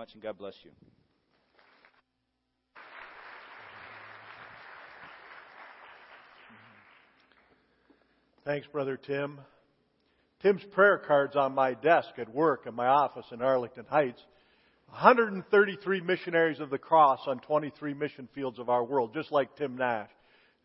much, 0.00 0.14
and 0.14 0.22
God 0.22 0.38
bless 0.38 0.54
you. 0.64 0.70
Thanks, 8.46 8.66
Brother 8.68 8.96
Tim. 8.96 9.40
Tim's 10.40 10.62
prayer 10.72 10.96
card's 11.06 11.36
on 11.36 11.54
my 11.54 11.74
desk 11.74 12.08
at 12.16 12.32
work 12.34 12.66
in 12.66 12.74
my 12.74 12.86
office 12.86 13.26
in 13.30 13.42
Arlington 13.42 13.84
Heights. 13.90 14.22
133 14.88 16.00
missionaries 16.00 16.60
of 16.60 16.70
the 16.70 16.78
cross 16.78 17.20
on 17.26 17.40
23 17.40 17.92
mission 17.92 18.26
fields 18.34 18.58
of 18.58 18.70
our 18.70 18.82
world, 18.82 19.12
just 19.12 19.30
like 19.30 19.54
Tim 19.56 19.76
Nash. 19.76 20.08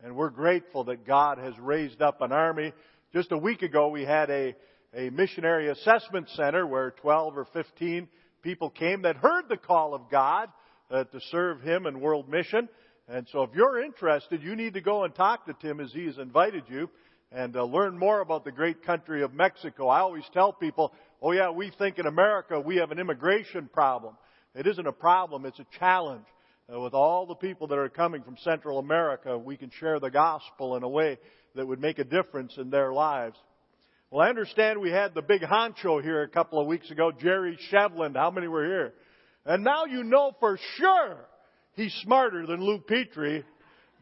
And 0.02 0.16
we're 0.16 0.30
grateful 0.30 0.86
that 0.86 1.06
God 1.06 1.40
has 1.40 1.60
raised 1.60 2.02
up 2.02 2.22
an 2.22 2.32
army. 2.32 2.72
Just 3.12 3.34
a 3.34 3.38
week 3.38 3.64
ago, 3.64 3.90
we 3.90 4.06
had 4.06 4.30
a, 4.30 4.56
a 4.94 5.10
missionary 5.10 5.68
assessment 5.68 6.30
center 6.36 6.66
where 6.66 6.92
12 6.92 7.38
or 7.38 7.44
15 7.52 8.08
people 8.46 8.70
came 8.70 9.02
that 9.02 9.18
heard 9.18 9.50
the 9.50 9.58
call 9.58 9.96
of 9.96 10.04
God 10.12 10.50
uh, 10.92 11.04
to 11.06 11.20
serve 11.32 11.62
Him 11.62 11.88
in 11.88 12.00
world 12.00 12.30
mission. 12.30 12.70
And 13.08 13.28
so 13.32 13.42
if 13.42 13.50
you're 13.56 13.82
interested, 13.82 14.44
you 14.44 14.56
need 14.56 14.76
to 14.76 14.82
go 14.82 15.04
and 15.04 15.16
talk 15.16 15.48
to 15.48 15.54
Tim 15.60 15.80
as 15.80 15.92
he 15.92 16.06
has 16.06 16.20
invited 16.20 16.64
you 16.70 16.92
and 17.32 17.56
uh, 17.56 17.64
learn 17.64 17.98
more 17.98 18.22
about 18.22 18.46
the 18.46 18.52
great 18.52 18.84
country 18.84 19.24
of 19.24 19.34
Mexico. 19.34 19.88
I 19.88 20.02
always 20.02 20.26
tell 20.32 20.54
people, 20.54 20.94
oh 21.24 21.32
yeah, 21.32 21.50
we 21.50 21.72
think 21.80 21.98
in 21.98 22.06
America 22.06 22.60
we 22.60 22.76
have 22.76 22.92
an 22.92 23.00
immigration 23.00 23.68
problem. 23.74 24.16
It 24.54 24.68
isn't 24.68 24.88
a 24.88 24.92
problem, 24.92 25.48
it's 25.48 25.60
a 25.60 25.66
challenge. 25.80 26.26
Uh, 26.72 26.80
with 26.80 26.94
all 26.94 27.26
the 27.26 27.36
people 27.36 27.66
that 27.68 27.80
are 27.80 27.90
coming 27.90 28.22
from 28.22 28.38
Central 28.38 28.78
America, 28.78 29.36
we 29.36 29.58
can 29.58 29.72
share 29.72 30.00
the 30.00 30.12
gospel 30.12 30.76
in 30.76 30.84
a 30.84 30.90
way 30.90 31.18
that 31.56 31.66
would 31.66 31.82
make 31.82 31.98
a 31.98 32.04
difference 32.04 32.58
in 32.58 32.70
their 32.70 32.94
lives. 32.94 33.38
Well, 34.16 34.26
I 34.26 34.30
understand 34.30 34.80
we 34.80 34.92
had 34.92 35.14
the 35.14 35.22
big 35.22 35.42
honcho 35.42 36.02
here 36.02 36.24
a 36.24 36.30
couple 36.30 36.58
of 36.58 36.68
weeks 36.68 36.90
ago, 36.90 37.12
Jerry 37.12 37.60
Sheveland. 37.70 38.16
How 38.16 38.32
many 38.32 38.48
were 38.48 38.64
here? 38.64 38.94
And 39.46 39.62
now 39.62 39.84
you 39.84 40.06
know 40.06 40.32
for 40.40 40.58
sure 40.78 41.18
he's 41.74 41.94
smarter 41.96 42.48
than 42.48 42.62
Lou 42.62 42.80
Petrie, 42.80 43.44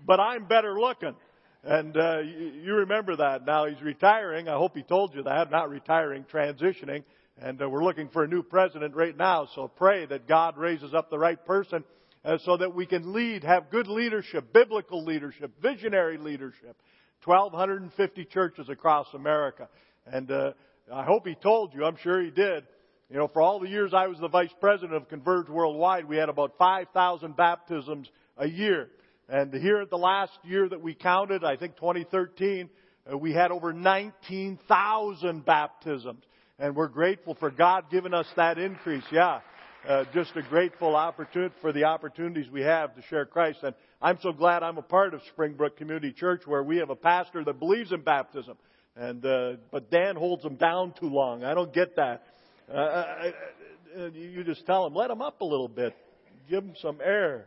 but 0.05 0.19
I'm 0.19 0.45
better 0.45 0.79
looking. 0.79 1.15
And 1.63 1.97
uh, 1.97 2.19
you, 2.19 2.51
you 2.63 2.73
remember 2.75 3.15
that. 3.15 3.43
Now 3.47 3.65
he's 3.65 3.81
retiring. 3.81 4.47
I 4.47 4.53
hope 4.53 4.75
he 4.75 4.83
told 4.83 5.15
you 5.15 5.23
that. 5.23 5.49
Not 5.49 5.71
retiring, 5.71 6.25
transitioning. 6.31 7.03
And 7.39 7.59
uh, 7.59 7.67
we're 7.67 7.83
looking 7.83 8.09
for 8.09 8.23
a 8.23 8.27
new 8.27 8.43
president 8.43 8.93
right 8.93 9.17
now. 9.17 9.47
So 9.55 9.67
pray 9.67 10.05
that 10.05 10.27
God 10.27 10.59
raises 10.59 10.93
up 10.93 11.09
the 11.09 11.17
right 11.17 11.43
person 11.43 11.83
uh, 12.23 12.37
so 12.45 12.57
that 12.57 12.75
we 12.75 12.85
can 12.85 13.13
lead, 13.13 13.43
have 13.45 13.71
good 13.71 13.87
leadership, 13.87 14.53
biblical 14.53 15.03
leadership, 15.03 15.53
visionary 15.59 16.19
leadership. 16.19 16.77
1,250 17.25 18.25
churches 18.25 18.69
across 18.69 19.07
America. 19.13 19.69
And 20.05 20.29
uh, 20.31 20.53
I 20.91 21.03
hope 21.03 21.25
he 21.27 21.35
told 21.35 21.73
you. 21.73 21.85
I'm 21.85 21.97
sure 21.97 22.21
he 22.21 22.31
did. 22.31 22.65
You 23.09 23.17
know, 23.17 23.27
for 23.27 23.41
all 23.41 23.59
the 23.59 23.69
years 23.69 23.93
I 23.93 24.07
was 24.07 24.19
the 24.19 24.27
vice 24.27 24.53
president 24.59 24.93
of 24.93 25.07
Converge 25.07 25.47
Worldwide, 25.47 26.05
we 26.05 26.17
had 26.17 26.29
about 26.29 26.53
5,000 26.57 27.35
baptisms 27.35 28.09
a 28.37 28.47
year. 28.47 28.89
And 29.29 29.53
here 29.53 29.81
at 29.81 29.89
the 29.89 29.97
last 29.97 30.33
year 30.43 30.67
that 30.67 30.81
we 30.81 30.93
counted, 30.93 31.43
I 31.43 31.55
think 31.55 31.75
2013, 31.75 32.69
uh, 33.11 33.17
we 33.17 33.33
had 33.33 33.51
over 33.51 33.71
19,000 33.71 35.45
baptisms. 35.45 36.23
And 36.59 36.75
we're 36.75 36.87
grateful 36.87 37.35
for 37.35 37.51
God 37.51 37.85
giving 37.91 38.13
us 38.13 38.27
that 38.35 38.57
increase. 38.57 39.03
Yeah. 39.11 39.41
Uh, 39.87 40.05
just 40.13 40.31
a 40.37 40.41
grateful 40.41 40.95
opportunity 40.95 41.53
for 41.59 41.73
the 41.73 41.83
opportunities 41.83 42.49
we 42.49 42.61
have 42.61 42.95
to 42.95 43.01
share 43.03 43.25
Christ. 43.25 43.59
And 43.63 43.75
I'm 44.01 44.17
so 44.21 44.31
glad 44.31 44.63
I'm 44.63 44.77
a 44.77 44.83
part 44.83 45.13
of 45.13 45.21
Springbrook 45.33 45.75
Community 45.75 46.13
Church 46.13 46.43
where 46.45 46.63
we 46.63 46.77
have 46.77 46.89
a 46.89 46.95
pastor 46.95 47.43
that 47.43 47.59
believes 47.59 47.91
in 47.91 47.99
baptism. 48.01 48.55
And, 48.95 49.25
uh, 49.25 49.53
but 49.71 49.89
Dan 49.89 50.15
holds 50.15 50.43
them 50.43 50.55
down 50.55 50.93
too 50.99 51.09
long. 51.09 51.43
I 51.43 51.53
don't 51.53 51.73
get 51.73 51.95
that. 51.95 52.23
Uh, 52.69 52.75
uh, 52.75 53.31
uh 53.97 54.05
you 54.13 54.43
just 54.43 54.65
tell 54.65 54.85
him, 54.85 54.93
let 54.93 55.09
him 55.09 55.21
up 55.21 55.41
a 55.41 55.45
little 55.45 55.67
bit. 55.67 55.95
Give 56.49 56.63
him 56.63 56.73
some 56.81 56.99
air. 57.03 57.45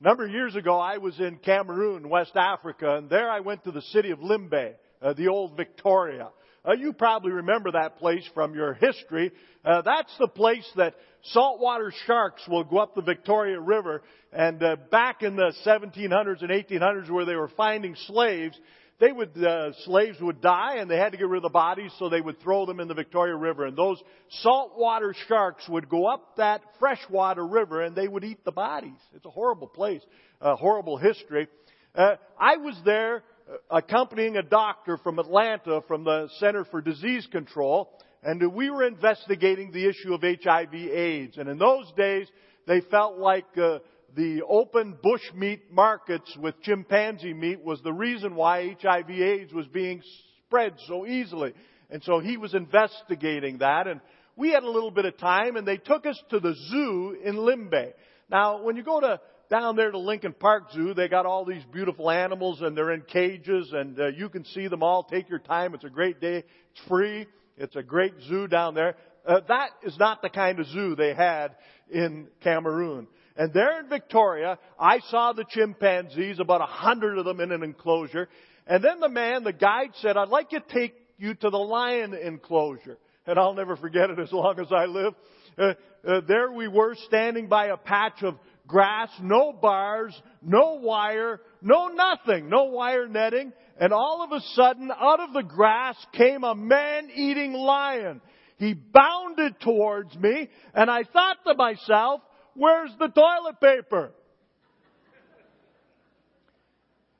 A 0.00 0.04
number 0.04 0.26
of 0.26 0.30
years 0.30 0.54
ago, 0.54 0.78
I 0.78 0.98
was 0.98 1.18
in 1.18 1.36
Cameroon, 1.38 2.10
West 2.10 2.36
Africa, 2.36 2.96
and 2.96 3.08
there 3.08 3.30
I 3.30 3.40
went 3.40 3.64
to 3.64 3.72
the 3.72 3.80
city 3.80 4.10
of 4.10 4.18
Limbe, 4.22 4.74
uh, 5.00 5.14
the 5.14 5.28
old 5.28 5.56
Victoria. 5.56 6.28
Uh, 6.66 6.72
you 6.72 6.92
probably 6.92 7.30
remember 7.30 7.72
that 7.72 7.98
place 7.98 8.28
from 8.34 8.54
your 8.54 8.74
history. 8.74 9.32
Uh, 9.64 9.82
that's 9.82 10.12
the 10.18 10.28
place 10.28 10.68
that 10.76 10.94
saltwater 11.32 11.92
sharks 12.06 12.42
will 12.48 12.64
go 12.64 12.78
up 12.78 12.94
the 12.94 13.02
Victoria 13.02 13.60
River. 13.60 14.02
And 14.32 14.62
uh, 14.62 14.76
back 14.90 15.22
in 15.22 15.36
the 15.36 15.54
1700s 15.64 16.42
and 16.42 16.50
1800s, 16.50 17.08
where 17.08 17.24
they 17.24 17.36
were 17.36 17.50
finding 17.56 17.94
slaves, 18.06 18.58
they 18.98 19.12
would 19.12 19.36
uh, 19.44 19.72
slaves 19.84 20.18
would 20.20 20.40
die 20.40 20.76
and 20.76 20.90
they 20.90 20.96
had 20.96 21.12
to 21.12 21.18
get 21.18 21.28
rid 21.28 21.38
of 21.38 21.42
the 21.42 21.48
bodies 21.50 21.92
so 21.98 22.08
they 22.08 22.20
would 22.20 22.40
throw 22.40 22.64
them 22.64 22.80
in 22.80 22.88
the 22.88 22.94
Victoria 22.94 23.34
River 23.34 23.66
and 23.66 23.76
those 23.76 24.02
saltwater 24.40 25.14
sharks 25.28 25.68
would 25.68 25.88
go 25.88 26.06
up 26.06 26.36
that 26.36 26.62
freshwater 26.78 27.46
river 27.46 27.82
and 27.82 27.94
they 27.94 28.08
would 28.08 28.24
eat 28.24 28.44
the 28.44 28.52
bodies. 28.52 28.98
It's 29.14 29.26
a 29.26 29.30
horrible 29.30 29.68
place, 29.68 30.00
a 30.40 30.56
horrible 30.56 30.96
history. 30.96 31.48
Uh, 31.94 32.16
I 32.38 32.56
was 32.56 32.80
there 32.84 33.22
uh, 33.50 33.56
accompanying 33.70 34.36
a 34.36 34.42
doctor 34.42 34.96
from 34.98 35.18
Atlanta 35.18 35.82
from 35.86 36.04
the 36.04 36.28
Center 36.38 36.64
for 36.64 36.80
Disease 36.80 37.26
Control 37.30 37.90
and 38.22 38.52
we 38.54 38.70
were 38.70 38.84
investigating 38.84 39.72
the 39.72 39.86
issue 39.86 40.14
of 40.14 40.22
HIV 40.22 40.74
AIDS 40.74 41.36
and 41.36 41.48
in 41.50 41.58
those 41.58 41.92
days 41.96 42.28
they 42.66 42.80
felt 42.80 43.18
like 43.18 43.46
uh, 43.56 43.78
the 44.16 44.42
open 44.48 44.96
bushmeat 45.04 45.70
markets 45.70 46.34
with 46.40 46.60
chimpanzee 46.62 47.34
meat 47.34 47.62
was 47.62 47.80
the 47.82 47.92
reason 47.92 48.34
why 48.34 48.74
HIV 48.82 49.10
AIDS 49.10 49.52
was 49.52 49.66
being 49.66 50.02
spread 50.46 50.72
so 50.88 51.06
easily. 51.06 51.52
And 51.90 52.02
so 52.02 52.18
he 52.18 52.38
was 52.38 52.54
investigating 52.54 53.58
that 53.58 53.86
and 53.86 54.00
we 54.34 54.52
had 54.52 54.64
a 54.64 54.70
little 54.70 54.90
bit 54.90 55.04
of 55.04 55.18
time 55.18 55.56
and 55.56 55.68
they 55.68 55.76
took 55.76 56.06
us 56.06 56.20
to 56.30 56.40
the 56.40 56.54
zoo 56.70 57.16
in 57.22 57.36
Limbe. 57.36 57.92
Now, 58.30 58.62
when 58.62 58.76
you 58.76 58.82
go 58.82 59.00
to 59.00 59.20
down 59.50 59.76
there 59.76 59.90
to 59.90 59.98
Lincoln 59.98 60.32
Park 60.32 60.72
Zoo, 60.72 60.94
they 60.94 61.08
got 61.08 61.26
all 61.26 61.44
these 61.44 61.62
beautiful 61.70 62.10
animals 62.10 62.62
and 62.62 62.76
they're 62.76 62.92
in 62.92 63.02
cages 63.02 63.70
and 63.72 64.00
uh, 64.00 64.06
you 64.08 64.30
can 64.30 64.46
see 64.46 64.66
them 64.66 64.82
all. 64.82 65.04
Take 65.04 65.28
your 65.28 65.38
time. 65.40 65.74
It's 65.74 65.84
a 65.84 65.90
great 65.90 66.22
day. 66.22 66.38
It's 66.38 66.88
free. 66.88 67.26
It's 67.58 67.76
a 67.76 67.82
great 67.82 68.14
zoo 68.26 68.48
down 68.48 68.74
there. 68.74 68.96
Uh, 69.26 69.40
that 69.48 69.70
is 69.82 69.96
not 69.98 70.22
the 70.22 70.30
kind 70.30 70.58
of 70.58 70.66
zoo 70.68 70.96
they 70.96 71.14
had 71.14 71.56
in 71.90 72.28
Cameroon. 72.42 73.08
And 73.36 73.52
there 73.52 73.80
in 73.80 73.88
Victoria, 73.88 74.58
I 74.78 75.00
saw 75.10 75.32
the 75.32 75.44
chimpanzees, 75.48 76.40
about 76.40 76.62
a 76.62 76.66
hundred 76.66 77.18
of 77.18 77.24
them 77.24 77.40
in 77.40 77.52
an 77.52 77.62
enclosure. 77.62 78.28
And 78.66 78.82
then 78.82 79.00
the 79.00 79.08
man, 79.08 79.44
the 79.44 79.52
guide 79.52 79.90
said, 80.00 80.16
I'd 80.16 80.28
like 80.28 80.50
to 80.50 80.60
take 80.60 80.94
you 81.18 81.34
to 81.34 81.50
the 81.50 81.58
lion 81.58 82.14
enclosure. 82.14 82.98
And 83.26 83.38
I'll 83.38 83.54
never 83.54 83.76
forget 83.76 84.10
it 84.10 84.18
as 84.18 84.32
long 84.32 84.58
as 84.58 84.68
I 84.72 84.86
live. 84.86 85.14
Uh, 85.58 85.74
uh, 86.06 86.20
there 86.26 86.50
we 86.52 86.68
were 86.68 86.94
standing 87.06 87.48
by 87.48 87.66
a 87.66 87.76
patch 87.76 88.22
of 88.22 88.36
grass, 88.66 89.10
no 89.20 89.52
bars, 89.52 90.20
no 90.42 90.74
wire, 90.74 91.40
no 91.62 91.88
nothing, 91.88 92.48
no 92.48 92.64
wire 92.64 93.06
netting. 93.06 93.52
And 93.78 93.92
all 93.92 94.22
of 94.22 94.32
a 94.32 94.40
sudden, 94.54 94.90
out 94.90 95.20
of 95.20 95.32
the 95.32 95.42
grass 95.42 95.96
came 96.12 96.44
a 96.44 96.54
man-eating 96.54 97.52
lion. 97.52 98.20
He 98.58 98.72
bounded 98.74 99.60
towards 99.60 100.16
me, 100.16 100.48
and 100.72 100.90
I 100.90 101.04
thought 101.04 101.36
to 101.46 101.54
myself, 101.54 102.22
Where's 102.56 102.90
the 102.98 103.08
toilet 103.08 103.60
paper? 103.60 104.12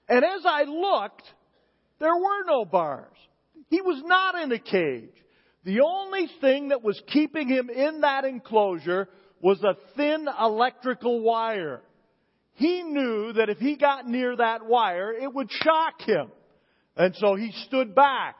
And 0.08 0.24
as 0.24 0.42
I 0.44 0.64
looked, 0.64 1.24
there 1.98 2.14
were 2.14 2.44
no 2.46 2.64
bars. 2.64 3.16
He 3.68 3.80
was 3.80 4.02
not 4.04 4.36
in 4.36 4.52
a 4.52 4.58
cage. 4.58 5.10
The 5.64 5.80
only 5.80 6.28
thing 6.40 6.68
that 6.68 6.82
was 6.82 7.00
keeping 7.12 7.48
him 7.48 7.68
in 7.68 8.02
that 8.02 8.24
enclosure 8.24 9.08
was 9.40 9.62
a 9.64 9.74
thin 9.96 10.28
electrical 10.40 11.20
wire. 11.20 11.82
He 12.54 12.82
knew 12.82 13.32
that 13.34 13.50
if 13.50 13.58
he 13.58 13.76
got 13.76 14.06
near 14.06 14.36
that 14.36 14.64
wire, 14.64 15.12
it 15.12 15.32
would 15.32 15.50
shock 15.50 16.00
him. 16.00 16.30
And 16.96 17.14
so 17.16 17.34
he 17.34 17.52
stood 17.66 17.94
back. 17.94 18.36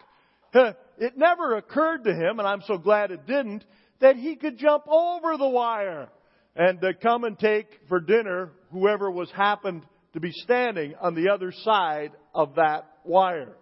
It 0.55 1.17
never 1.17 1.57
occurred 1.57 2.05
to 2.05 2.15
him, 2.15 2.39
and 2.39 2.49
I'm 2.49 2.63
so 2.63 2.79
glad 2.79 3.11
it 3.11 3.27
didn't, 3.27 3.65
that 4.01 4.17
he 4.17 4.37
could 4.37 4.57
jump 4.57 4.85
over 4.89 5.37
the 5.37 5.49
wire 5.49 6.09
and 6.57 6.83
uh, 6.83 6.93
come 7.03 7.25
and 7.25 7.39
take 7.39 7.67
for 7.89 8.01
dinner 8.01 8.51
whoever 8.73 9.11
was 9.11 9.31
happened 9.31 9.83
to 10.15 10.21
be 10.21 10.33
standing 10.33 10.95
on 11.01 11.15
the 11.15 11.31
other 11.31 11.53
side 11.53 12.13
of 12.35 12.55
that 12.55 12.89
wire. 13.05 13.55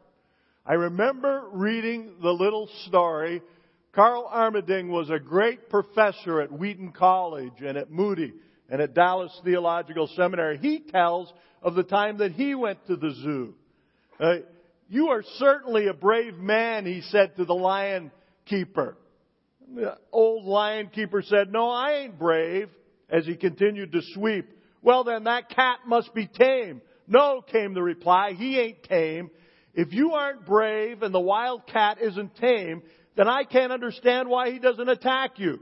I 0.65 0.75
remember 0.75 1.49
reading 1.53 2.15
the 2.23 2.31
little 2.31 2.69
story. 2.87 3.43
Carl 3.93 4.31
Armerding 4.33 4.89
was 4.89 5.11
a 5.11 5.19
great 5.19 5.69
professor 5.69 6.41
at 6.41 6.53
Wheaton 6.53 6.93
College 6.93 7.53
and 7.59 7.77
at 7.77 7.91
Moody 7.91 8.33
and 8.71 8.81
at 8.81 8.95
Dallas 8.95 9.33
Theological 9.45 10.09
Seminary. 10.17 10.59
He 10.59 10.79
tells 10.79 11.33
of 11.63 11.75
the 11.75 11.83
time 11.83 12.19
that 12.19 12.33
he 12.33 12.55
went 12.55 12.87
to 12.87 12.97
the 12.97 13.11
zoo. 13.11 13.55
Uh, 14.21 14.37
you 14.89 15.09
are 15.09 15.25
certainly 15.39 15.89
a 15.89 15.95
brave 15.95 16.37
man, 16.37 16.87
he 16.87 17.01
said 17.03 17.37
to 17.37 17.45
the 17.45 17.55
lion 17.55 18.13
keeper. 18.47 18.97
The 19.75 19.99
old 20.13 20.45
lion 20.45 20.91
keeper 20.95 21.23
said, 21.23 21.51
no, 21.51 21.69
I 21.69 22.05
ain't 22.05 22.19
brave 22.19 22.69
as 23.15 23.25
he 23.25 23.37
continued 23.37 23.93
to 23.93 24.03
sweep. 24.13 24.51
Well 24.83 25.05
then 25.05 25.25
that 25.25 25.49
cat 25.49 25.81
must 25.87 26.13
be 26.15 26.27
tame. 26.27 26.83
No, 27.07 27.43
came 27.43 27.73
the 27.73 27.83
reply, 27.83 28.33
he 28.33 28.59
ain't 28.59 28.83
tame. 28.83 29.31
If 29.73 29.93
you 29.93 30.13
aren't 30.13 30.47
brave 30.47 31.03
and 31.03 31.15
the 31.15 31.21
wild 31.21 31.67
cat 31.67 31.99
isn't 32.01 32.37
tame, 32.37 32.83
then 33.17 33.29
I 33.29 33.45
can't 33.45 33.73
understand 33.73 34.29
why 34.29 34.51
he 34.51 34.59
doesn't 34.59 34.89
attack 34.89 35.39
you. 35.39 35.61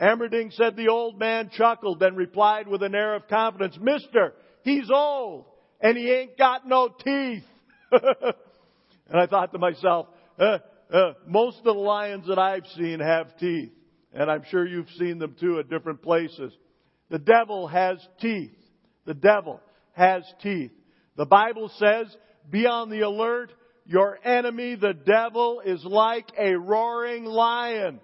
Armerding 0.00 0.52
said 0.54 0.76
the 0.76 0.88
old 0.88 1.18
man 1.18 1.50
chuckled, 1.50 2.00
then 2.00 2.16
replied 2.16 2.68
with 2.68 2.82
an 2.82 2.94
air 2.94 3.14
of 3.14 3.28
confidence, 3.28 3.76
Mister, 3.80 4.34
he's 4.62 4.90
old, 4.90 5.46
and 5.80 5.96
he 5.96 6.10
ain't 6.10 6.38
got 6.38 6.66
no 6.66 6.88
teeth. 6.88 7.44
and 7.92 9.14
I 9.14 9.26
thought 9.26 9.52
to 9.52 9.58
myself, 9.58 10.08
uh, 10.38 10.58
uh, 10.92 11.12
most 11.26 11.58
of 11.58 11.64
the 11.64 11.72
lions 11.72 12.28
that 12.28 12.38
I've 12.38 12.66
seen 12.76 13.00
have 13.00 13.36
teeth. 13.38 13.72
And 14.12 14.30
I'm 14.30 14.44
sure 14.50 14.66
you've 14.66 14.90
seen 14.98 15.18
them 15.18 15.34
too 15.38 15.58
at 15.58 15.68
different 15.68 16.02
places. 16.02 16.52
The 17.10 17.18
devil 17.18 17.68
has 17.68 17.98
teeth. 18.20 18.52
The 19.04 19.14
devil 19.14 19.60
has 19.92 20.24
teeth. 20.42 20.72
The 21.16 21.26
Bible 21.26 21.70
says, 21.78 22.14
be 22.50 22.66
on 22.66 22.90
the 22.90 23.00
alert. 23.00 23.52
Your 23.86 24.18
enemy, 24.24 24.74
the 24.74 24.92
devil, 24.92 25.62
is 25.64 25.84
like 25.84 26.26
a 26.38 26.54
roaring 26.54 27.24
lion 27.24 28.00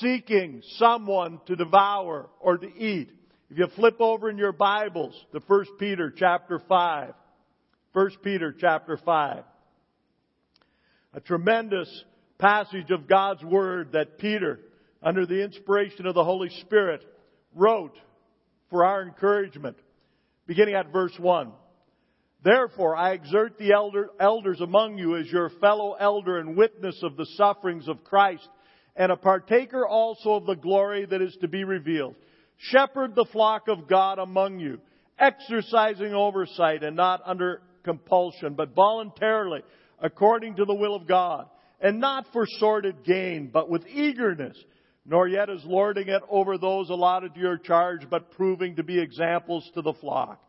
seeking 0.00 0.62
someone 0.78 1.40
to 1.46 1.56
devour 1.56 2.28
or 2.40 2.58
to 2.58 2.66
eat. 2.66 3.10
If 3.50 3.58
you 3.58 3.66
flip 3.76 4.00
over 4.00 4.28
in 4.30 4.38
your 4.38 4.52
Bibles 4.52 5.14
to 5.32 5.40
1 5.46 5.64
Peter 5.78 6.12
chapter 6.16 6.60
5, 6.68 7.14
1 7.92 8.10
Peter 8.22 8.54
chapter 8.58 8.96
5, 8.96 9.44
a 11.14 11.20
tremendous 11.20 11.88
passage 12.38 12.90
of 12.90 13.06
God's 13.06 13.44
Word 13.44 13.92
that 13.92 14.18
Peter, 14.18 14.60
under 15.02 15.26
the 15.26 15.42
inspiration 15.44 16.06
of 16.06 16.14
the 16.14 16.24
Holy 16.24 16.50
Spirit, 16.60 17.04
wrote 17.54 17.96
for 18.70 18.84
our 18.84 19.02
encouragement, 19.02 19.76
beginning 20.46 20.74
at 20.74 20.92
verse 20.92 21.16
1. 21.18 21.52
Therefore, 22.42 22.94
I 22.94 23.12
exhort 23.12 23.58
the 23.58 23.72
elder, 23.72 24.10
elders 24.20 24.60
among 24.60 24.98
you 24.98 25.16
as 25.16 25.26
your 25.26 25.50
fellow 25.60 25.94
elder 25.98 26.38
and 26.38 26.56
witness 26.56 27.02
of 27.02 27.16
the 27.16 27.26
sufferings 27.36 27.88
of 27.88 28.04
Christ, 28.04 28.48
and 28.94 29.10
a 29.10 29.16
partaker 29.16 29.86
also 29.86 30.34
of 30.34 30.46
the 30.46 30.54
glory 30.54 31.06
that 31.06 31.22
is 31.22 31.36
to 31.40 31.48
be 31.48 31.64
revealed. 31.64 32.14
Shepherd 32.58 33.14
the 33.14 33.26
flock 33.32 33.68
of 33.68 33.88
God 33.88 34.18
among 34.18 34.60
you, 34.60 34.80
exercising 35.18 36.14
oversight 36.14 36.82
and 36.82 36.96
not 36.96 37.20
under 37.24 37.62
compulsion, 37.82 38.54
but 38.54 38.74
voluntarily, 38.74 39.62
according 40.00 40.56
to 40.56 40.64
the 40.64 40.74
will 40.74 40.94
of 40.94 41.06
God 41.06 41.46
and 41.80 42.00
not 42.00 42.26
for 42.32 42.46
sordid 42.58 43.04
gain, 43.04 43.50
but 43.52 43.68
with 43.68 43.86
eagerness, 43.86 44.56
nor 45.06 45.28
yet 45.28 45.48
as 45.48 45.64
lording 45.64 46.08
it 46.08 46.22
over 46.28 46.58
those 46.58 46.90
allotted 46.90 47.34
to 47.34 47.40
your 47.40 47.56
charge, 47.56 48.08
but 48.10 48.32
proving 48.32 48.76
to 48.76 48.82
be 48.82 49.00
examples 49.00 49.68
to 49.74 49.82
the 49.82 49.94
flock. 49.94 50.42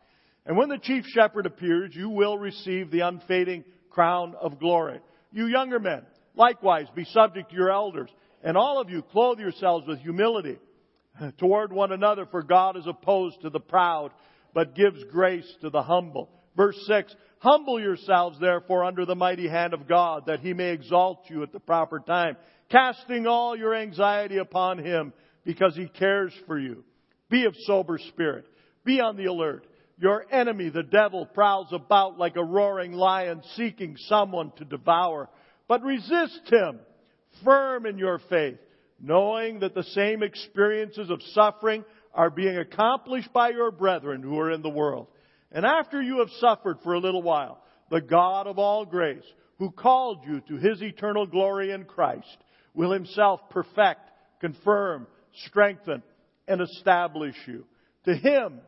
And 0.44 0.56
when 0.56 0.68
the 0.68 0.78
chief 0.78 1.04
shepherd 1.06 1.46
appears, 1.46 1.94
you 1.94 2.08
will 2.08 2.36
receive 2.38 2.90
the 2.90 3.00
unfading 3.00 3.64
crown 3.90 4.34
of 4.40 4.58
glory. 4.58 5.00
You 5.32 5.46
younger 5.46 5.78
men, 5.78 6.02
likewise 6.34 6.86
be 6.94 7.04
subject 7.04 7.50
to 7.50 7.56
your 7.56 7.70
elders, 7.70 8.10
and 8.42 8.56
all 8.56 8.80
of 8.80 8.90
you 8.90 9.02
clothe 9.02 9.38
yourselves 9.38 9.86
with 9.86 9.98
humility 10.00 10.58
toward 11.38 11.72
one 11.72 11.92
another, 11.92 12.26
for 12.26 12.42
God 12.42 12.76
is 12.76 12.86
opposed 12.86 13.42
to 13.42 13.50
the 13.50 13.60
proud, 13.60 14.12
but 14.54 14.74
gives 14.74 15.02
grace 15.04 15.48
to 15.60 15.70
the 15.70 15.82
humble. 15.82 16.30
Verse 16.56 16.80
6, 16.86 17.14
Humble 17.40 17.80
yourselves 17.80 18.38
therefore 18.40 18.84
under 18.84 19.04
the 19.04 19.14
mighty 19.14 19.48
hand 19.48 19.72
of 19.74 19.88
God, 19.88 20.26
that 20.26 20.40
he 20.40 20.54
may 20.54 20.70
exalt 20.70 21.24
you 21.28 21.42
at 21.42 21.52
the 21.52 21.60
proper 21.60 22.00
time, 22.00 22.36
casting 22.70 23.26
all 23.26 23.56
your 23.56 23.74
anxiety 23.74 24.38
upon 24.38 24.78
him, 24.78 25.12
because 25.44 25.76
he 25.76 25.86
cares 25.86 26.32
for 26.46 26.58
you. 26.58 26.84
Be 27.30 27.44
of 27.44 27.54
sober 27.64 27.98
spirit. 28.08 28.44
Be 28.84 29.00
on 29.00 29.16
the 29.16 29.26
alert. 29.26 29.66
Your 29.98 30.24
enemy, 30.30 30.68
the 30.68 30.82
devil, 30.82 31.26
prowls 31.26 31.68
about 31.72 32.18
like 32.18 32.36
a 32.36 32.44
roaring 32.44 32.92
lion 32.92 33.42
seeking 33.56 33.96
someone 34.08 34.52
to 34.56 34.64
devour. 34.64 35.28
But 35.68 35.82
resist 35.82 36.40
him, 36.46 36.80
firm 37.44 37.86
in 37.86 37.98
your 37.98 38.20
faith, 38.30 38.58
knowing 39.00 39.60
that 39.60 39.74
the 39.74 39.84
same 39.84 40.22
experiences 40.22 41.10
of 41.10 41.22
suffering 41.34 41.84
are 42.14 42.30
being 42.30 42.56
accomplished 42.56 43.32
by 43.32 43.50
your 43.50 43.70
brethren 43.70 44.22
who 44.22 44.38
are 44.38 44.50
in 44.50 44.62
the 44.62 44.68
world. 44.68 45.08
And 45.52 45.64
after 45.64 46.00
you 46.02 46.18
have 46.18 46.30
suffered 46.40 46.78
for 46.82 46.94
a 46.94 47.00
little 47.00 47.22
while, 47.22 47.62
the 47.90 48.00
God 48.00 48.46
of 48.46 48.58
all 48.58 48.84
grace, 48.84 49.24
who 49.58 49.70
called 49.70 50.24
you 50.26 50.40
to 50.42 50.56
his 50.56 50.82
eternal 50.82 51.26
glory 51.26 51.72
in 51.72 51.84
Christ, 51.84 52.36
will 52.74 52.92
himself 52.92 53.40
perfect, 53.50 54.10
confirm, 54.40 55.06
strengthen, 55.46 56.02
and 56.46 56.60
establish 56.60 57.36
you. 57.46 57.64
To 58.04 58.14
him 58.14 58.60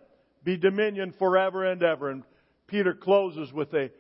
be 0.42 0.56
dominion 0.56 1.14
forever 1.18 1.64
and 1.70 1.82
ever. 1.82 2.10
And 2.10 2.24
Peter 2.66 2.94
closes 2.94 3.52
with 3.52 3.72
a 3.74 3.90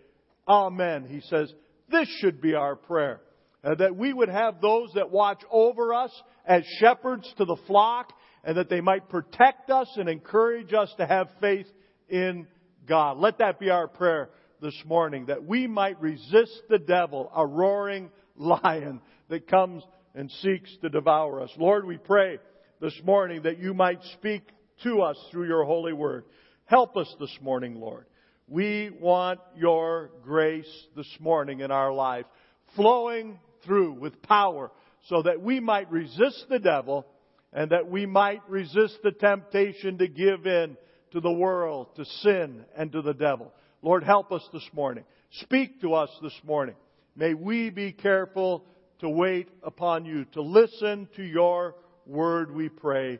Amen. 0.48 1.06
He 1.08 1.20
says, 1.20 1.52
this 1.90 2.08
should 2.20 2.40
be 2.40 2.54
our 2.54 2.74
prayer. 2.76 3.20
Uh, 3.62 3.74
that 3.74 3.94
we 3.94 4.12
would 4.12 4.28
have 4.28 4.60
those 4.60 4.90
that 4.94 5.10
watch 5.10 5.42
over 5.50 5.92
us 5.92 6.10
as 6.46 6.64
shepherds 6.78 7.32
to 7.36 7.44
the 7.44 7.58
flock, 7.66 8.12
and 8.42 8.56
that 8.56 8.70
they 8.70 8.80
might 8.80 9.08
protect 9.10 9.70
us 9.70 9.88
and 9.96 10.08
encourage 10.08 10.72
us 10.72 10.92
to 10.96 11.06
have 11.06 11.28
faith 11.40 11.66
in 12.08 12.46
God. 12.86 13.18
Let 13.18 13.38
that 13.38 13.58
be 13.58 13.70
our 13.70 13.88
prayer 13.88 14.30
this 14.60 14.76
morning, 14.84 15.26
that 15.26 15.44
we 15.44 15.66
might 15.66 16.00
resist 16.00 16.62
the 16.68 16.78
devil, 16.78 17.30
a 17.34 17.46
roaring 17.46 18.10
lion 18.36 19.00
that 19.28 19.48
comes 19.48 19.82
and 20.14 20.30
seeks 20.42 20.76
to 20.82 20.88
devour 20.88 21.42
us. 21.42 21.50
Lord, 21.56 21.86
we 21.86 21.96
pray 21.96 22.38
this 22.80 22.98
morning 23.04 23.42
that 23.42 23.58
you 23.58 23.74
might 23.74 24.02
speak 24.14 24.42
to 24.82 25.02
us 25.02 25.16
through 25.30 25.46
your 25.46 25.64
holy 25.64 25.92
word. 25.92 26.24
Help 26.64 26.96
us 26.96 27.12
this 27.18 27.36
morning, 27.40 27.76
Lord. 27.76 28.06
We 28.48 28.90
want 28.90 29.40
your 29.56 30.10
grace 30.24 30.70
this 30.96 31.10
morning 31.20 31.60
in 31.60 31.70
our 31.70 31.92
life, 31.92 32.26
flowing 32.74 33.38
through 33.64 33.92
with 33.92 34.22
power 34.22 34.72
so 35.08 35.22
that 35.22 35.40
we 35.40 35.60
might 35.60 35.90
resist 35.90 36.46
the 36.48 36.58
devil 36.58 37.06
and 37.52 37.70
that 37.70 37.88
we 37.88 38.06
might 38.06 38.42
resist 38.48 38.98
the 39.02 39.12
temptation 39.12 39.98
to 39.98 40.08
give 40.08 40.46
in 40.46 40.76
to 41.12 41.20
the 41.20 41.32
world, 41.32 41.88
to 41.96 42.04
sin, 42.04 42.64
and 42.76 42.92
to 42.92 43.02
the 43.02 43.14
devil. 43.14 43.52
Lord, 43.82 44.04
help 44.04 44.32
us 44.32 44.46
this 44.52 44.68
morning. 44.72 45.04
Speak 45.42 45.80
to 45.80 45.94
us 45.94 46.10
this 46.22 46.38
morning. 46.44 46.74
May 47.16 47.34
we 47.34 47.70
be 47.70 47.92
careful 47.92 48.64
to 49.00 49.08
wait 49.08 49.48
upon 49.62 50.04
you, 50.04 50.24
to 50.32 50.42
listen 50.42 51.08
to 51.16 51.22
your 51.22 51.74
word, 52.06 52.54
we 52.54 52.68
pray. 52.68 53.18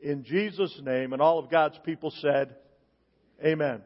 In 0.00 0.24
Jesus' 0.24 0.78
name, 0.82 1.12
and 1.12 1.22
all 1.22 1.38
of 1.38 1.50
God's 1.50 1.78
people 1.84 2.12
said, 2.20 2.56
Amen. 3.44 3.82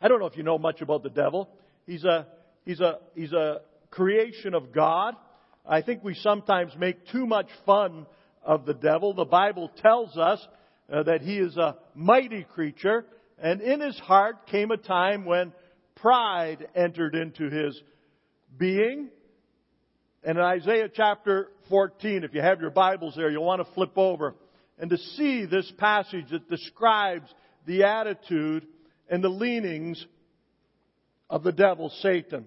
I 0.00 0.08
don't 0.08 0.20
know 0.20 0.26
if 0.26 0.36
you 0.36 0.42
know 0.42 0.58
much 0.58 0.80
about 0.80 1.02
the 1.02 1.10
devil. 1.10 1.48
He's 1.86 2.04
a, 2.04 2.26
he's 2.64 2.80
a, 2.80 2.98
he's 3.14 3.32
a 3.32 3.60
creation 3.90 4.54
of 4.54 4.72
God. 4.72 5.14
I 5.66 5.82
think 5.82 6.04
we 6.04 6.14
sometimes 6.14 6.72
make 6.78 7.06
too 7.08 7.26
much 7.26 7.48
fun 7.66 8.06
of 8.42 8.64
the 8.64 8.74
devil. 8.74 9.14
The 9.14 9.24
Bible 9.24 9.70
tells 9.82 10.16
us 10.16 10.44
uh, 10.92 11.02
that 11.04 11.22
he 11.22 11.38
is 11.38 11.56
a 11.56 11.76
mighty 11.94 12.44
creature, 12.44 13.04
and 13.38 13.60
in 13.60 13.80
his 13.80 13.98
heart 13.98 14.46
came 14.46 14.70
a 14.70 14.76
time 14.76 15.24
when 15.24 15.52
pride 15.96 16.68
entered 16.74 17.14
into 17.14 17.50
his 17.50 17.80
being. 18.56 19.10
And 20.22 20.38
in 20.38 20.44
Isaiah 20.44 20.88
chapter 20.92 21.48
14, 21.68 22.24
if 22.24 22.34
you 22.34 22.40
have 22.40 22.60
your 22.60 22.70
Bibles 22.70 23.14
there, 23.16 23.30
you'll 23.30 23.44
want 23.44 23.66
to 23.66 23.74
flip 23.74 23.96
over 23.96 24.34
and 24.78 24.90
to 24.90 24.98
see 24.98 25.44
this 25.44 25.70
passage 25.78 26.30
that 26.30 26.48
describes 26.48 27.32
the 27.66 27.84
attitude 27.84 28.66
and 29.08 29.22
the 29.22 29.28
leanings 29.28 30.04
of 31.30 31.42
the 31.42 31.52
devil, 31.52 31.90
Satan. 32.00 32.46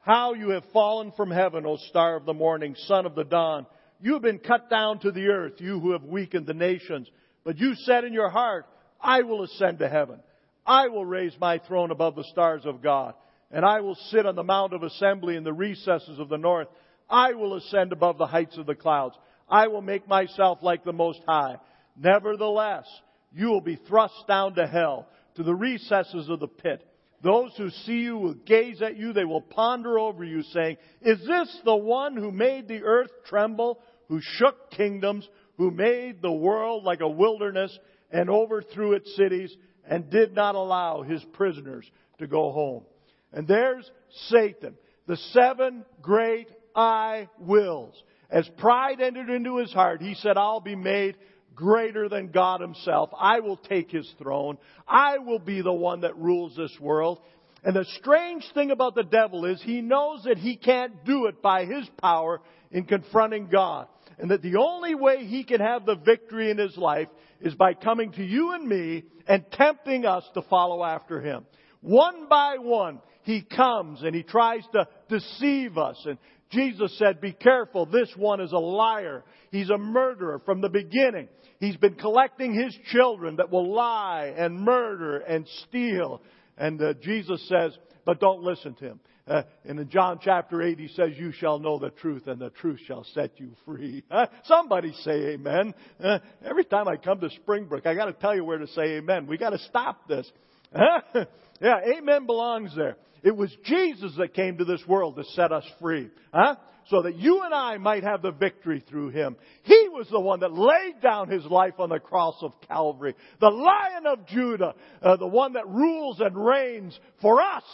How 0.00 0.34
you 0.34 0.50
have 0.50 0.64
fallen 0.72 1.12
from 1.16 1.30
heaven, 1.30 1.64
O 1.66 1.76
star 1.76 2.16
of 2.16 2.26
the 2.26 2.34
morning, 2.34 2.74
son 2.86 3.06
of 3.06 3.14
the 3.14 3.24
dawn. 3.24 3.66
You 4.00 4.14
have 4.14 4.22
been 4.22 4.38
cut 4.38 4.68
down 4.68 4.98
to 5.00 5.10
the 5.10 5.28
earth, 5.28 5.54
you 5.58 5.80
who 5.80 5.92
have 5.92 6.04
weakened 6.04 6.46
the 6.46 6.54
nations. 6.54 7.10
But 7.44 7.58
you 7.58 7.74
said 7.74 8.04
in 8.04 8.12
your 8.12 8.30
heart, 8.30 8.66
I 9.00 9.22
will 9.22 9.42
ascend 9.42 9.78
to 9.80 9.88
heaven. 9.88 10.20
I 10.66 10.88
will 10.88 11.04
raise 11.04 11.34
my 11.38 11.58
throne 11.58 11.90
above 11.90 12.16
the 12.16 12.24
stars 12.24 12.62
of 12.64 12.82
God. 12.82 13.14
And 13.50 13.64
I 13.64 13.80
will 13.80 13.96
sit 14.10 14.26
on 14.26 14.34
the 14.34 14.42
mount 14.42 14.72
of 14.72 14.82
assembly 14.82 15.36
in 15.36 15.44
the 15.44 15.52
recesses 15.52 16.18
of 16.18 16.28
the 16.28 16.38
north. 16.38 16.68
I 17.08 17.34
will 17.34 17.54
ascend 17.54 17.92
above 17.92 18.18
the 18.18 18.26
heights 18.26 18.56
of 18.56 18.66
the 18.66 18.74
clouds. 18.74 19.14
I 19.48 19.68
will 19.68 19.82
make 19.82 20.08
myself 20.08 20.58
like 20.62 20.84
the 20.84 20.92
Most 20.92 21.20
High. 21.28 21.56
Nevertheless, 21.96 22.86
you 23.32 23.48
will 23.48 23.60
be 23.60 23.76
thrust 23.76 24.14
down 24.26 24.54
to 24.54 24.66
hell, 24.66 25.06
to 25.36 25.42
the 25.42 25.54
recesses 25.54 26.28
of 26.28 26.40
the 26.40 26.48
pit. 26.48 26.82
Those 27.22 27.52
who 27.56 27.70
see 27.70 28.00
you 28.00 28.16
will 28.16 28.34
gaze 28.34 28.82
at 28.82 28.96
you. 28.96 29.12
They 29.12 29.24
will 29.24 29.40
ponder 29.40 29.98
over 29.98 30.24
you, 30.24 30.42
saying, 30.42 30.76
Is 31.00 31.20
this 31.26 31.58
the 31.64 31.76
one 31.76 32.16
who 32.16 32.30
made 32.30 32.68
the 32.68 32.82
earth 32.82 33.10
tremble, 33.26 33.80
who 34.08 34.20
shook 34.20 34.70
kingdoms, 34.70 35.28
who 35.56 35.70
made 35.70 36.20
the 36.20 36.32
world 36.32 36.84
like 36.84 37.00
a 37.00 37.08
wilderness 37.08 37.76
and 38.10 38.30
overthrew 38.30 38.92
its 38.92 39.14
cities 39.16 39.54
and 39.88 40.10
did 40.10 40.34
not 40.34 40.54
allow 40.54 41.02
his 41.02 41.22
prisoners 41.32 41.88
to 42.18 42.26
go 42.26 42.52
home. 42.52 42.84
And 43.32 43.46
there's 43.46 43.90
Satan, 44.28 44.74
the 45.06 45.16
seven 45.32 45.84
great 46.00 46.48
I 46.74 47.28
wills. 47.38 47.94
As 48.30 48.48
pride 48.58 49.00
entered 49.00 49.30
into 49.30 49.58
his 49.58 49.72
heart, 49.72 50.00
he 50.00 50.14
said, 50.14 50.36
I'll 50.36 50.60
be 50.60 50.76
made 50.76 51.16
greater 51.54 52.08
than 52.08 52.32
God 52.32 52.60
himself. 52.60 53.10
I 53.18 53.40
will 53.40 53.56
take 53.56 53.90
his 53.90 54.12
throne. 54.18 54.58
I 54.88 55.18
will 55.18 55.38
be 55.38 55.60
the 55.60 55.72
one 55.72 56.00
that 56.00 56.16
rules 56.16 56.56
this 56.56 56.76
world. 56.80 57.20
And 57.62 57.76
the 57.76 57.86
strange 57.98 58.44
thing 58.52 58.70
about 58.70 58.94
the 58.94 59.04
devil 59.04 59.44
is 59.44 59.62
he 59.62 59.80
knows 59.80 60.24
that 60.24 60.38
he 60.38 60.56
can't 60.56 61.04
do 61.04 61.26
it 61.26 61.40
by 61.40 61.64
his 61.64 61.88
power 62.00 62.40
in 62.70 62.84
confronting 62.84 63.48
God. 63.50 63.88
And 64.18 64.30
that 64.30 64.42
the 64.42 64.56
only 64.56 64.94
way 64.94 65.24
he 65.24 65.44
can 65.44 65.60
have 65.60 65.86
the 65.86 65.96
victory 65.96 66.50
in 66.50 66.58
his 66.58 66.76
life 66.76 67.08
is 67.40 67.54
by 67.54 67.74
coming 67.74 68.12
to 68.12 68.24
you 68.24 68.52
and 68.52 68.66
me 68.66 69.04
and 69.26 69.44
tempting 69.52 70.06
us 70.06 70.24
to 70.34 70.42
follow 70.42 70.84
after 70.84 71.20
him. 71.20 71.44
One 71.80 72.28
by 72.28 72.56
one, 72.58 73.00
he 73.22 73.42
comes 73.42 74.02
and 74.02 74.14
he 74.14 74.22
tries 74.22 74.62
to 74.72 74.86
deceive 75.08 75.76
us. 75.76 76.00
And 76.06 76.18
Jesus 76.50 76.96
said, 76.98 77.20
be 77.20 77.32
careful, 77.32 77.86
this 77.86 78.12
one 78.16 78.40
is 78.40 78.52
a 78.52 78.58
liar. 78.58 79.24
He's 79.50 79.70
a 79.70 79.78
murderer 79.78 80.40
from 80.44 80.60
the 80.60 80.68
beginning. 80.68 81.28
He's 81.60 81.76
been 81.76 81.94
collecting 81.94 82.54
his 82.54 82.76
children 82.92 83.36
that 83.36 83.50
will 83.50 83.72
lie 83.72 84.34
and 84.36 84.60
murder 84.60 85.18
and 85.18 85.46
steal. 85.66 86.22
And 86.56 86.80
uh, 86.80 86.94
Jesus 87.02 87.46
says, 87.48 87.76
but 88.04 88.20
don't 88.20 88.42
listen 88.42 88.74
to 88.74 88.84
him. 88.84 89.00
Uh, 89.26 89.42
and 89.64 89.80
in 89.80 89.88
John 89.88 90.18
chapter 90.22 90.62
8, 90.62 90.78
he 90.78 90.88
says, 90.88 91.10
You 91.16 91.32
shall 91.32 91.58
know 91.58 91.78
the 91.78 91.90
truth, 91.90 92.26
and 92.26 92.38
the 92.38 92.50
truth 92.50 92.80
shall 92.86 93.04
set 93.14 93.38
you 93.40 93.52
free. 93.64 94.02
Uh, 94.14 94.26
somebody 94.44 94.92
say 95.02 95.32
amen. 95.32 95.74
Uh, 96.02 96.18
every 96.44 96.64
time 96.64 96.86
I 96.86 96.96
come 96.96 97.18
to 97.20 97.30
Springbrook, 97.30 97.84
I 97.84 97.94
got 97.94 98.04
to 98.04 98.12
tell 98.12 98.34
you 98.34 98.44
where 98.44 98.58
to 98.58 98.66
say 98.68 98.96
amen. 98.98 99.26
We 99.26 99.38
got 99.38 99.50
to 99.50 99.58
stop 99.58 100.06
this. 100.06 100.30
yeah, 100.74 101.80
amen 101.96 102.26
belongs 102.26 102.76
there. 102.76 102.96
It 103.24 103.34
was 103.34 103.50
Jesus 103.64 104.12
that 104.18 104.34
came 104.34 104.58
to 104.58 104.64
this 104.64 104.82
world 104.86 105.16
to 105.16 105.24
set 105.34 105.50
us 105.50 105.64
free. 105.80 106.10
Huh? 106.32 106.56
So 106.88 107.02
that 107.02 107.16
you 107.16 107.42
and 107.42 107.54
I 107.54 107.78
might 107.78 108.04
have 108.04 108.22
the 108.22 108.30
victory 108.30 108.84
through 108.88 109.08
Him. 109.08 109.36
He 109.62 109.88
was 109.90 110.06
the 110.10 110.20
one 110.20 110.40
that 110.40 110.52
laid 110.52 111.00
down 111.02 111.30
His 111.30 111.44
life 111.46 111.74
on 111.78 111.88
the 111.88 111.98
cross 111.98 112.36
of 112.42 112.52
Calvary. 112.68 113.14
The 113.40 113.48
Lion 113.48 114.06
of 114.06 114.26
Judah. 114.26 114.74
Uh, 115.02 115.16
the 115.16 115.26
one 115.26 115.54
that 115.54 115.66
rules 115.66 116.20
and 116.20 116.36
reigns 116.36 116.98
for 117.20 117.40
us 117.40 117.64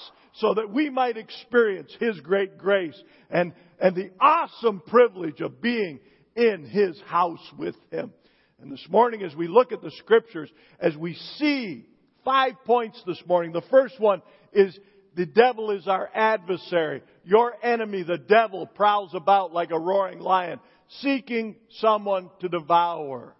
so 0.40 0.54
that 0.54 0.70
we 0.70 0.88
might 0.88 1.16
experience 1.16 1.94
His 2.00 2.18
great 2.20 2.58
grace 2.58 3.00
and, 3.30 3.52
and 3.78 3.94
the 3.94 4.10
awesome 4.18 4.82
privilege 4.86 5.40
of 5.40 5.60
being 5.60 6.00
in 6.34 6.64
His 6.64 7.00
house 7.02 7.46
with 7.58 7.76
Him. 7.90 8.12
And 8.60 8.72
this 8.72 8.86
morning, 8.88 9.22
as 9.22 9.34
we 9.34 9.48
look 9.48 9.72
at 9.72 9.82
the 9.82 9.90
scriptures, 9.92 10.50
as 10.78 10.96
we 10.96 11.14
see 11.38 11.86
five 12.24 12.54
points 12.64 13.02
this 13.06 13.22
morning, 13.26 13.52
the 13.52 13.62
first 13.70 13.98
one 14.00 14.22
is 14.52 14.78
the 15.14 15.26
devil 15.26 15.70
is 15.70 15.86
our 15.86 16.08
adversary. 16.14 17.02
Your 17.24 17.54
enemy, 17.62 18.02
the 18.02 18.18
devil, 18.18 18.66
prowls 18.66 19.12
about 19.14 19.52
like 19.52 19.70
a 19.70 19.78
roaring 19.78 20.20
lion, 20.20 20.60
seeking 21.00 21.56
someone 21.78 22.30
to 22.40 22.48
devour. 22.48 23.34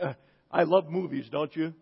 I 0.50 0.64
love 0.64 0.88
movies, 0.88 1.26
don't 1.30 1.54
you? 1.54 1.74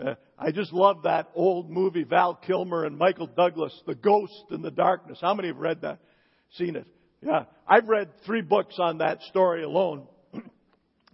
Uh, 0.00 0.14
I 0.38 0.52
just 0.52 0.72
love 0.72 1.02
that 1.02 1.30
old 1.34 1.70
movie, 1.70 2.04
Val 2.04 2.34
Kilmer 2.34 2.84
and 2.84 2.96
Michael 2.96 3.26
Douglas, 3.26 3.72
The 3.86 3.94
Ghost 3.94 4.44
in 4.50 4.62
the 4.62 4.70
Darkness. 4.70 5.18
How 5.20 5.34
many 5.34 5.48
have 5.48 5.58
read 5.58 5.80
that? 5.82 5.98
Seen 6.52 6.76
it? 6.76 6.86
Yeah. 7.20 7.44
I've 7.66 7.88
read 7.88 8.10
three 8.24 8.42
books 8.42 8.76
on 8.78 8.98
that 8.98 9.20
story 9.22 9.64
alone. 9.64 10.06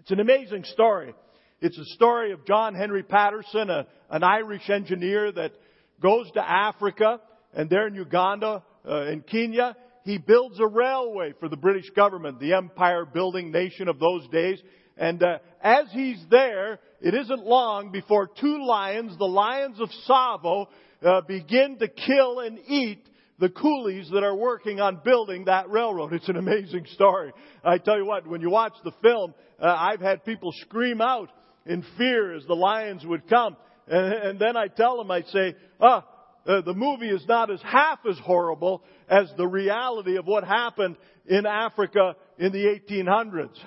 it's 0.00 0.10
an 0.10 0.20
amazing 0.20 0.64
story. 0.64 1.14
It's 1.60 1.78
a 1.78 1.84
story 1.94 2.32
of 2.32 2.44
John 2.46 2.74
Henry 2.74 3.02
Patterson, 3.02 3.70
a, 3.70 3.86
an 4.10 4.22
Irish 4.22 4.68
engineer 4.68 5.32
that 5.32 5.52
goes 6.00 6.30
to 6.32 6.46
Africa 6.46 7.20
and 7.54 7.70
there 7.70 7.86
in 7.86 7.94
Uganda, 7.94 8.62
uh, 8.88 9.06
in 9.06 9.22
Kenya, 9.22 9.76
he 10.04 10.18
builds 10.18 10.58
a 10.60 10.66
railway 10.66 11.32
for 11.40 11.48
the 11.48 11.56
British 11.56 11.88
government, 11.90 12.40
the 12.40 12.54
empire 12.54 13.06
building 13.06 13.50
nation 13.50 13.88
of 13.88 13.98
those 13.98 14.26
days. 14.28 14.60
And 14.96 15.22
uh, 15.22 15.38
as 15.60 15.86
he's 15.92 16.22
there, 16.30 16.78
it 17.00 17.14
isn't 17.14 17.44
long 17.44 17.90
before 17.90 18.28
two 18.40 18.64
lions, 18.64 19.16
the 19.18 19.24
lions 19.24 19.80
of 19.80 19.90
Tsavo, 20.06 20.68
uh, 21.02 21.20
begin 21.22 21.78
to 21.78 21.88
kill 21.88 22.40
and 22.40 22.58
eat 22.66 23.04
the 23.38 23.48
coolies 23.48 24.08
that 24.12 24.22
are 24.22 24.34
working 24.34 24.80
on 24.80 25.00
building 25.04 25.46
that 25.46 25.68
railroad. 25.68 26.12
It's 26.12 26.28
an 26.28 26.36
amazing 26.36 26.86
story. 26.92 27.32
I 27.64 27.78
tell 27.78 27.98
you 27.98 28.06
what, 28.06 28.26
when 28.26 28.40
you 28.40 28.50
watch 28.50 28.74
the 28.84 28.92
film, 29.02 29.34
uh, 29.60 29.66
I've 29.66 30.00
had 30.00 30.24
people 30.24 30.52
scream 30.60 31.00
out 31.00 31.30
in 31.66 31.84
fear 31.98 32.34
as 32.34 32.44
the 32.46 32.54
lions 32.54 33.04
would 33.04 33.28
come. 33.28 33.56
And, 33.88 34.12
and 34.12 34.38
then 34.38 34.56
I 34.56 34.68
tell 34.68 34.96
them, 34.96 35.10
I 35.10 35.22
say, 35.22 35.56
ah, 35.80 36.06
uh, 36.46 36.60
the 36.60 36.74
movie 36.74 37.08
is 37.08 37.24
not 37.26 37.50
as 37.50 37.60
half 37.62 38.00
as 38.08 38.18
horrible 38.18 38.82
as 39.08 39.32
the 39.36 39.46
reality 39.46 40.16
of 40.16 40.26
what 40.26 40.44
happened 40.44 40.96
in 41.26 41.46
Africa 41.46 42.16
in 42.38 42.52
the 42.52 42.80
1800s. 42.90 43.58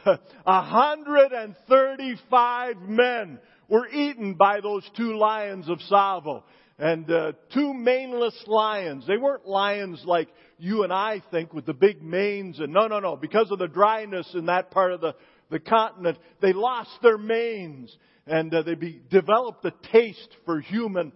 135 0.44 2.76
men 2.82 3.40
were 3.70 3.88
eaten 3.88 4.36
by 4.36 4.62
those 4.62 4.88
two 4.96 5.18
lions 5.18 5.68
of 5.70 5.80
Tsavo. 5.90 6.44
And 6.80 7.10
uh, 7.10 7.32
two 7.54 7.74
maneless 7.74 8.40
lions. 8.46 9.08
They 9.08 9.18
weren't 9.18 9.48
lions 9.48 10.04
like 10.06 10.30
you 10.60 10.84
and 10.84 10.94
I 10.94 11.24
think 11.32 11.52
with 11.54 11.66
the 11.66 11.74
big 11.74 12.04
manes 12.04 12.60
and 12.60 12.72
no, 12.72 12.86
no, 12.88 13.00
no. 13.00 13.16
Because 13.16 13.50
of 13.52 13.58
the 13.60 13.68
dryness 13.68 14.30
in 14.36 14.46
that 14.46 14.72
part 14.72 14.94
of 14.94 15.02
the, 15.02 15.16
the 15.50 15.60
continent, 15.60 16.18
they 16.42 16.54
lost 16.54 16.92
their 17.02 17.18
manes 17.18 17.96
and 18.28 18.54
uh, 18.54 18.62
they 18.62 18.76
be, 18.76 19.02
developed 19.10 19.66
a 19.66 19.74
taste 19.92 20.30
for 20.46 20.60
human 20.60 21.12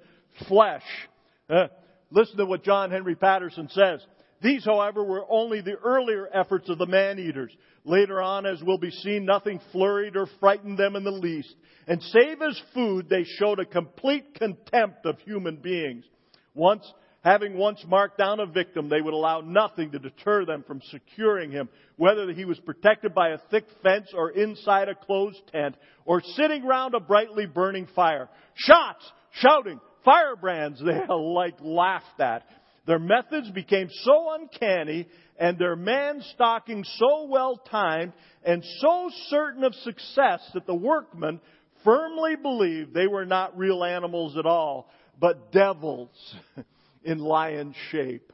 flesh. 0.47 0.81
Uh, 1.49 1.67
listen 2.09 2.37
to 2.37 2.45
what 2.45 2.63
John 2.63 2.89
Henry 2.89 3.15
Patterson 3.15 3.69
says. 3.71 4.01
These, 4.41 4.65
however, 4.65 5.03
were 5.03 5.25
only 5.29 5.61
the 5.61 5.75
earlier 5.75 6.27
efforts 6.33 6.67
of 6.69 6.79
the 6.79 6.87
man-eaters. 6.87 7.55
Later 7.83 8.21
on, 8.21 8.45
as 8.45 8.61
will 8.63 8.79
be 8.79 8.89
seen, 8.89 9.25
nothing 9.25 9.59
flurried 9.71 10.15
or 10.15 10.27
frightened 10.39 10.77
them 10.77 10.95
in 10.95 11.03
the 11.03 11.11
least. 11.11 11.53
And 11.87 12.01
save 12.01 12.41
as 12.41 12.59
food, 12.73 13.07
they 13.07 13.23
showed 13.23 13.59
a 13.59 13.65
complete 13.65 14.35
contempt 14.35 15.05
of 15.05 15.19
human 15.19 15.57
beings. 15.57 16.05
Once, 16.55 16.91
having 17.23 17.55
once 17.55 17.83
marked 17.87 18.17
down 18.17 18.39
a 18.39 18.45
victim, 18.47 18.89
they 18.89 19.01
would 19.01 19.13
allow 19.13 19.41
nothing 19.41 19.91
to 19.91 19.99
deter 19.99 20.45
them 20.45 20.63
from 20.65 20.81
securing 20.89 21.51
him, 21.51 21.69
whether 21.97 22.31
he 22.33 22.45
was 22.45 22.59
protected 22.59 23.13
by 23.13 23.29
a 23.29 23.39
thick 23.51 23.65
fence 23.83 24.09
or 24.13 24.31
inside 24.31 24.89
a 24.89 24.95
closed 24.95 25.41
tent, 25.51 25.75
or 26.05 26.21
sitting 26.35 26.65
round 26.65 26.95
a 26.95 26.99
brightly 26.99 27.45
burning 27.45 27.87
fire. 27.95 28.27
Shots, 28.55 29.11
shouting, 29.33 29.79
firebrands 30.03 30.81
they 30.85 30.99
alike 31.07 31.57
laughed 31.61 32.19
at. 32.19 32.43
Their 32.91 32.99
methods 32.99 33.49
became 33.51 33.87
so 34.03 34.33
uncanny 34.33 35.07
and 35.39 35.57
their 35.57 35.77
man 35.77 36.21
stalking 36.33 36.83
so 36.97 37.25
well 37.29 37.55
timed 37.55 38.11
and 38.43 38.61
so 38.79 39.09
certain 39.29 39.63
of 39.63 39.73
success 39.75 40.41
that 40.53 40.67
the 40.67 40.75
workmen 40.75 41.39
firmly 41.85 42.35
believed 42.35 42.93
they 42.93 43.07
were 43.07 43.25
not 43.25 43.57
real 43.57 43.85
animals 43.85 44.35
at 44.35 44.45
all, 44.45 44.89
but 45.17 45.53
devils 45.53 46.09
in 47.05 47.19
lion 47.19 47.73
shape. 47.91 48.33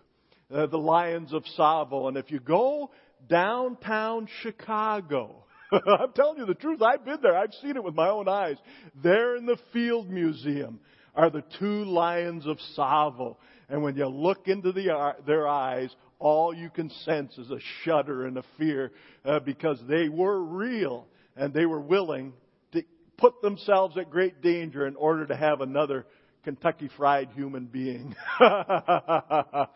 Uh, 0.52 0.66
the 0.66 0.80
lions 0.80 1.34
of 1.34 1.44
Tsavo. 1.56 2.08
And 2.08 2.18
if 2.18 2.32
you 2.32 2.40
go 2.40 2.90
downtown 3.30 4.28
Chicago, 4.42 5.46
I'm 5.72 6.14
telling 6.16 6.40
you 6.40 6.48
the 6.48 6.56
truth, 6.56 6.82
I've 6.82 7.06
been 7.06 7.20
there. 7.22 7.38
I've 7.38 7.54
seen 7.62 7.76
it 7.76 7.84
with 7.84 7.94
my 7.94 8.10
own 8.10 8.28
eyes. 8.28 8.58
There 9.04 9.36
in 9.36 9.46
the 9.46 9.60
Field 9.72 10.10
Museum 10.10 10.80
are 11.14 11.30
the 11.30 11.44
two 11.60 11.84
lions 11.84 12.48
of 12.48 12.58
Tsavo. 12.76 13.36
And 13.70 13.84
when 13.84 13.96
you 13.96 14.08
look 14.08 14.48
into 14.48 14.72
the, 14.72 15.16
their 15.26 15.48
eyes, 15.48 15.94
all 16.20 16.54
you 16.54 16.70
can 16.70 16.90
sense 16.90 17.38
is 17.38 17.52
a 17.52 17.60
shudder 17.84 18.26
and 18.26 18.38
a 18.38 18.44
fear 18.58 18.92
uh, 19.26 19.40
because 19.40 19.80
they 19.88 20.10
were 20.10 20.42
real 20.42 21.06
and 21.36 21.54
they 21.54 21.66
were 21.66 21.82
willing 21.82 22.34
to 22.72 22.84
put 23.18 23.42
themselves 23.42 23.98
at 23.98 24.10
great 24.10 24.42
danger 24.42 24.88
in 24.88 24.96
order 24.96 25.26
to 25.26 25.36
have 25.36 25.62
another 25.62 26.06
Kentucky 26.44 26.90
fried 26.96 27.30
human 27.36 27.66
being. 27.66 28.16
huh? 28.38 29.68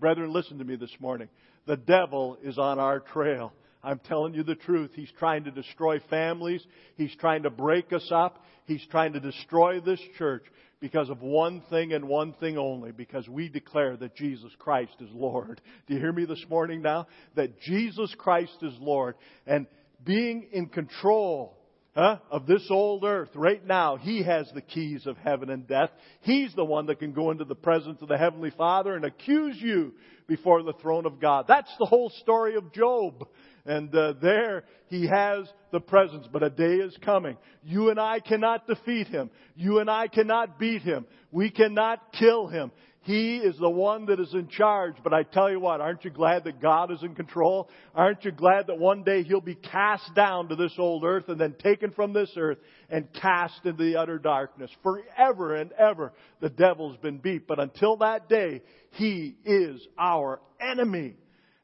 Brethren, 0.00 0.32
listen 0.32 0.58
to 0.58 0.64
me 0.64 0.76
this 0.76 0.94
morning. 0.98 1.28
The 1.66 1.76
devil 1.76 2.38
is 2.42 2.58
on 2.58 2.78
our 2.78 3.00
trail. 3.00 3.52
I'm 3.82 4.00
telling 4.00 4.34
you 4.34 4.42
the 4.42 4.54
truth. 4.54 4.90
He's 4.94 5.12
trying 5.18 5.44
to 5.44 5.50
destroy 5.50 6.00
families. 6.10 6.64
He's 6.96 7.14
trying 7.16 7.44
to 7.44 7.50
break 7.50 7.92
us 7.92 8.10
up. 8.10 8.44
He's 8.64 8.84
trying 8.90 9.12
to 9.12 9.20
destroy 9.20 9.80
this 9.80 10.00
church 10.18 10.44
because 10.80 11.08
of 11.08 11.22
one 11.22 11.62
thing 11.70 11.92
and 11.92 12.06
one 12.06 12.34
thing 12.34 12.58
only, 12.58 12.92
because 12.92 13.28
we 13.28 13.48
declare 13.48 13.96
that 13.96 14.14
Jesus 14.14 14.52
Christ 14.58 14.96
is 15.00 15.08
Lord. 15.12 15.60
Do 15.86 15.94
you 15.94 16.00
hear 16.00 16.12
me 16.12 16.26
this 16.26 16.44
morning 16.50 16.82
now? 16.82 17.06
That 17.34 17.60
Jesus 17.60 18.14
Christ 18.18 18.58
is 18.62 18.74
Lord. 18.78 19.14
And 19.46 19.66
being 20.04 20.48
in 20.52 20.66
control 20.66 21.56
huh, 21.94 22.18
of 22.30 22.46
this 22.46 22.66
old 22.70 23.04
earth 23.04 23.30
right 23.34 23.64
now, 23.66 23.96
He 23.96 24.22
has 24.22 24.50
the 24.54 24.60
keys 24.60 25.06
of 25.06 25.16
heaven 25.16 25.48
and 25.48 25.66
death. 25.66 25.90
He's 26.20 26.54
the 26.54 26.64
one 26.64 26.86
that 26.86 26.98
can 26.98 27.12
go 27.12 27.30
into 27.30 27.44
the 27.44 27.54
presence 27.54 28.02
of 28.02 28.08
the 28.08 28.18
Heavenly 28.18 28.50
Father 28.50 28.94
and 28.94 29.04
accuse 29.04 29.56
you 29.58 29.94
before 30.26 30.62
the 30.62 30.74
throne 30.74 31.06
of 31.06 31.20
God. 31.20 31.46
That's 31.48 31.72
the 31.78 31.86
whole 31.86 32.10
story 32.20 32.56
of 32.56 32.72
Job. 32.72 33.26
And 33.66 33.94
uh, 33.94 34.14
there 34.22 34.64
he 34.88 35.06
has 35.06 35.48
the 35.72 35.80
presence. 35.80 36.26
But 36.32 36.42
a 36.42 36.50
day 36.50 36.76
is 36.76 36.96
coming. 37.04 37.36
You 37.62 37.90
and 37.90 37.98
I 37.98 38.20
cannot 38.20 38.66
defeat 38.66 39.08
him. 39.08 39.30
You 39.56 39.80
and 39.80 39.90
I 39.90 40.08
cannot 40.08 40.58
beat 40.58 40.82
him. 40.82 41.06
We 41.32 41.50
cannot 41.50 42.12
kill 42.12 42.46
him. 42.46 42.70
He 43.06 43.36
is 43.36 43.56
the 43.56 43.70
one 43.70 44.06
that 44.06 44.18
is 44.18 44.34
in 44.34 44.48
charge. 44.48 44.96
But 45.04 45.14
I 45.14 45.22
tell 45.22 45.48
you 45.48 45.60
what, 45.60 45.80
aren't 45.80 46.04
you 46.04 46.10
glad 46.10 46.42
that 46.44 46.60
God 46.60 46.90
is 46.90 47.04
in 47.04 47.14
control? 47.14 47.70
Aren't 47.94 48.24
you 48.24 48.32
glad 48.32 48.66
that 48.66 48.78
one 48.78 49.04
day 49.04 49.22
He'll 49.22 49.40
be 49.40 49.54
cast 49.54 50.12
down 50.16 50.48
to 50.48 50.56
this 50.56 50.72
old 50.76 51.04
earth 51.04 51.28
and 51.28 51.40
then 51.40 51.54
taken 51.62 51.92
from 51.92 52.12
this 52.12 52.30
earth 52.36 52.58
and 52.90 53.06
cast 53.12 53.64
into 53.64 53.84
the 53.84 53.96
utter 53.96 54.18
darkness? 54.18 54.72
Forever 54.82 55.54
and 55.54 55.70
ever, 55.72 56.12
the 56.40 56.50
devil's 56.50 56.96
been 56.96 57.18
beat. 57.18 57.46
But 57.46 57.60
until 57.60 57.98
that 57.98 58.28
day, 58.28 58.62
He 58.90 59.36
is 59.44 59.86
our 59.96 60.40
enemy. 60.60 61.14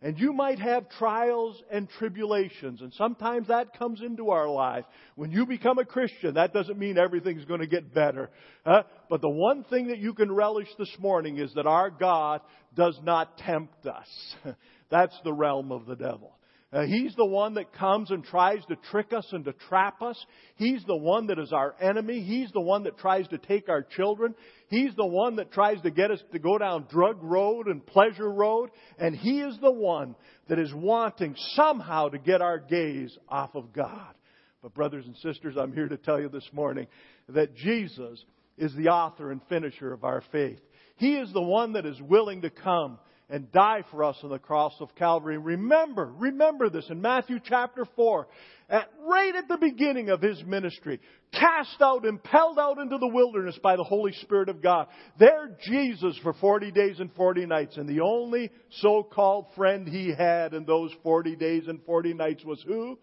And 0.04 0.18
you 0.18 0.32
might 0.32 0.58
have 0.58 0.88
trials 0.98 1.62
and 1.70 1.88
tribulations, 1.88 2.80
and 2.80 2.92
sometimes 2.94 3.46
that 3.48 3.78
comes 3.78 4.00
into 4.02 4.30
our 4.30 4.48
life. 4.48 4.84
When 5.14 5.30
you 5.30 5.46
become 5.46 5.78
a 5.78 5.84
Christian, 5.84 6.34
that 6.34 6.52
doesn't 6.52 6.76
mean 6.76 6.98
everything's 6.98 7.44
going 7.44 7.60
to 7.60 7.68
get 7.68 7.94
better. 7.94 8.28
Uh, 8.66 8.82
but 9.08 9.20
the 9.20 9.28
one 9.28 9.62
thing 9.64 9.88
that 9.88 9.98
you 9.98 10.12
can 10.12 10.32
relish 10.32 10.66
this 10.76 10.92
morning 10.98 11.38
is 11.38 11.54
that 11.54 11.66
our 11.66 11.88
God 11.88 12.40
does 12.74 12.98
not 13.04 13.38
tempt 13.38 13.86
us. 13.86 14.34
That's 14.90 15.16
the 15.22 15.32
realm 15.32 15.70
of 15.70 15.86
the 15.86 15.94
devil. 15.94 16.32
Uh, 16.72 16.86
he's 16.86 17.14
the 17.16 17.26
one 17.26 17.54
that 17.54 17.74
comes 17.74 18.10
and 18.10 18.24
tries 18.24 18.64
to 18.64 18.76
trick 18.90 19.12
us 19.12 19.26
and 19.32 19.44
to 19.44 19.52
trap 19.68 20.00
us. 20.00 20.16
He's 20.56 20.82
the 20.86 20.96
one 20.96 21.26
that 21.26 21.38
is 21.38 21.52
our 21.52 21.74
enemy. 21.78 22.22
He's 22.22 22.50
the 22.52 22.62
one 22.62 22.84
that 22.84 22.96
tries 22.96 23.28
to 23.28 23.36
take 23.36 23.68
our 23.68 23.82
children. 23.82 24.34
He's 24.68 24.94
the 24.96 25.06
one 25.06 25.36
that 25.36 25.52
tries 25.52 25.82
to 25.82 25.90
get 25.90 26.10
us 26.10 26.22
to 26.32 26.38
go 26.38 26.56
down 26.56 26.86
drug 26.90 27.18
road 27.22 27.66
and 27.66 27.84
pleasure 27.84 28.30
road. 28.30 28.70
And 28.98 29.14
he 29.14 29.40
is 29.40 29.58
the 29.60 29.70
one 29.70 30.14
that 30.48 30.58
is 30.58 30.72
wanting 30.72 31.34
somehow 31.54 32.08
to 32.08 32.18
get 32.18 32.40
our 32.40 32.58
gaze 32.58 33.14
off 33.28 33.54
of 33.54 33.74
God. 33.74 34.14
But 34.62 34.72
brothers 34.72 35.04
and 35.04 35.16
sisters, 35.16 35.56
I'm 35.58 35.74
here 35.74 35.88
to 35.88 35.98
tell 35.98 36.20
you 36.20 36.30
this 36.30 36.48
morning 36.54 36.86
that 37.28 37.54
Jesus 37.54 38.24
is 38.56 38.74
the 38.76 38.88
author 38.88 39.30
and 39.30 39.42
finisher 39.48 39.92
of 39.92 40.04
our 40.04 40.22
faith. 40.32 40.60
He 40.96 41.16
is 41.16 41.30
the 41.34 41.42
one 41.42 41.74
that 41.74 41.84
is 41.84 42.00
willing 42.00 42.42
to 42.42 42.50
come 42.50 42.98
and 43.32 43.50
die 43.50 43.82
for 43.90 44.04
us 44.04 44.16
on 44.22 44.28
the 44.28 44.38
cross 44.38 44.74
of 44.78 44.94
Calvary. 44.94 45.38
Remember, 45.38 46.12
remember 46.18 46.68
this 46.68 46.84
in 46.90 47.00
Matthew 47.00 47.38
chapter 47.42 47.86
4, 47.96 48.28
at, 48.68 48.90
right 49.08 49.34
at 49.34 49.48
the 49.48 49.56
beginning 49.56 50.10
of 50.10 50.20
his 50.20 50.44
ministry, 50.44 51.00
cast 51.32 51.80
out, 51.80 52.04
impelled 52.04 52.58
out 52.58 52.76
into 52.76 52.98
the 52.98 53.08
wilderness 53.08 53.58
by 53.62 53.76
the 53.76 53.84
Holy 53.84 54.12
Spirit 54.20 54.50
of 54.50 54.62
God. 54.62 54.86
There 55.18 55.56
Jesus 55.66 56.14
for 56.22 56.34
40 56.34 56.72
days 56.72 57.00
and 57.00 57.10
40 57.14 57.46
nights, 57.46 57.78
and 57.78 57.88
the 57.88 58.02
only 58.02 58.50
so-called 58.80 59.46
friend 59.56 59.88
he 59.88 60.12
had 60.14 60.52
in 60.52 60.66
those 60.66 60.92
40 61.02 61.34
days 61.36 61.68
and 61.68 61.82
40 61.86 62.12
nights 62.12 62.44
was 62.44 62.62
who? 62.66 62.98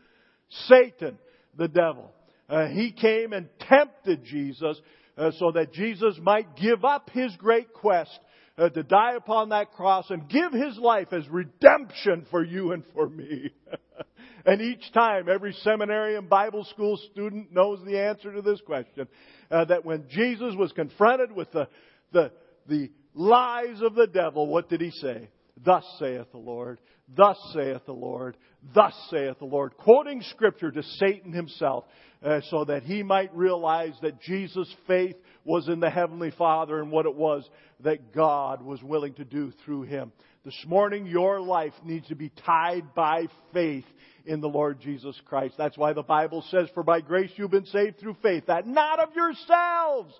Satan, 0.68 1.18
the 1.58 1.68
devil. 1.68 2.12
Uh, 2.48 2.68
he 2.68 2.92
came 2.92 3.34
and 3.34 3.50
tempted 3.68 4.26
Jesus 4.26 4.80
uh, 5.18 5.32
so 5.40 5.54
that 5.54 5.74
Jesus 5.74 6.20
might 6.22 6.56
give 6.56 6.86
up 6.86 7.10
his 7.10 7.36
great 7.38 7.74
quest 7.74 8.20
uh, 8.60 8.70
to 8.70 8.84
die 8.84 9.14
upon 9.16 9.50
that 9.50 9.72
cross 9.72 10.10
and 10.10 10.30
give 10.30 10.52
his 10.52 10.78
life 10.78 11.14
as 11.14 11.28
redemption 11.30 12.26
for 12.30 12.44
you 12.44 12.74
and 12.74 12.84
for 12.94 13.08
me. 13.08 13.52
and 14.46 14.62
each 14.62 14.92
time, 14.94 15.30
every 15.30 15.54
seminary 15.62 16.16
and 16.16 16.30
Bible 16.30 16.66
school 16.66 16.98
student 17.12 17.54
knows 17.54 17.80
the 17.86 17.98
answer 17.98 18.34
to 18.34 18.42
this 18.42 18.60
question. 18.62 19.08
Uh, 19.50 19.66
that 19.66 19.86
when 19.86 20.06
Jesus 20.10 20.54
was 20.56 20.72
confronted 20.74 21.32
with 21.32 21.52
the, 21.52 21.68
the, 22.12 22.32
the 22.68 22.92
lies 23.14 23.82
of 23.82 23.96
the 23.96 24.08
devil, 24.08 24.48
what 24.48 24.70
did 24.70 24.82
he 24.82 24.92
say? 24.92 25.30
Thus 25.64 25.84
saith 26.00 26.32
the 26.32 26.38
Lord. 26.38 26.80
Thus 27.16 27.38
saith 27.54 27.86
the 27.86 27.94
Lord. 27.94 28.38
Thus 28.74 28.94
saith 29.10 29.40
the 29.40 29.46
Lord. 29.46 29.76
Quoting 29.78 30.22
scripture 30.22 30.72
to 30.72 30.84
Satan 30.84 31.34
himself 31.34 31.86
uh, 32.24 32.42
so 32.50 32.66
that 32.66 32.84
he 32.84 33.04
might 33.04 33.36
realize 33.36 33.94
that 34.02 34.22
Jesus' 34.22 34.74
faith 34.88 35.16
was 35.44 35.68
in 35.68 35.80
the 35.80 35.90
Heavenly 35.90 36.32
Father 36.32 36.80
and 36.80 36.92
what 36.92 37.06
it 37.06 37.16
was 37.16 37.48
that 37.82 38.14
God 38.14 38.62
was 38.62 38.84
willing 38.84 39.14
to 39.16 39.26
do 39.26 39.52
through 39.66 39.84
him. 39.84 40.12
This 40.46 40.66
morning, 40.68 41.06
your 41.06 41.42
life 41.42 41.74
needs 41.84 42.08
to 42.08 42.16
be 42.16 42.32
tied 42.46 42.94
by 42.94 43.28
faith 43.54 43.86
in 44.26 44.42
the 44.42 44.48
Lord 44.48 44.80
Jesus 44.80 45.20
Christ. 45.26 45.56
That's 45.58 45.78
why 45.78 45.94
the 45.94 46.04
Bible 46.04 46.44
says, 46.50 46.68
For 46.74 46.84
by 46.84 47.02
grace 47.02 47.32
you've 47.36 47.52
been 47.52 47.66
saved 47.66 48.00
through 48.00 48.18
faith, 48.22 48.46
that 48.48 48.68
not 48.68 49.00
of 49.00 49.10
yourselves. 49.16 50.14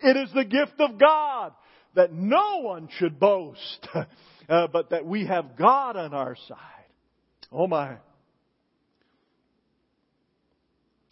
It 0.00 0.16
is 0.16 0.32
the 0.34 0.44
gift 0.44 0.78
of 0.78 0.98
God, 0.98 1.52
that 1.94 2.12
no 2.12 2.60
one 2.60 2.88
should 2.98 3.18
boast, 3.18 3.88
uh, 4.48 4.66
but 4.68 4.90
that 4.90 5.06
we 5.06 5.26
have 5.26 5.56
God 5.56 5.96
on 5.96 6.14
our 6.14 6.36
side. 6.48 6.58
Oh 7.52 7.66
my. 7.66 7.96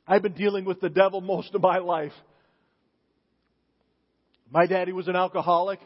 I've 0.07 0.23
been 0.23 0.35
dealing 0.35 0.65
with 0.65 0.81
the 0.81 0.91
devil 0.91 1.21
most 1.21 1.55
of 1.55 1.63
my 1.63 1.79
life. 1.79 2.13
My 4.51 4.67
daddy 4.67 4.93
was 4.93 5.09
an 5.09 5.17
alcoholic. 5.17 5.81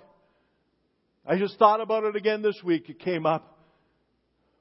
I 1.27 1.39
just 1.39 1.59
thought 1.59 1.81
about 1.81 2.05
it 2.05 2.17
again 2.17 2.43
this 2.43 2.61
week. 2.65 2.89
It 2.89 2.99
came 2.99 3.27
up. 3.27 3.59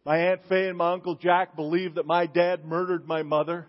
My 0.06 0.18
Aunt 0.18 0.42
Faye 0.48 0.70
and 0.70 0.78
my 0.78 0.94
Uncle 0.94 1.16
Jack 1.16 1.56
believed 1.56 1.96
that 1.96 2.06
my 2.06 2.28
dad 2.28 2.64
murdered 2.64 3.08
my 3.08 3.24
mother. 3.24 3.68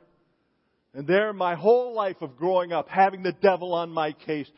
And 0.95 1.07
there, 1.07 1.33
my 1.33 1.55
whole 1.55 1.95
life 1.95 2.17
of 2.21 2.37
growing 2.37 2.73
up, 2.73 2.89
having 2.89 3.23
the 3.23 3.33
devil 3.33 3.75
on 3.75 3.91
my 3.91 4.13
case, 4.13 4.49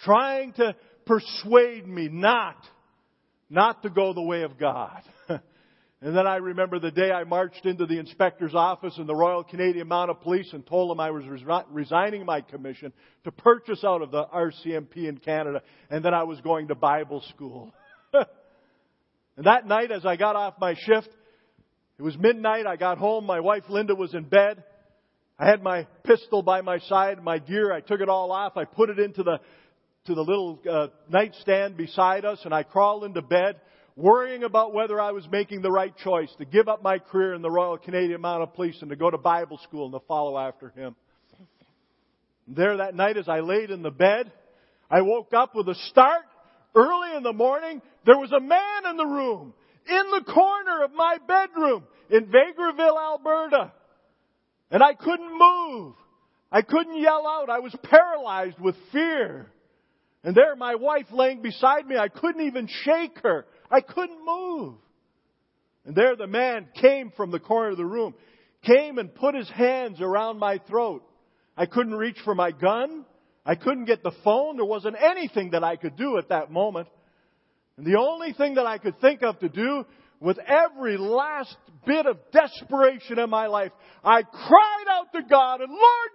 trying 0.00 0.52
to 0.54 0.74
persuade 1.06 1.86
me 1.86 2.08
not, 2.08 2.56
not 3.50 3.82
to 3.82 3.90
go 3.90 4.14
the 4.14 4.22
way 4.22 4.42
of 4.42 4.58
God. 4.58 5.02
And 6.02 6.16
then 6.16 6.26
I 6.26 6.36
remember 6.36 6.78
the 6.78 6.90
day 6.90 7.10
I 7.10 7.24
marched 7.24 7.66
into 7.66 7.84
the 7.84 7.98
inspector's 7.98 8.54
office 8.54 8.96
in 8.96 9.06
the 9.06 9.14
Royal 9.14 9.44
Canadian 9.44 9.86
Mounted 9.88 10.22
Police 10.22 10.50
and 10.54 10.66
told 10.66 10.90
him 10.90 10.98
I 10.98 11.10
was 11.10 11.24
resigning 11.70 12.24
my 12.24 12.40
commission 12.40 12.94
to 13.24 13.30
purchase 13.30 13.84
out 13.84 14.00
of 14.00 14.10
the 14.10 14.24
RCMP 14.24 15.06
in 15.06 15.18
Canada 15.18 15.60
and 15.90 16.06
that 16.06 16.14
I 16.14 16.22
was 16.22 16.40
going 16.40 16.68
to 16.68 16.74
Bible 16.74 17.22
school. 17.28 17.74
and 18.14 19.44
that 19.44 19.66
night 19.66 19.92
as 19.92 20.06
I 20.06 20.16
got 20.16 20.36
off 20.36 20.54
my 20.58 20.74
shift, 20.74 21.10
it 21.98 22.02
was 22.02 22.16
midnight, 22.16 22.64
I 22.66 22.76
got 22.76 22.96
home, 22.96 23.26
my 23.26 23.40
wife 23.40 23.64
Linda 23.68 23.94
was 23.94 24.14
in 24.14 24.24
bed. 24.24 24.64
I 25.38 25.46
had 25.46 25.62
my 25.62 25.86
pistol 26.04 26.42
by 26.42 26.62
my 26.62 26.78
side, 26.78 27.22
my 27.22 27.38
gear, 27.38 27.74
I 27.74 27.80
took 27.80 28.00
it 28.00 28.08
all 28.08 28.32
off, 28.32 28.56
I 28.56 28.64
put 28.64 28.88
it 28.88 28.98
into 28.98 29.22
the, 29.22 29.38
to 30.06 30.14
the 30.14 30.22
little 30.22 30.60
uh, 30.70 30.88
nightstand 31.08 31.76
beside 31.76 32.24
us 32.24 32.40
and 32.44 32.54
I 32.54 32.62
crawled 32.62 33.04
into 33.04 33.22
bed 33.22 33.56
worrying 33.96 34.44
about 34.44 34.72
whether 34.72 35.00
I 35.00 35.12
was 35.12 35.26
making 35.30 35.62
the 35.62 35.70
right 35.70 35.96
choice 35.98 36.30
to 36.38 36.44
give 36.44 36.68
up 36.68 36.82
my 36.82 36.98
career 36.98 37.34
in 37.34 37.42
the 37.42 37.50
Royal 37.50 37.76
Canadian 37.76 38.20
Mounted 38.20 38.54
Police 38.54 38.78
and 38.80 38.90
to 38.90 38.96
go 38.96 39.10
to 39.10 39.18
Bible 39.18 39.58
school 39.64 39.84
and 39.86 39.92
to 39.92 40.00
follow 40.06 40.38
after 40.38 40.70
him. 40.70 40.96
There 42.48 42.78
that 42.78 42.94
night 42.94 43.16
as 43.16 43.28
I 43.28 43.40
laid 43.40 43.70
in 43.70 43.82
the 43.82 43.90
bed, 43.90 44.32
I 44.90 45.02
woke 45.02 45.32
up 45.32 45.54
with 45.54 45.68
a 45.68 45.74
start. 45.90 46.24
Early 46.74 47.16
in 47.16 47.22
the 47.22 47.32
morning, 47.32 47.82
there 48.06 48.18
was 48.18 48.32
a 48.32 48.40
man 48.40 48.86
in 48.90 48.96
the 48.96 49.06
room, 49.06 49.54
in 49.88 50.10
the 50.10 50.32
corner 50.32 50.84
of 50.84 50.92
my 50.92 51.18
bedroom 51.26 51.84
in 52.08 52.26
Vegreville, 52.26 52.96
Alberta. 52.98 53.72
And 54.70 54.82
I 54.82 54.94
couldn't 54.94 55.38
move. 55.38 55.94
I 56.50 56.62
couldn't 56.62 57.00
yell 57.00 57.26
out. 57.26 57.50
I 57.50 57.58
was 57.58 57.74
paralyzed 57.84 58.58
with 58.58 58.76
fear. 58.92 59.50
And 60.22 60.34
there 60.34 60.54
my 60.56 60.74
wife 60.74 61.06
laying 61.12 61.40
beside 61.40 61.86
me, 61.86 61.96
I 61.96 62.08
couldn't 62.08 62.46
even 62.46 62.68
shake 62.84 63.18
her. 63.22 63.46
I 63.70 63.80
couldn't 63.80 64.24
move. 64.24 64.74
And 65.86 65.94
there 65.94 66.14
the 66.14 66.26
man 66.26 66.68
came 66.74 67.10
from 67.16 67.30
the 67.30 67.40
corner 67.40 67.70
of 67.70 67.78
the 67.78 67.86
room, 67.86 68.14
came 68.62 68.98
and 68.98 69.14
put 69.14 69.34
his 69.34 69.48
hands 69.48 70.00
around 70.00 70.38
my 70.38 70.58
throat. 70.68 71.02
I 71.56 71.66
couldn't 71.66 71.94
reach 71.94 72.18
for 72.24 72.34
my 72.34 72.50
gun. 72.50 73.06
I 73.46 73.54
couldn't 73.54 73.86
get 73.86 74.02
the 74.02 74.12
phone. 74.22 74.56
There 74.56 74.66
wasn't 74.66 74.96
anything 75.00 75.50
that 75.50 75.64
I 75.64 75.76
could 75.76 75.96
do 75.96 76.18
at 76.18 76.28
that 76.28 76.50
moment. 76.50 76.88
And 77.78 77.86
the 77.86 77.98
only 77.98 78.34
thing 78.34 78.56
that 78.56 78.66
I 78.66 78.76
could 78.76 79.00
think 79.00 79.22
of 79.22 79.38
to 79.38 79.48
do 79.48 79.86
with 80.20 80.38
every 80.38 80.98
last 80.98 81.56
bit 81.86 82.04
of 82.04 82.18
desperation 82.30 83.18
in 83.18 83.30
my 83.30 83.46
life, 83.46 83.72
I 84.04 84.22
cried 84.22 84.84
out 84.90 85.12
to 85.14 85.22
God 85.22 85.62
and 85.62 85.72
Lord 85.72 86.10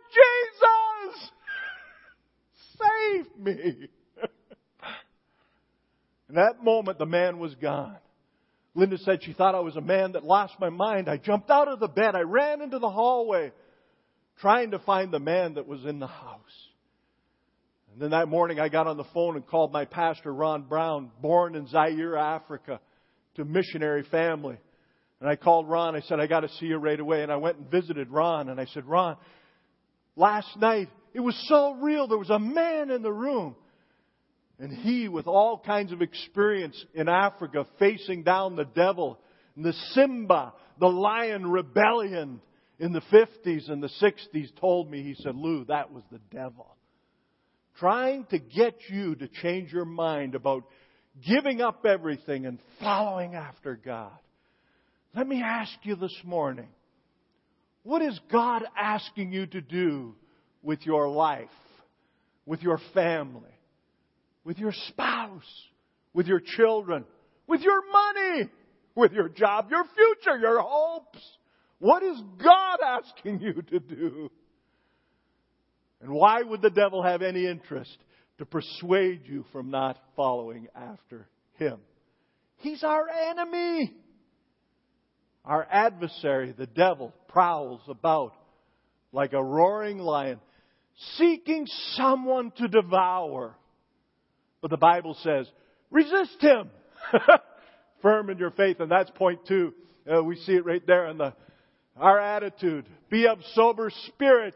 Jesus, 1.17 1.31
save 2.77 3.43
me. 3.43 3.89
In 6.29 6.35
that 6.35 6.63
moment, 6.63 6.97
the 6.97 7.05
man 7.05 7.39
was 7.39 7.53
gone. 7.55 7.97
Linda 8.73 8.97
said 8.97 9.23
she 9.23 9.33
thought 9.33 9.55
I 9.55 9.59
was 9.59 9.75
a 9.75 9.81
man 9.81 10.13
that 10.13 10.23
lost 10.23 10.53
my 10.59 10.69
mind. 10.69 11.07
I 11.09 11.17
jumped 11.17 11.49
out 11.49 11.67
of 11.67 11.79
the 11.79 11.87
bed. 11.87 12.15
I 12.15 12.21
ran 12.21 12.61
into 12.61 12.79
the 12.79 12.89
hallway 12.89 13.51
trying 14.41 14.71
to 14.71 14.79
find 14.79 15.11
the 15.11 15.19
man 15.19 15.53
that 15.53 15.67
was 15.67 15.85
in 15.85 15.99
the 15.99 16.07
house. 16.07 16.41
And 17.93 18.01
then 18.01 18.09
that 18.09 18.27
morning 18.27 18.59
I 18.59 18.67
got 18.67 18.87
on 18.87 18.97
the 18.97 19.05
phone 19.13 19.37
and 19.37 19.47
called 19.47 19.71
my 19.71 19.85
pastor, 19.85 20.33
Ron 20.33 20.63
Brown, 20.63 21.11
born 21.21 21.55
in 21.55 21.67
Zaire, 21.67 22.17
Africa, 22.17 22.81
to 23.35 23.45
missionary 23.45 24.03
family. 24.11 24.57
And 25.21 25.29
I 25.29 25.37
called 25.37 25.69
Ron. 25.69 25.95
I 25.95 26.01
said, 26.01 26.19
I 26.19 26.27
got 26.27 26.41
to 26.41 26.49
see 26.59 26.65
you 26.65 26.75
right 26.75 26.99
away. 26.99 27.23
And 27.23 27.31
I 27.31 27.37
went 27.37 27.57
and 27.57 27.71
visited 27.71 28.09
Ron. 28.09 28.49
And 28.49 28.59
I 28.59 28.65
said, 28.65 28.83
Ron, 28.85 29.15
last 30.17 30.57
night, 30.57 30.89
it 31.13 31.21
was 31.21 31.41
so 31.47 31.75
real. 31.75 32.07
There 32.07 32.17
was 32.17 32.29
a 32.29 32.39
man 32.39 32.91
in 32.91 33.01
the 33.01 33.13
room. 33.13 33.55
And 34.59 34.71
he, 34.71 35.07
with 35.07 35.27
all 35.27 35.59
kinds 35.59 35.91
of 35.91 36.01
experience 36.01 36.83
in 36.93 37.09
Africa, 37.09 37.65
facing 37.77 38.23
down 38.23 38.55
the 38.55 38.65
devil, 38.65 39.19
and 39.55 39.65
the 39.65 39.73
Simba, 39.93 40.53
the 40.79 40.87
lion 40.87 41.49
rebellion 41.49 42.41
in 42.79 42.93
the 42.93 43.01
50s 43.11 43.69
and 43.69 43.83
the 43.83 43.89
60s, 44.01 44.55
told 44.59 44.89
me, 44.89 45.03
he 45.03 45.15
said, 45.15 45.35
Lou, 45.35 45.65
that 45.65 45.91
was 45.91 46.03
the 46.11 46.21
devil. 46.31 46.75
Trying 47.79 48.25
to 48.27 48.39
get 48.39 48.75
you 48.89 49.15
to 49.15 49.27
change 49.27 49.73
your 49.73 49.85
mind 49.85 50.35
about 50.35 50.63
giving 51.27 51.61
up 51.61 51.85
everything 51.85 52.45
and 52.45 52.59
following 52.79 53.35
after 53.35 53.75
God. 53.75 54.17
Let 55.13 55.27
me 55.27 55.41
ask 55.41 55.71
you 55.83 55.95
this 55.95 56.15
morning, 56.23 56.67
what 57.83 58.01
is 58.01 58.19
God 58.31 58.63
asking 58.77 59.31
you 59.31 59.45
to 59.47 59.61
do 59.61 60.15
with 60.63 60.85
your 60.85 61.07
life, 61.07 61.47
with 62.45 62.61
your 62.61 62.79
family? 62.93 63.54
With 64.45 64.57
your 64.57 64.73
spouse, 64.87 65.67
with 66.13 66.27
your 66.27 66.39
children, 66.39 67.03
with 67.47 67.61
your 67.61 67.81
money, 67.91 68.49
with 68.95 69.11
your 69.11 69.27
job, 69.27 69.67
your 69.69 69.83
future, 69.83 70.37
your 70.37 70.61
hopes? 70.61 71.19
What 71.79 72.03
is 72.03 72.17
God 72.41 72.79
asking 72.81 73.41
you 73.41 73.61
to 73.61 73.79
do? 73.79 74.31
And 76.01 76.11
why 76.11 76.41
would 76.41 76.61
the 76.61 76.69
devil 76.69 77.03
have 77.03 77.21
any 77.21 77.45
interest 77.45 77.97
to 78.37 78.45
persuade 78.45 79.21
you 79.25 79.43
from 79.51 79.71
not 79.71 79.97
following 80.15 80.67
after 80.75 81.27
him? 81.57 81.79
He's 82.57 82.83
our 82.83 83.07
enemy. 83.09 83.93
Our 85.43 85.67
adversary, 85.69 86.53
the 86.57 86.65
devil, 86.65 87.13
prowls 87.27 87.81
about 87.87 88.33
like 89.11 89.33
a 89.33 89.43
roaring 89.43 89.99
lion, 89.99 90.39
seeking 91.17 91.67
someone 91.93 92.51
to 92.57 92.67
devour. 92.67 93.55
But 94.65 94.71
the 94.71 94.77
Bible 94.77 95.15
says, 95.21 95.47
resist 95.91 96.41
him. 96.41 96.71
Firm 98.01 98.31
in 98.31 98.39
your 98.39 98.49
faith. 98.49 98.79
And 98.79 98.89
that's 98.89 99.11
point 99.11 99.45
two. 99.47 99.75
Uh, 100.11 100.23
we 100.23 100.37
see 100.37 100.53
it 100.53 100.65
right 100.65 100.81
there 100.87 101.05
in 101.05 101.19
the, 101.19 101.35
our 101.95 102.19
attitude. 102.19 102.87
Be 103.11 103.27
of 103.27 103.37
sober 103.53 103.91
spirit. 104.07 104.55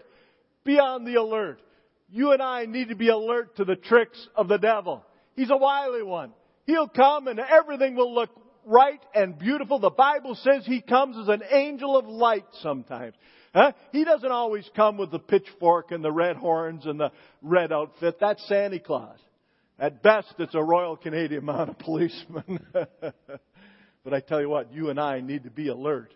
Be 0.63 0.80
on 0.80 1.06
the 1.06 1.13
alert. 1.13 1.62
You 2.10 2.32
and 2.32 2.41
I 2.41 2.65
need 2.65 2.89
to 2.89 2.95
be 2.95 3.10
alert 3.10 3.58
to 3.58 3.65
the 3.65 3.76
tricks 3.76 4.17
of 4.36 4.48
the 4.48 4.58
devil. 4.58 5.06
He's 5.36 5.52
a 5.52 5.58
wily 5.58 6.02
one. 6.02 6.32
He'll 6.65 6.89
come 6.89 7.28
and 7.28 7.39
everything 7.39 7.95
will 7.95 8.15
look 8.15 8.32
right 8.65 9.02
and 9.13 9.38
beautiful. 9.38 9.78
The 9.78 9.91
Bible 9.91 10.34
says 10.34 10.65
he 10.65 10.82
comes 10.82 11.19
as 11.19 11.28
an 11.28 11.43
angel 11.52 11.95
of 11.95 12.08
light 12.08 12.48
sometimes. 12.63 13.13
Huh? 13.54 13.74
He 13.91 14.06
doesn't 14.06 14.32
always 14.32 14.67
come 14.76 14.98
with 14.98 15.12
the 15.12 15.19
pitchfork 15.19 15.91
and 15.91 16.04
the 16.04 16.12
red 16.12 16.36
horns 16.36 16.88
and 16.88 17.00
the 17.00 17.12
red 17.43 17.72
outfit. 17.72 18.17
That's 18.19 18.43
Santa 18.48 18.80
Claus. 18.80 19.19
At 19.80 20.04
best, 20.04 20.34
it's 20.39 20.56
a 20.56 20.62
Royal 20.62 20.98
Canadian 20.98 21.46
Mounted 21.46 21.80
Policeman. 21.80 22.60
but 22.74 24.13
I 24.13 24.20
tell 24.20 24.42
you 24.42 24.50
what, 24.50 24.74
you 24.74 24.89
and 24.89 25.00
I 25.00 25.22
need 25.22 25.46
to 25.46 25.50
be 25.50 25.70
alert. 25.70 26.13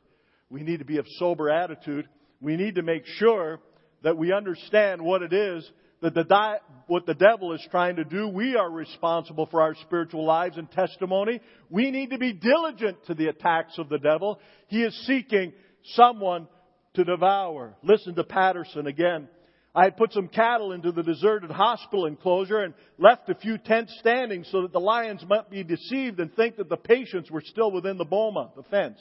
We 0.50 0.64
need 0.64 0.80
to 0.80 0.86
be 0.86 0.98
of 0.98 1.06
sober 1.18 1.50
attitude. 1.50 2.10
We 2.42 2.58
need 2.58 2.76
to 2.76 2.82
make 2.82 3.06
sure 3.06 3.62
that 4.04 4.18
we 4.18 4.34
understand 4.34 5.02
what 5.02 5.22
it 5.22 5.32
is 5.32 5.70
that 6.02 6.14
the 6.14 6.26
di- 6.26 6.60
what 6.88 7.06
the 7.06 7.14
devil 7.14 7.54
is 7.54 7.66
trying 7.72 7.96
to 7.96 8.04
do. 8.04 8.28
We 8.28 8.58
are 8.58 8.70
responsible 8.70 9.46
for 9.46 9.62
our 9.62 9.74
spiritual 9.76 10.26
lives 10.26 10.58
and 10.58 10.70
testimony. 10.70 11.40
We 11.70 11.92
need 11.92 12.10
to 12.10 12.18
be 12.18 12.34
diligent 12.34 13.06
to 13.06 13.14
the 13.14 13.28
attacks 13.28 13.78
of 13.78 13.88
the 13.88 14.00
devil. 14.00 14.42
He 14.68 14.84
is 14.84 14.94
seeking 15.08 15.54
someone 15.94 16.50
to 16.96 17.06
devour. 17.06 17.78
Listen 17.82 18.16
to 18.16 18.26
Patterson 18.26 18.86
again. 18.86 19.30
I 19.76 19.86
had 19.86 19.98
put 19.98 20.14
some 20.14 20.28
cattle 20.28 20.72
into 20.72 20.92
the 20.92 21.02
deserted 21.02 21.50
hospital 21.50 22.06
enclosure 22.06 22.60
and 22.60 22.76
left 23.00 23.28
a 23.30 23.36
few 23.36 23.58
tents 23.58 23.96
standing 24.00 24.44
so 24.44 24.62
that 24.64 24.72
the 24.72 24.80
lions 24.80 25.24
might 25.28 25.50
be 25.50 25.64
deceived 25.64 26.20
and 26.20 26.34
think 26.36 26.58
that 26.58 26.70
the 26.70 26.78
patients 26.78 27.32
were 27.32 27.42
still 27.42 27.72
within 27.72 27.98
the 27.98 28.06
boma, 28.06 28.52
the 28.56 28.64
fence. 28.64 29.00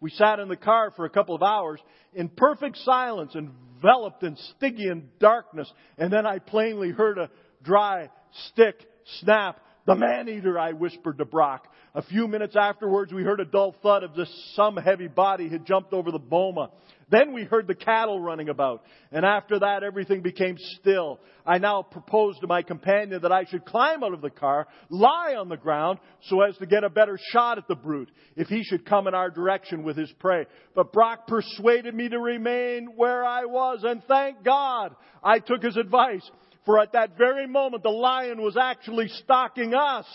We 0.00 0.10
sat 0.10 0.38
in 0.38 0.48
the 0.48 0.56
car 0.56 0.90
for 0.96 1.04
a 1.04 1.10
couple 1.10 1.34
of 1.34 1.42
hours 1.42 1.80
in 2.14 2.30
perfect 2.30 2.78
silence, 2.78 3.36
enveloped 3.36 4.22
in 4.22 4.36
Stygian 4.56 5.10
darkness, 5.20 5.70
and 5.98 6.10
then 6.10 6.24
I 6.24 6.38
plainly 6.38 6.90
heard 6.90 7.18
a 7.18 7.28
dry 7.62 8.08
stick 8.48 8.76
snap. 9.20 9.60
The 9.86 9.96
man 9.96 10.30
eater, 10.30 10.58
I 10.58 10.72
whispered 10.72 11.18
to 11.18 11.26
Brock. 11.26 11.66
A 11.94 12.02
few 12.02 12.26
minutes 12.26 12.56
afterwards, 12.56 13.12
we 13.12 13.22
heard 13.22 13.40
a 13.40 13.44
dull 13.44 13.74
thud 13.82 14.04
as 14.04 14.10
if 14.16 14.28
some 14.54 14.76
heavy 14.76 15.08
body 15.08 15.48
had 15.48 15.66
jumped 15.66 15.92
over 15.92 16.10
the 16.10 16.18
boma. 16.18 16.70
Then 17.10 17.32
we 17.32 17.44
heard 17.44 17.66
the 17.66 17.74
cattle 17.74 18.20
running 18.20 18.48
about. 18.48 18.82
And 19.10 19.24
after 19.24 19.58
that, 19.58 19.82
everything 19.82 20.22
became 20.22 20.56
still. 20.80 21.18
I 21.44 21.58
now 21.58 21.82
proposed 21.82 22.40
to 22.40 22.46
my 22.46 22.62
companion 22.62 23.22
that 23.22 23.32
I 23.32 23.44
should 23.44 23.64
climb 23.64 24.04
out 24.04 24.14
of 24.14 24.20
the 24.20 24.30
car, 24.30 24.68
lie 24.88 25.34
on 25.36 25.48
the 25.48 25.56
ground, 25.56 25.98
so 26.28 26.40
as 26.42 26.56
to 26.58 26.66
get 26.66 26.84
a 26.84 26.90
better 26.90 27.18
shot 27.32 27.58
at 27.58 27.66
the 27.66 27.74
brute, 27.74 28.10
if 28.36 28.46
he 28.46 28.62
should 28.62 28.86
come 28.86 29.08
in 29.08 29.14
our 29.14 29.30
direction 29.30 29.82
with 29.82 29.96
his 29.96 30.12
prey. 30.20 30.46
But 30.74 30.92
Brock 30.92 31.26
persuaded 31.26 31.94
me 31.94 32.08
to 32.08 32.18
remain 32.18 32.92
where 32.94 33.24
I 33.24 33.44
was, 33.44 33.80
and 33.82 34.02
thank 34.04 34.44
God 34.44 34.94
I 35.22 35.40
took 35.40 35.62
his 35.62 35.76
advice. 35.76 36.28
For 36.64 36.78
at 36.78 36.92
that 36.92 37.18
very 37.18 37.48
moment, 37.48 37.82
the 37.82 37.90
lion 37.90 38.40
was 38.40 38.56
actually 38.56 39.08
stalking 39.08 39.74
us. 39.74 40.06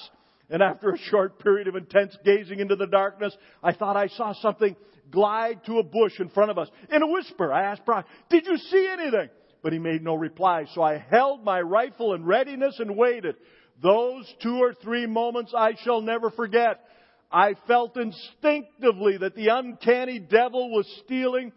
And 0.49 0.61
after 0.61 0.91
a 0.91 0.97
short 1.09 1.39
period 1.39 1.67
of 1.67 1.75
intense 1.75 2.15
gazing 2.23 2.59
into 2.59 2.75
the 2.75 2.85
darkness, 2.85 3.35
I 3.63 3.73
thought 3.73 3.97
I 3.97 4.07
saw 4.07 4.33
something 4.33 4.75
glide 5.11 5.65
to 5.65 5.79
a 5.79 5.83
bush 5.83 6.19
in 6.19 6.29
front 6.29 6.51
of 6.51 6.57
us. 6.57 6.69
In 6.91 7.01
a 7.01 7.07
whisper, 7.07 7.51
I 7.51 7.71
asked 7.71 7.85
Brock, 7.85 8.05
Did 8.29 8.45
you 8.45 8.57
see 8.57 8.87
anything? 8.91 9.29
But 9.61 9.73
he 9.73 9.79
made 9.79 10.03
no 10.03 10.15
reply. 10.15 10.65
So 10.73 10.81
I 10.81 10.97
held 10.97 11.43
my 11.43 11.59
rifle 11.59 12.13
in 12.13 12.23
readiness 12.23 12.79
and 12.79 12.95
waited. 12.95 13.35
Those 13.81 14.31
two 14.41 14.57
or 14.57 14.73
three 14.73 15.05
moments 15.05 15.53
I 15.57 15.73
shall 15.83 16.01
never 16.01 16.29
forget. 16.29 16.81
I 17.31 17.55
felt 17.67 17.97
instinctively 17.97 19.17
that 19.17 19.35
the 19.35 19.47
uncanny 19.47 20.19
devil 20.19 20.71
was 20.71 20.87
stealing 21.03 21.51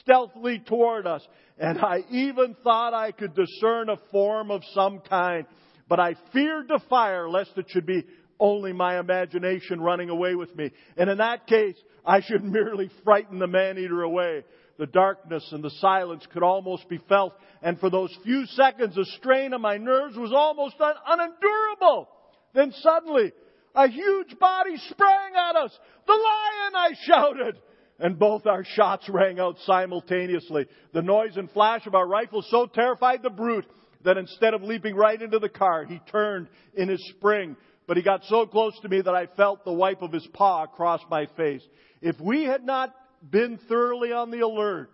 stealthily 0.00 0.60
toward 0.60 1.06
us. 1.06 1.26
And 1.58 1.78
I 1.78 2.00
even 2.10 2.56
thought 2.62 2.94
I 2.94 3.12
could 3.12 3.34
discern 3.34 3.88
a 3.88 3.96
form 4.10 4.50
of 4.50 4.62
some 4.74 5.00
kind. 5.00 5.46
But 5.88 6.00
I 6.00 6.14
feared 6.32 6.68
to 6.68 6.78
fire 6.88 7.28
lest 7.28 7.52
it 7.56 7.66
should 7.68 7.86
be 7.86 8.04
only 8.40 8.72
my 8.72 8.98
imagination 8.98 9.80
running 9.80 10.10
away 10.10 10.34
with 10.34 10.54
me. 10.56 10.70
And 10.96 11.08
in 11.10 11.18
that 11.18 11.46
case, 11.46 11.76
I 12.04 12.20
should 12.20 12.44
merely 12.44 12.90
frighten 13.04 13.38
the 13.38 13.46
man 13.46 13.78
eater 13.78 14.02
away. 14.02 14.44
The 14.78 14.86
darkness 14.86 15.46
and 15.52 15.62
the 15.62 15.70
silence 15.70 16.26
could 16.32 16.42
almost 16.42 16.88
be 16.88 16.98
felt, 17.08 17.32
and 17.62 17.78
for 17.78 17.90
those 17.90 18.16
few 18.24 18.44
seconds, 18.46 18.96
the 18.96 19.04
strain 19.18 19.54
on 19.54 19.60
my 19.60 19.76
nerves 19.76 20.16
was 20.16 20.32
almost 20.34 20.74
un- 20.80 20.94
unendurable. 21.06 22.08
Then 22.54 22.72
suddenly, 22.80 23.32
a 23.74 23.88
huge 23.88 24.38
body 24.38 24.76
sprang 24.90 25.34
at 25.36 25.56
us. 25.56 25.78
The 26.06 26.12
lion, 26.12 26.74
I 26.74 26.90
shouted. 27.04 27.58
And 27.98 28.18
both 28.18 28.46
our 28.46 28.64
shots 28.64 29.08
rang 29.08 29.38
out 29.38 29.56
simultaneously. 29.64 30.66
The 30.92 31.02
noise 31.02 31.36
and 31.36 31.50
flash 31.50 31.86
of 31.86 31.94
our 31.94 32.06
rifles 32.06 32.46
so 32.50 32.66
terrified 32.66 33.22
the 33.22 33.30
brute 33.30 33.66
that 34.04 34.18
instead 34.18 34.54
of 34.54 34.62
leaping 34.62 34.94
right 34.94 35.20
into 35.20 35.38
the 35.38 35.48
car, 35.48 35.84
he 35.84 36.00
turned 36.10 36.48
in 36.74 36.88
his 36.88 37.04
spring. 37.16 37.56
But 37.86 37.96
he 37.96 38.02
got 38.02 38.24
so 38.24 38.46
close 38.46 38.78
to 38.80 38.88
me 38.88 39.00
that 39.00 39.14
I 39.14 39.26
felt 39.26 39.64
the 39.64 39.72
wipe 39.72 40.02
of 40.02 40.12
his 40.12 40.26
paw 40.32 40.64
across 40.64 41.00
my 41.10 41.26
face. 41.36 41.62
If 42.00 42.18
we 42.20 42.44
had 42.44 42.64
not 42.64 42.94
been 43.28 43.58
thoroughly 43.68 44.12
on 44.12 44.30
the 44.30 44.40
alert, 44.40 44.90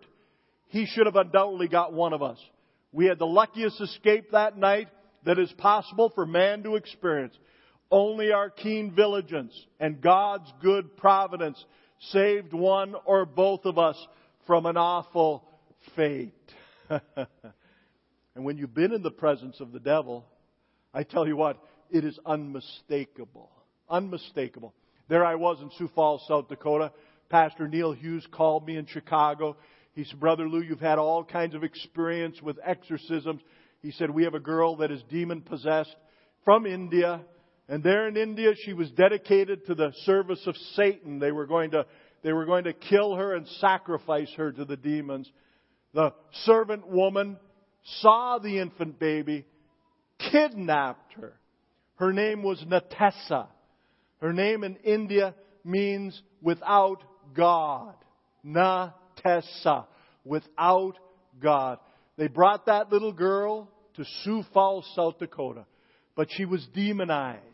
he 0.68 0.86
should 0.86 1.06
have 1.06 1.16
undoubtedly 1.16 1.68
got 1.68 1.92
one 1.92 2.12
of 2.12 2.22
us. 2.22 2.38
We 2.92 3.06
had 3.06 3.18
the 3.18 3.26
luckiest 3.26 3.80
escape 3.80 4.32
that 4.32 4.56
night 4.56 4.88
that 5.24 5.38
is 5.38 5.52
possible 5.52 6.10
for 6.14 6.26
man 6.26 6.62
to 6.64 6.76
experience. 6.76 7.36
Only 7.90 8.32
our 8.32 8.50
keen 8.50 8.92
vigilance 8.94 9.54
and 9.78 10.00
God's 10.00 10.52
good 10.62 10.96
providence 10.96 11.62
saved 12.10 12.52
one 12.52 12.94
or 13.04 13.26
both 13.26 13.64
of 13.64 13.78
us 13.78 13.96
from 14.46 14.66
an 14.66 14.76
awful 14.76 15.44
fate. 15.96 16.32
and 16.88 18.44
when 18.44 18.56
you've 18.56 18.74
been 18.74 18.92
in 18.92 19.02
the 19.02 19.10
presence 19.10 19.60
of 19.60 19.72
the 19.72 19.80
devil, 19.80 20.24
I 20.94 21.02
tell 21.02 21.26
you 21.26 21.36
what, 21.36 21.62
it 21.92 22.04
is 22.04 22.18
unmistakable. 22.24 23.50
Unmistakable. 23.88 24.74
There 25.08 25.24
I 25.24 25.34
was 25.34 25.60
in 25.60 25.70
Sioux 25.76 25.90
Falls, 25.94 26.24
South 26.28 26.48
Dakota. 26.48 26.92
Pastor 27.28 27.68
Neil 27.68 27.92
Hughes 27.92 28.26
called 28.30 28.66
me 28.66 28.76
in 28.76 28.86
Chicago. 28.86 29.56
He 29.92 30.04
said, 30.04 30.20
Brother 30.20 30.48
Lou, 30.48 30.60
you've 30.60 30.80
had 30.80 30.98
all 30.98 31.24
kinds 31.24 31.54
of 31.54 31.64
experience 31.64 32.40
with 32.42 32.58
exorcisms. 32.64 33.40
He 33.82 33.92
said, 33.92 34.10
We 34.10 34.24
have 34.24 34.34
a 34.34 34.40
girl 34.40 34.76
that 34.76 34.90
is 34.90 35.02
demon 35.10 35.42
possessed 35.42 35.94
from 36.44 36.66
India. 36.66 37.20
And 37.68 37.82
there 37.82 38.08
in 38.08 38.16
India, 38.16 38.52
she 38.64 38.72
was 38.72 38.90
dedicated 38.90 39.66
to 39.66 39.74
the 39.74 39.92
service 40.04 40.42
of 40.46 40.56
Satan. 40.74 41.18
They 41.18 41.32
were 41.32 41.46
going 41.46 41.70
to, 41.72 41.86
they 42.22 42.32
were 42.32 42.46
going 42.46 42.64
to 42.64 42.72
kill 42.72 43.14
her 43.14 43.34
and 43.34 43.46
sacrifice 43.60 44.32
her 44.36 44.52
to 44.52 44.64
the 44.64 44.76
demons. 44.76 45.30
The 45.94 46.12
servant 46.44 46.86
woman 46.86 47.38
saw 48.00 48.38
the 48.38 48.58
infant 48.58 48.98
baby, 48.98 49.44
kidnapped 50.30 51.14
her. 51.14 51.39
Her 52.00 52.14
name 52.14 52.42
was 52.42 52.64
Natessa. 52.66 53.46
Her 54.22 54.32
name 54.32 54.64
in 54.64 54.76
India 54.76 55.34
means 55.62 56.20
without 56.40 57.04
God. 57.34 57.94
Natessa. 58.42 59.84
Without 60.24 60.94
God. 61.42 61.78
They 62.16 62.26
brought 62.26 62.64
that 62.66 62.90
little 62.90 63.12
girl 63.12 63.68
to 63.96 64.06
Sioux 64.22 64.42
Falls, 64.54 64.90
South 64.96 65.18
Dakota, 65.18 65.66
but 66.16 66.28
she 66.30 66.46
was 66.46 66.66
demonized. 66.74 67.44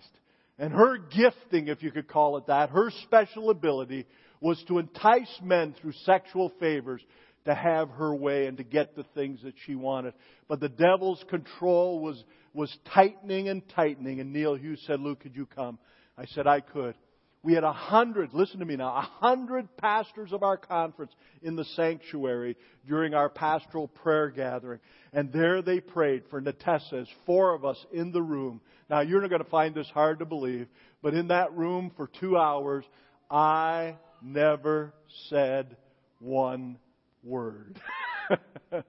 And 0.61 0.73
her 0.73 0.97
gifting, 0.97 1.67
if 1.67 1.83
you 1.83 1.91
could 1.91 2.07
call 2.07 2.37
it 2.37 2.47
that, 2.47 2.71
her 2.71 2.93
special 3.03 3.51
ability 3.51 4.07
was 4.41 4.63
to 4.69 4.79
entice 4.79 5.41
men 5.43 5.75
through 5.81 5.93
sexual 6.05 6.53
favors 6.61 7.03
to 7.47 7.55
have 7.55 7.89
her 7.91 8.15
way 8.15 8.47
and 8.47 8.59
to 8.59 8.65
get 8.65 8.95
the 8.95 9.05
things 9.15 9.41
that 9.43 9.55
she 9.65 9.75
wanted. 9.75 10.15
But 10.49 10.61
the 10.61 10.69
devil's 10.69 11.25
control 11.29 12.01
was, 12.01 12.23
was 12.53 12.77
tightening 12.93 13.49
and 13.49 13.67
tightening. 13.71 14.21
And 14.21 14.33
Neil 14.33 14.55
Hughes 14.55 14.83
said, 14.87 15.01
Lou, 15.01 15.17
could 15.17 15.35
you 15.35 15.47
come? 15.47 15.79
I 16.19 16.27
said, 16.27 16.47
I 16.47 16.61
could. 16.61 16.95
We 17.43 17.53
had 17.53 17.63
a 17.63 17.73
hundred, 17.73 18.31
listen 18.33 18.59
to 18.59 18.65
me 18.65 18.75
now, 18.75 18.89
a 18.89 19.09
hundred 19.21 19.77
pastors 19.77 20.33
of 20.33 20.43
our 20.43 20.57
conference 20.57 21.13
in 21.43 21.55
the 21.55 21.65
sanctuary 21.77 22.57
during 22.89 23.15
our 23.15 23.29
pastoral 23.29 23.87
prayer 23.87 24.31
gathering. 24.31 24.81
And 25.13 25.33
there 25.33 25.63
they 25.63 25.79
prayed 25.79 26.25
for 26.29 26.41
Natessa's, 26.41 27.09
four 27.25 27.55
of 27.55 27.65
us 27.65 27.79
in 27.93 28.11
the 28.11 28.23
room. 28.23 28.61
Now 28.91 29.01
you're 29.01 29.21
not 29.21 29.31
going 29.31 29.45
to 29.45 29.51
find 29.51 29.77
this 29.77 29.89
hard 29.95 30.19
to 30.19 30.25
believe, 30.25 30.67
but 31.03 31.15
in 31.15 31.29
that 31.29 31.53
room 31.53 31.93
for 31.97 32.11
two 32.19 32.37
hours, 32.37 32.85
I 33.31 33.95
never 34.21 34.93
said 35.29 35.77
one 36.19 36.79
word. 37.27 37.81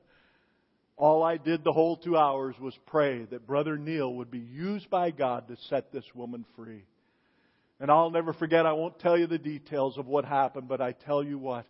All 0.98 1.22
I 1.24 1.38
did 1.38 1.64
the 1.64 1.74
whole 1.74 1.98
two 1.98 2.18
hours 2.18 2.56
was 2.60 2.78
pray 2.88 3.26
that 3.26 3.46
Brother 3.46 3.78
Neil 3.78 4.14
would 4.16 4.32
be 4.32 4.40
used 4.40 4.90
by 4.90 5.12
God 5.12 5.48
to 5.48 5.58
set 5.70 5.92
this 5.92 6.06
woman 6.16 6.46
free. 6.56 6.86
And 7.80 7.92
I'll 7.92 8.10
never 8.10 8.34
forget, 8.34 8.66
I 8.66 8.74
won't 8.74 9.00
tell 9.00 9.18
you 9.18 9.28
the 9.28 9.38
details 9.38 9.98
of 9.98 10.08
what 10.08 10.26
happened, 10.26 10.68
but 10.68 10.82
I 10.82 10.94
tell 10.94 11.24
you 11.24 11.38
what, 11.38 11.68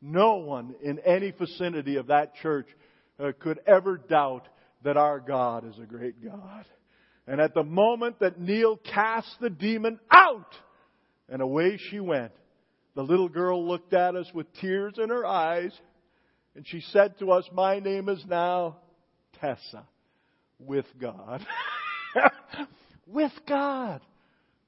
no 0.00 0.36
one 0.36 0.76
in 0.82 1.00
any 1.00 1.32
vicinity 1.32 1.96
of 1.96 2.06
that 2.06 2.36
church 2.36 2.68
uh, 3.18 3.32
could 3.40 3.58
ever 3.66 3.96
doubt 3.98 4.46
that 4.84 4.96
our 4.96 5.18
God 5.18 5.68
is 5.68 5.76
a 5.82 5.86
great 5.86 6.24
God. 6.24 6.64
And 7.26 7.40
at 7.40 7.54
the 7.54 7.64
moment 7.64 8.20
that 8.20 8.40
Neil 8.40 8.76
cast 8.76 9.28
the 9.40 9.50
demon 9.50 9.98
out, 10.10 10.54
and 11.28 11.42
away 11.42 11.78
she 11.90 11.98
went, 11.98 12.32
the 12.94 13.02
little 13.02 13.28
girl 13.28 13.66
looked 13.66 13.92
at 13.92 14.14
us 14.14 14.26
with 14.32 14.52
tears 14.54 14.94
in 14.98 15.08
her 15.08 15.26
eyes, 15.26 15.72
and 16.58 16.66
she 16.66 16.80
said 16.90 17.16
to 17.20 17.30
us, 17.30 17.48
My 17.52 17.78
name 17.78 18.08
is 18.08 18.20
now 18.28 18.78
Tessa, 19.40 19.86
with 20.58 20.86
God. 21.00 21.46
with 23.06 23.30
God. 23.48 24.00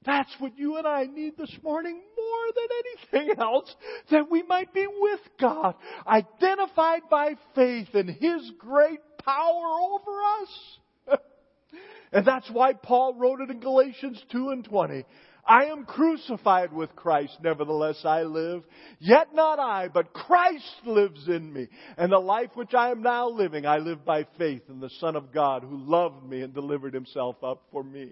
That's 0.05 0.33
what 0.39 0.57
you 0.57 0.77
and 0.77 0.87
I 0.87 1.03
need 1.03 1.35
this 1.37 1.53
morning 1.61 1.99
more 2.17 2.53
than 2.55 3.19
anything 3.19 3.39
else, 3.41 3.75
that 4.09 4.31
we 4.31 4.41
might 4.41 4.73
be 4.73 4.87
with 4.87 5.19
God, 5.37 5.75
identified 6.07 7.01
by 7.09 7.35
faith 7.55 7.93
in 7.93 8.07
His 8.07 8.49
great 8.57 9.01
power 9.25 9.65
over 9.81 10.21
us. 10.41 11.19
and 12.13 12.25
that's 12.25 12.49
why 12.51 12.71
Paul 12.71 13.15
wrote 13.15 13.41
it 13.41 13.49
in 13.49 13.59
Galatians 13.59 14.23
2 14.31 14.51
and 14.51 14.63
20. 14.63 15.03
I 15.45 15.65
am 15.65 15.85
crucified 15.85 16.71
with 16.71 16.95
Christ, 16.95 17.37
nevertheless 17.43 18.01
I 18.05 18.23
live. 18.23 18.63
Yet 18.99 19.33
not 19.33 19.59
I, 19.59 19.87
but 19.87 20.13
Christ 20.13 20.71
lives 20.85 21.27
in 21.27 21.51
me. 21.51 21.67
And 21.97 22.11
the 22.11 22.19
life 22.19 22.51
which 22.55 22.73
I 22.73 22.91
am 22.91 23.01
now 23.01 23.29
living, 23.29 23.65
I 23.65 23.77
live 23.77 24.05
by 24.05 24.25
faith 24.37 24.63
in 24.69 24.79
the 24.79 24.91
Son 24.99 25.15
of 25.15 25.33
God 25.33 25.63
who 25.63 25.77
loved 25.77 26.23
me 26.23 26.41
and 26.41 26.53
delivered 26.53 26.93
himself 26.93 27.43
up 27.43 27.63
for 27.71 27.83
me. 27.83 28.11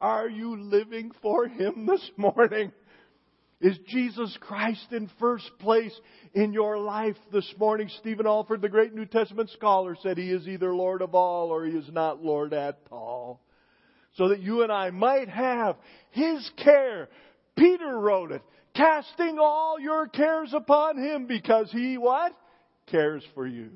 Are 0.00 0.28
you 0.28 0.56
living 0.56 1.10
for 1.22 1.46
Him 1.48 1.86
this 1.86 2.10
morning? 2.16 2.72
Is 3.60 3.76
Jesus 3.88 4.36
Christ 4.40 4.86
in 4.92 5.10
first 5.18 5.50
place 5.58 5.98
in 6.32 6.52
your 6.52 6.78
life 6.78 7.16
this 7.32 7.52
morning? 7.58 7.90
Stephen 7.98 8.26
Olford, 8.26 8.60
the 8.60 8.68
great 8.68 8.94
New 8.94 9.06
Testament 9.06 9.50
scholar, 9.50 9.96
said 10.00 10.16
He 10.16 10.30
is 10.30 10.46
either 10.46 10.72
Lord 10.72 11.02
of 11.02 11.16
all 11.16 11.48
or 11.48 11.64
He 11.64 11.76
is 11.76 11.90
not 11.90 12.22
Lord 12.22 12.54
at 12.54 12.78
all. 12.92 13.40
So 14.18 14.28
that 14.28 14.40
you 14.40 14.64
and 14.64 14.72
I 14.72 14.90
might 14.90 15.28
have 15.28 15.76
His 16.10 16.50
care. 16.62 17.08
Peter 17.56 17.98
wrote 17.98 18.32
it, 18.32 18.42
casting 18.74 19.38
all 19.40 19.78
your 19.80 20.08
cares 20.08 20.52
upon 20.52 20.98
Him 20.98 21.26
because 21.26 21.70
He 21.70 21.96
what? 21.96 22.32
Cares 22.86 23.24
for 23.34 23.46
you. 23.46 23.70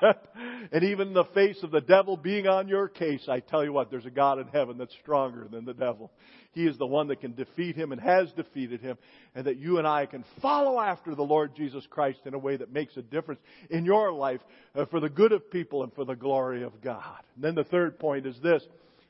and 0.72 0.84
even 0.84 1.12
the 1.12 1.24
face 1.34 1.58
of 1.64 1.72
the 1.72 1.80
devil 1.80 2.16
being 2.16 2.46
on 2.46 2.68
your 2.68 2.86
case, 2.88 3.24
I 3.28 3.40
tell 3.40 3.64
you 3.64 3.72
what, 3.72 3.90
there's 3.90 4.06
a 4.06 4.10
God 4.10 4.38
in 4.38 4.46
heaven 4.48 4.78
that's 4.78 4.94
stronger 5.02 5.48
than 5.50 5.64
the 5.64 5.74
devil. 5.74 6.12
He 6.52 6.66
is 6.66 6.78
the 6.78 6.86
one 6.86 7.08
that 7.08 7.20
can 7.20 7.34
defeat 7.34 7.74
him 7.74 7.90
and 7.90 8.00
has 8.00 8.30
defeated 8.32 8.80
him, 8.82 8.98
and 9.34 9.46
that 9.46 9.58
you 9.58 9.78
and 9.78 9.86
I 9.86 10.06
can 10.06 10.24
follow 10.40 10.78
after 10.78 11.14
the 11.14 11.22
Lord 11.22 11.56
Jesus 11.56 11.84
Christ 11.88 12.20
in 12.24 12.34
a 12.34 12.38
way 12.38 12.56
that 12.56 12.72
makes 12.72 12.96
a 12.96 13.02
difference 13.02 13.40
in 13.70 13.84
your 13.84 14.12
life 14.12 14.40
uh, 14.76 14.84
for 14.86 15.00
the 15.00 15.08
good 15.08 15.32
of 15.32 15.50
people 15.50 15.82
and 15.82 15.92
for 15.94 16.04
the 16.04 16.14
glory 16.14 16.62
of 16.62 16.80
God. 16.82 17.18
And 17.34 17.42
then 17.42 17.54
the 17.56 17.64
third 17.64 17.98
point 17.98 18.26
is 18.26 18.36
this. 18.42 18.62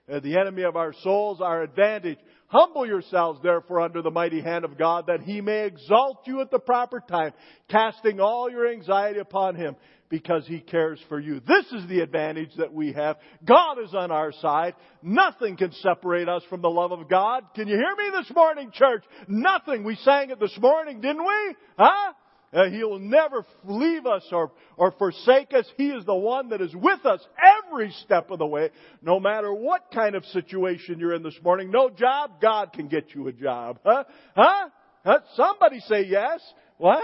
The 0.08 0.36
enemy 0.36 0.62
of 0.62 0.76
our 0.76 0.92
souls, 1.02 1.40
our 1.40 1.62
advantage. 1.62 2.18
Humble 2.48 2.86
yourselves 2.86 3.40
therefore 3.42 3.80
under 3.80 4.02
the 4.02 4.10
mighty 4.10 4.42
hand 4.42 4.64
of 4.64 4.76
God 4.76 5.06
that 5.06 5.22
he 5.22 5.40
may 5.40 5.64
exalt 5.64 6.26
you 6.26 6.40
at 6.40 6.50
the 6.50 6.58
proper 6.58 7.00
time, 7.00 7.32
casting 7.70 8.20
all 8.20 8.50
your 8.50 8.70
anxiety 8.70 9.20
upon 9.20 9.54
him 9.54 9.76
because 10.12 10.46
He 10.46 10.60
cares 10.60 11.00
for 11.08 11.18
you. 11.18 11.40
This 11.40 11.64
is 11.72 11.88
the 11.88 12.00
advantage 12.00 12.50
that 12.58 12.70
we 12.70 12.92
have. 12.92 13.16
God 13.46 13.78
is 13.82 13.94
on 13.94 14.10
our 14.10 14.30
side. 14.30 14.74
Nothing 15.02 15.56
can 15.56 15.72
separate 15.72 16.28
us 16.28 16.42
from 16.50 16.60
the 16.60 16.68
love 16.68 16.92
of 16.92 17.08
God. 17.08 17.44
Can 17.54 17.66
you 17.66 17.76
hear 17.76 17.96
me 17.96 18.10
this 18.20 18.30
morning, 18.36 18.70
church? 18.74 19.02
Nothing. 19.26 19.84
We 19.84 19.96
sang 19.96 20.28
it 20.28 20.38
this 20.38 20.54
morning, 20.60 21.00
didn't 21.00 21.24
we? 21.24 21.56
Huh? 21.78 22.12
Uh, 22.52 22.68
he'll 22.68 22.98
never 22.98 23.46
leave 23.64 24.04
us 24.04 24.24
or, 24.30 24.52
or 24.76 24.92
forsake 24.92 25.54
us. 25.54 25.64
He 25.76 25.88
is 25.88 26.04
the 26.04 26.14
one 26.14 26.50
that 26.50 26.60
is 26.60 26.74
with 26.74 27.06
us 27.06 27.20
every 27.64 27.90
step 28.04 28.30
of 28.30 28.38
the 28.38 28.46
way, 28.46 28.70
no 29.00 29.18
matter 29.18 29.52
what 29.52 29.86
kind 29.92 30.14
of 30.14 30.24
situation 30.26 30.98
you're 30.98 31.14
in 31.14 31.22
this 31.22 31.38
morning. 31.42 31.70
No 31.70 31.88
job, 31.88 32.42
God 32.42 32.72
can 32.74 32.88
get 32.88 33.14
you 33.14 33.28
a 33.28 33.32
job. 33.32 33.78
Huh? 33.84 34.04
Huh? 34.36 34.68
huh? 35.04 35.18
Somebody 35.34 35.80
say 35.80 36.04
yes. 36.04 36.40
What? 36.76 37.02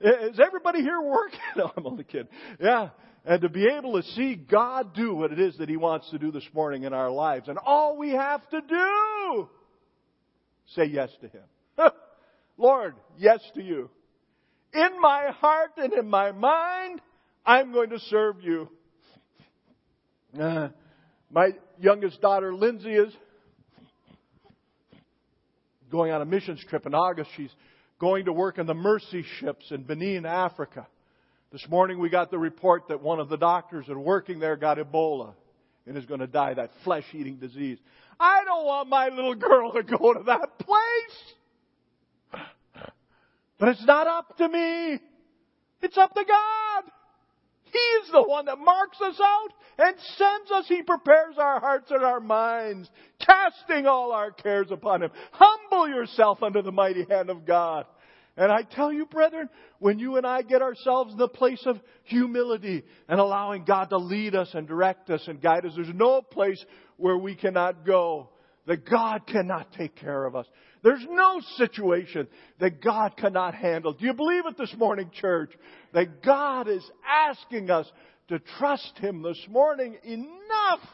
Is 0.00 0.40
everybody 0.44 0.80
here 0.80 1.00
working? 1.00 1.40
No, 1.56 1.72
I'm 1.76 1.86
only 1.86 2.04
kidding. 2.04 2.28
Yeah. 2.60 2.90
And 3.24 3.42
to 3.42 3.48
be 3.48 3.66
able 3.66 4.00
to 4.00 4.02
see 4.10 4.34
God 4.34 4.94
do 4.94 5.14
what 5.14 5.32
it 5.32 5.40
is 5.40 5.58
that 5.58 5.68
He 5.68 5.76
wants 5.76 6.08
to 6.10 6.18
do 6.18 6.30
this 6.30 6.46
morning 6.54 6.84
in 6.84 6.92
our 6.92 7.10
lives. 7.10 7.48
And 7.48 7.58
all 7.58 7.96
we 7.96 8.10
have 8.10 8.48
to 8.50 8.60
do, 8.60 9.48
say 10.74 10.84
yes 10.84 11.10
to 11.20 11.28
Him. 11.28 11.42
Lord, 12.56 12.94
yes 13.18 13.40
to 13.54 13.62
you. 13.62 13.90
In 14.76 15.00
my 15.00 15.30
heart 15.40 15.70
and 15.78 15.90
in 15.94 16.06
my 16.06 16.32
mind, 16.32 17.00
I'm 17.46 17.72
going 17.72 17.88
to 17.90 17.98
serve 17.98 18.42
you. 18.42 18.68
Uh, 20.38 20.68
my 21.30 21.52
youngest 21.80 22.20
daughter, 22.20 22.54
Lindsay, 22.54 22.92
is 22.92 23.10
going 25.90 26.12
on 26.12 26.20
a 26.20 26.26
missions 26.26 26.62
trip 26.68 26.84
in 26.84 26.94
August. 26.94 27.30
She's 27.38 27.50
going 27.98 28.26
to 28.26 28.34
work 28.34 28.58
in 28.58 28.66
the 28.66 28.74
Mercy 28.74 29.24
ships 29.40 29.64
in 29.70 29.82
Benin, 29.82 30.26
Africa. 30.26 30.86
This 31.52 31.66
morning 31.70 31.98
we 31.98 32.10
got 32.10 32.30
the 32.30 32.38
report 32.38 32.88
that 32.88 33.00
one 33.00 33.18
of 33.18 33.30
the 33.30 33.38
doctors 33.38 33.86
that 33.86 33.98
working 33.98 34.40
there 34.40 34.56
got 34.56 34.76
Ebola 34.76 35.32
and 35.86 35.96
is 35.96 36.04
going 36.04 36.20
to 36.20 36.26
die 36.26 36.52
that 36.52 36.70
flesh 36.84 37.04
eating 37.14 37.36
disease. 37.36 37.78
I 38.20 38.44
don't 38.44 38.66
want 38.66 38.90
my 38.90 39.08
little 39.08 39.36
girl 39.36 39.72
to 39.72 39.82
go 39.82 40.12
to 40.12 40.24
that 40.24 40.58
place. 40.58 41.34
But 43.58 43.70
it's 43.70 43.86
not 43.86 44.06
up 44.06 44.36
to 44.38 44.48
me. 44.48 44.98
It's 45.82 45.96
up 45.96 46.14
to 46.14 46.24
God. 46.24 46.84
He's 47.64 48.12
the 48.12 48.22
one 48.22 48.46
that 48.46 48.58
marks 48.58 49.00
us 49.00 49.20
out 49.20 49.48
and 49.78 49.96
sends 50.16 50.50
us. 50.50 50.64
He 50.68 50.82
prepares 50.82 51.36
our 51.38 51.60
hearts 51.60 51.90
and 51.90 52.04
our 52.04 52.20
minds, 52.20 52.88
casting 53.20 53.86
all 53.86 54.12
our 54.12 54.30
cares 54.30 54.68
upon 54.70 55.02
Him. 55.02 55.10
Humble 55.32 55.88
yourself 55.88 56.42
under 56.42 56.62
the 56.62 56.72
mighty 56.72 57.04
hand 57.08 57.28
of 57.28 57.44
God. 57.44 57.86
And 58.36 58.52
I 58.52 58.62
tell 58.62 58.92
you, 58.92 59.06
brethren, 59.06 59.48
when 59.78 59.98
you 59.98 60.16
and 60.16 60.26
I 60.26 60.42
get 60.42 60.60
ourselves 60.60 61.12
in 61.12 61.18
the 61.18 61.28
place 61.28 61.62
of 61.64 61.80
humility 62.04 62.84
and 63.08 63.18
allowing 63.18 63.64
God 63.64 63.86
to 63.86 63.96
lead 63.96 64.34
us 64.34 64.50
and 64.52 64.68
direct 64.68 65.08
us 65.10 65.24
and 65.26 65.40
guide 65.40 65.64
us, 65.64 65.72
there's 65.74 65.88
no 65.94 66.20
place 66.20 66.62
where 66.98 67.16
we 67.16 67.34
cannot 67.34 67.86
go 67.86 68.28
that 68.66 68.88
God 68.88 69.26
cannot 69.26 69.72
take 69.72 69.96
care 69.96 70.24
of 70.24 70.36
us. 70.36 70.46
There's 70.86 71.04
no 71.10 71.40
situation 71.56 72.28
that 72.60 72.80
God 72.80 73.16
cannot 73.16 73.56
handle. 73.56 73.92
Do 73.92 74.06
you 74.06 74.14
believe 74.14 74.46
it 74.46 74.56
this 74.56 74.72
morning, 74.78 75.10
church? 75.12 75.50
That 75.92 76.22
God 76.22 76.68
is 76.68 76.88
asking 77.04 77.70
us 77.70 77.90
to 78.28 78.38
trust 78.38 78.96
Him 78.98 79.20
this 79.20 79.44
morning 79.50 79.96
enough 80.04 80.88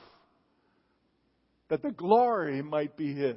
that 1.69 1.83
the 1.83 1.91
glory 1.91 2.63
might 2.63 2.97
be 2.97 3.13
His. 3.13 3.37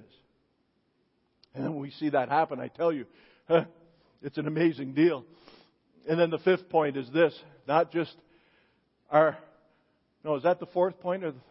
And 1.53 1.65
then 1.65 1.75
we 1.75 1.91
see 1.91 2.07
that 2.11 2.29
happen, 2.29 2.61
I 2.61 2.69
tell 2.69 2.93
you, 2.93 3.05
it's 4.21 4.37
an 4.37 4.47
amazing 4.47 4.93
deal. 4.93 5.25
And 6.07 6.17
then 6.17 6.29
the 6.29 6.37
fifth 6.37 6.69
point 6.69 6.95
is 6.95 7.09
this 7.11 7.37
not 7.67 7.91
just 7.91 8.15
our, 9.11 9.37
no, 10.23 10.35
is 10.35 10.43
that 10.43 10.61
the 10.61 10.67
fourth 10.67 11.01
point? 11.01 11.25
Or 11.25 11.31
the, 11.31 11.41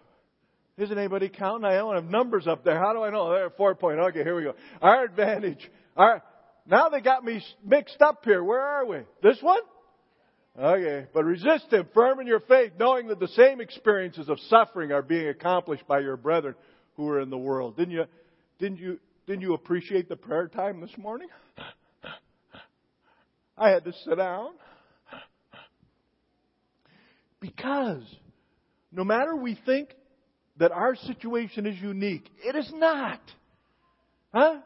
isn't 0.76 0.98
anybody 0.98 1.28
counting? 1.28 1.64
I 1.64 1.74
don't 1.74 1.94
have 1.94 2.10
numbers 2.10 2.46
up 2.46 2.64
there. 2.64 2.78
How 2.78 2.92
do 2.92 3.02
I 3.02 3.10
know? 3.10 3.30
There, 3.30 3.50
four 3.50 3.74
point. 3.74 3.98
Okay, 3.98 4.22
here 4.22 4.34
we 4.34 4.42
go. 4.42 4.54
Our 4.82 5.04
advantage. 5.04 5.70
Our, 5.96 6.22
now 6.66 6.88
they 6.88 7.00
got 7.00 7.24
me 7.24 7.42
mixed 7.64 8.00
up 8.00 8.24
here. 8.24 8.42
Where 8.42 8.60
are 8.60 8.86
we? 8.86 8.98
This 9.22 9.38
one? 9.40 9.60
Okay, 10.58 11.06
but 11.12 11.24
resist 11.24 11.72
him, 11.72 11.88
firm 11.94 12.20
in 12.20 12.28
your 12.28 12.40
faith, 12.40 12.72
knowing 12.78 13.08
that 13.08 13.18
the 13.18 13.28
same 13.28 13.60
experiences 13.60 14.28
of 14.28 14.38
suffering 14.48 14.92
are 14.92 15.02
being 15.02 15.26
accomplished 15.26 15.86
by 15.88 15.98
your 15.98 16.16
brethren 16.16 16.54
who 16.96 17.08
are 17.08 17.20
in 17.20 17.28
the 17.28 17.38
world. 17.38 17.76
Didn't 17.76 17.92
you, 17.92 18.04
didn't 18.60 18.78
you, 18.78 19.00
didn't 19.26 19.42
you 19.42 19.54
appreciate 19.54 20.08
the 20.08 20.16
prayer 20.16 20.46
time 20.46 20.80
this 20.80 20.96
morning? 20.96 21.28
I 23.58 23.70
had 23.70 23.84
to 23.84 23.92
sit 24.04 24.16
down. 24.16 24.50
Because 27.40 28.02
no 28.92 29.04
matter 29.04 29.34
we 29.34 29.58
think 29.66 29.90
that 30.58 30.72
our 30.72 30.94
situation 30.96 31.66
is 31.66 31.80
unique, 31.80 32.28
it 32.44 32.54
is 32.54 32.70
not. 32.74 33.20
Huh? 34.32 34.60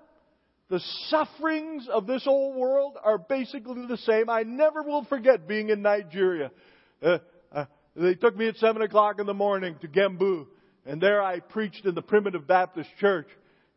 The 0.71 0.81
sufferings 1.09 1.89
of 1.91 2.07
this 2.07 2.27
old 2.27 2.57
world 2.57 2.97
are 3.03 3.17
basically 3.17 3.87
the 3.87 3.97
same. 3.99 4.29
I 4.29 4.43
never 4.43 4.83
will 4.83 5.05
forget 5.05 5.49
being 5.49 5.71
in 5.71 5.81
Nigeria. 5.81 6.51
Uh, 7.03 7.19
uh, 7.51 7.65
they 7.97 8.15
took 8.15 8.37
me 8.37 8.49
at 8.49 8.57
7 8.57 8.83
o'clock 8.83 9.19
in 9.19 9.27
the 9.27 9.35
morning 9.35 9.77
to 9.81 9.89
Gembu, 9.89 10.47
and 10.85 11.01
there 11.01 11.23
I 11.23 11.41
preached 11.41 11.87
in 11.87 11.95
the 11.95 12.03
Primitive 12.03 12.47
Baptist 12.47 12.91
Church. 13.01 13.29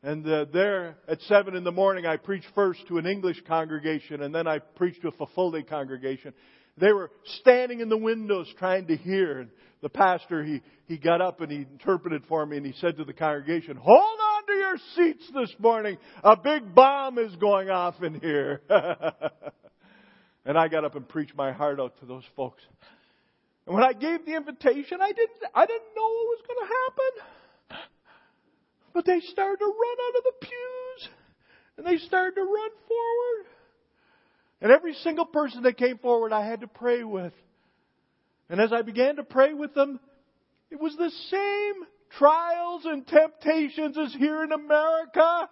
And 0.04 0.28
uh, 0.28 0.46
there 0.52 0.98
at 1.08 1.22
seven 1.22 1.56
in 1.56 1.64
the 1.64 1.72
morning, 1.72 2.08
I 2.08 2.18
preached 2.18 2.48
first 2.56 2.80
to 2.88 2.98
an 2.98 3.06
English 3.06 3.44
congregation, 3.48 4.24
and 4.24 4.34
then 4.34 4.48
I 4.48 4.58
preached 4.58 5.04
to 5.04 5.10
a 5.10 5.12
Fulfulde 5.12 5.68
congregation. 5.70 6.34
They 6.78 6.92
were 6.92 7.12
standing 7.42 7.80
in 7.80 7.90
the 7.90 7.98
windows 7.98 8.52
trying 8.58 8.88
to 8.88 8.96
hear. 8.96 9.40
And 9.40 9.50
the 9.82 9.90
pastor, 9.90 10.44
he, 10.44 10.62
he 10.86 10.98
got 10.98 11.22
up 11.22 11.42
and 11.42 11.52
he 11.52 11.58
interpreted 11.60 12.24
for 12.28 12.46
me, 12.46 12.58
and 12.58 12.66
he 12.66 12.74
said 12.74 12.98
to 12.98 13.04
the 13.04 13.14
congregation, 13.14 13.78
"Hold 13.78 14.20
on 14.20 14.46
to 14.48 14.54
your 14.54 14.78
seats 14.96 15.30
this 15.34 15.54
morning. 15.60 15.98
A 16.24 16.38
big 16.38 16.74
bomb 16.74 17.18
is 17.18 17.36
going 17.36 17.70
off 17.70 18.02
in 18.02 18.20
here." 18.20 18.62
and 20.46 20.58
I 20.58 20.68
got 20.68 20.86
up 20.86 20.96
and 20.96 21.08
preached 21.08 21.36
my 21.36 21.52
heart 21.52 21.80
out 21.80 22.00
to 22.00 22.06
those 22.06 22.26
folks. 22.36 22.64
And 23.66 23.76
when 23.76 23.84
I 23.84 23.94
gave 23.94 24.26
the 24.26 24.36
invitation, 24.36 25.00
I 25.02 25.12
didn't, 25.12 25.38
I 25.54 25.66
didn't 25.66 25.96
know 25.96 26.08
what 26.08 26.28
was 26.28 26.42
going 26.48 26.68
to 26.68 26.74
happen. 26.74 27.28
But 28.94 29.06
they 29.06 29.20
started 29.22 29.60
to 29.60 29.66
run 29.66 29.98
out 30.08 30.18
of 30.18 30.24
the 30.24 30.46
pews 30.46 31.10
and 31.78 31.88
they 31.88 31.98
started 32.06 32.36
to 32.36 32.42
run 32.42 32.72
forward. 32.88 33.46
And 34.62 34.72
every 34.72 34.94
single 34.94 35.26
person 35.26 35.64
that 35.64 35.78
came 35.78 35.98
forward, 35.98 36.32
I 36.32 36.46
had 36.46 36.62
to 36.62 36.68
pray 36.68 37.04
with. 37.04 37.34
And 38.50 38.62
as 38.62 38.72
I 38.72 38.84
began 38.84 39.16
to 39.16 39.24
pray 39.24 39.54
with 39.54 39.74
them, 39.74 40.00
it 40.70 40.80
was 40.80 40.96
the 40.96 41.10
same 41.30 41.86
trials 42.18 42.86
and 42.86 43.08
temptations 43.08 43.98
as 43.98 44.14
here 44.14 44.44
in 44.44 44.52
America. 44.52 45.50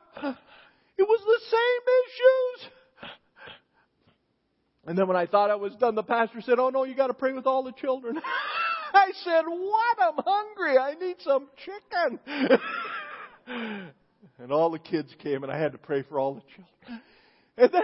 It 0.97 1.03
was 1.03 1.21
the 1.25 1.39
same 1.49 1.81
issues. 2.03 2.71
And 4.85 4.97
then 4.97 5.07
when 5.07 5.17
I 5.17 5.25
thought 5.27 5.51
I 5.51 5.55
was 5.55 5.75
done, 5.75 5.95
the 5.95 6.03
pastor 6.03 6.41
said, 6.41 6.59
Oh 6.59 6.69
no, 6.69 6.83
you 6.83 6.95
gotta 6.95 7.13
pray 7.13 7.31
with 7.33 7.45
all 7.45 7.63
the 7.63 7.71
children. 7.73 8.19
I 8.93 9.11
said, 9.23 9.43
What? 9.45 9.97
I'm 10.01 10.23
hungry. 10.25 10.77
I 10.77 10.95
need 10.95 11.17
some 11.19 11.47
chicken. 11.63 12.19
and 14.39 14.51
all 14.51 14.69
the 14.69 14.79
kids 14.79 15.13
came, 15.21 15.43
and 15.43 15.51
I 15.51 15.57
had 15.57 15.71
to 15.73 15.77
pray 15.77 16.03
for 16.03 16.19
all 16.19 16.35
the 16.35 16.41
children. 16.41 17.01
And 17.57 17.71
then, 17.71 17.81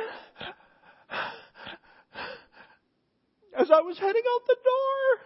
as 3.57 3.71
I 3.71 3.81
was 3.81 3.97
heading 3.97 4.23
out 4.33 4.47
the 4.47 4.57
door, 4.63 5.25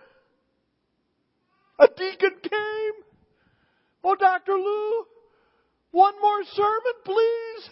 a 1.80 1.88
deacon 1.96 2.40
came. 2.42 3.04
Oh, 4.04 4.16
Dr. 4.16 4.54
Lou, 4.54 5.06
one 5.92 6.20
more 6.22 6.44
sermon, 6.54 6.94
please. 7.04 7.70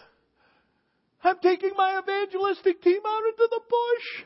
I'm 1.22 1.38
taking 1.40 1.72
my 1.76 1.98
evangelistic 1.98 2.82
team 2.82 3.00
out 3.06 3.24
into 3.24 3.48
the 3.50 3.60
bush. 3.68 4.24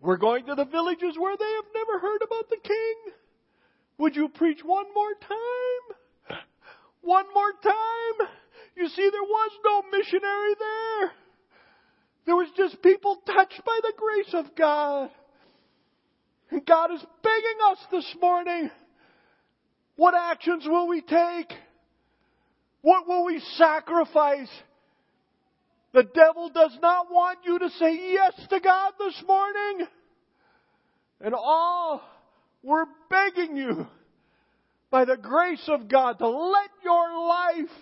We're 0.00 0.16
going 0.16 0.46
to 0.46 0.54
the 0.54 0.64
villages 0.64 1.16
where 1.18 1.36
they 1.36 1.52
have 1.56 1.64
never 1.74 1.98
heard 1.98 2.22
about 2.22 2.48
the 2.50 2.58
king. 2.62 3.14
Would 3.98 4.14
you 4.14 4.28
preach 4.28 4.60
one 4.62 4.86
more 4.94 5.14
time? 5.20 5.96
one 7.00 7.26
more 7.32 7.52
time. 7.62 8.28
You 8.76 8.88
see, 8.88 9.08
there 9.10 9.22
was 9.22 9.50
no 9.64 9.82
missionary 9.90 10.54
there. 10.58 11.12
There 12.26 12.36
was 12.36 12.48
just 12.56 12.82
people 12.82 13.16
touched 13.24 13.62
by 13.64 13.80
the 13.82 13.92
grace 13.96 14.34
of 14.34 14.56
God. 14.56 15.10
And 16.50 16.66
God 16.66 16.92
is 16.92 17.04
begging 17.22 17.58
us 17.70 17.78
this 17.92 18.16
morning. 18.20 18.70
What 19.94 20.14
actions 20.14 20.64
will 20.66 20.88
we 20.88 21.00
take? 21.00 21.52
What 22.82 23.08
will 23.08 23.24
we 23.24 23.40
sacrifice? 23.56 24.50
The 25.92 26.02
devil 26.02 26.50
does 26.50 26.76
not 26.82 27.10
want 27.10 27.38
you 27.44 27.58
to 27.60 27.70
say 27.70 28.12
yes 28.12 28.34
to 28.50 28.60
God 28.60 28.92
this 28.98 29.22
morning. 29.26 29.86
And 31.20 31.34
all 31.34 32.02
we're 32.62 32.84
begging 33.08 33.56
you 33.56 33.86
by 34.90 35.04
the 35.04 35.16
grace 35.16 35.68
of 35.68 35.88
God 35.88 36.18
to 36.18 36.28
let 36.28 36.70
your 36.84 37.26
life 37.26 37.76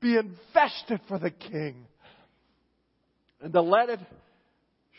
be 0.00 0.16
invested 0.16 1.00
for 1.08 1.18
the 1.18 1.30
King 1.30 1.86
and 3.44 3.52
to 3.52 3.60
let 3.60 3.90
it 3.90 4.00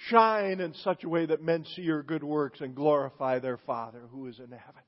shine 0.08 0.60
in 0.60 0.76
such 0.76 1.04
a 1.04 1.10
way 1.10 1.26
that 1.26 1.42
men 1.42 1.66
see 1.76 1.82
your 1.82 2.04
good 2.04 2.24
works 2.24 2.62
and 2.62 2.76
glorify 2.76 3.40
their 3.40 3.58
Father 3.58 4.02
who 4.12 4.28
is 4.28 4.38
in 4.38 4.52
heaven. 4.52 4.82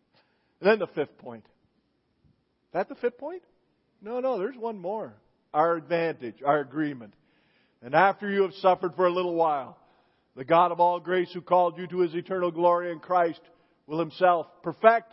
And 0.61 0.69
then 0.69 0.77
the 0.79 0.87
fifth 0.87 1.17
point. 1.17 1.43
Is 1.43 2.73
that 2.73 2.87
the 2.87 2.93
fifth 2.93 3.17
point? 3.17 3.41
No, 3.99 4.19
no, 4.19 4.37
there's 4.37 4.55
one 4.55 4.77
more. 4.77 5.15
Our 5.55 5.75
advantage, 5.75 6.35
our 6.45 6.59
agreement. 6.59 7.15
And 7.81 7.95
after 7.95 8.29
you 8.29 8.43
have 8.43 8.53
suffered 8.53 8.93
for 8.95 9.07
a 9.07 9.11
little 9.13 9.33
while, 9.33 9.75
the 10.35 10.45
God 10.45 10.71
of 10.71 10.79
all 10.79 10.99
grace 10.99 11.31
who 11.33 11.41
called 11.41 11.79
you 11.79 11.87
to 11.87 12.01
his 12.01 12.13
eternal 12.13 12.51
glory 12.51 12.91
in 12.91 12.99
Christ 12.99 13.41
will 13.87 13.99
himself 13.99 14.45
perfect, 14.61 15.11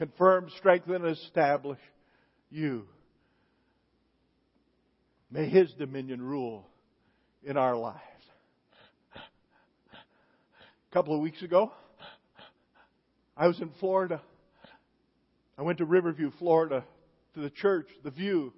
confirm, 0.00 0.48
strengthen, 0.56 0.94
and 0.94 1.06
establish 1.08 1.78
you. 2.50 2.86
May 5.30 5.46
His 5.46 5.70
dominion 5.74 6.22
rule 6.22 6.66
in 7.44 7.58
our 7.58 7.76
lives. 7.76 8.00
A 9.14 10.94
couple 10.94 11.14
of 11.14 11.20
weeks 11.20 11.42
ago, 11.42 11.70
I 13.36 13.46
was 13.46 13.60
in 13.60 13.70
Florida. 13.78 14.22
I 15.58 15.62
went 15.62 15.76
to 15.78 15.84
Riverview, 15.84 16.30
Florida, 16.38 16.82
to 17.34 17.40
the 17.40 17.50
church, 17.50 17.86
the 18.02 18.10
view. 18.10 18.54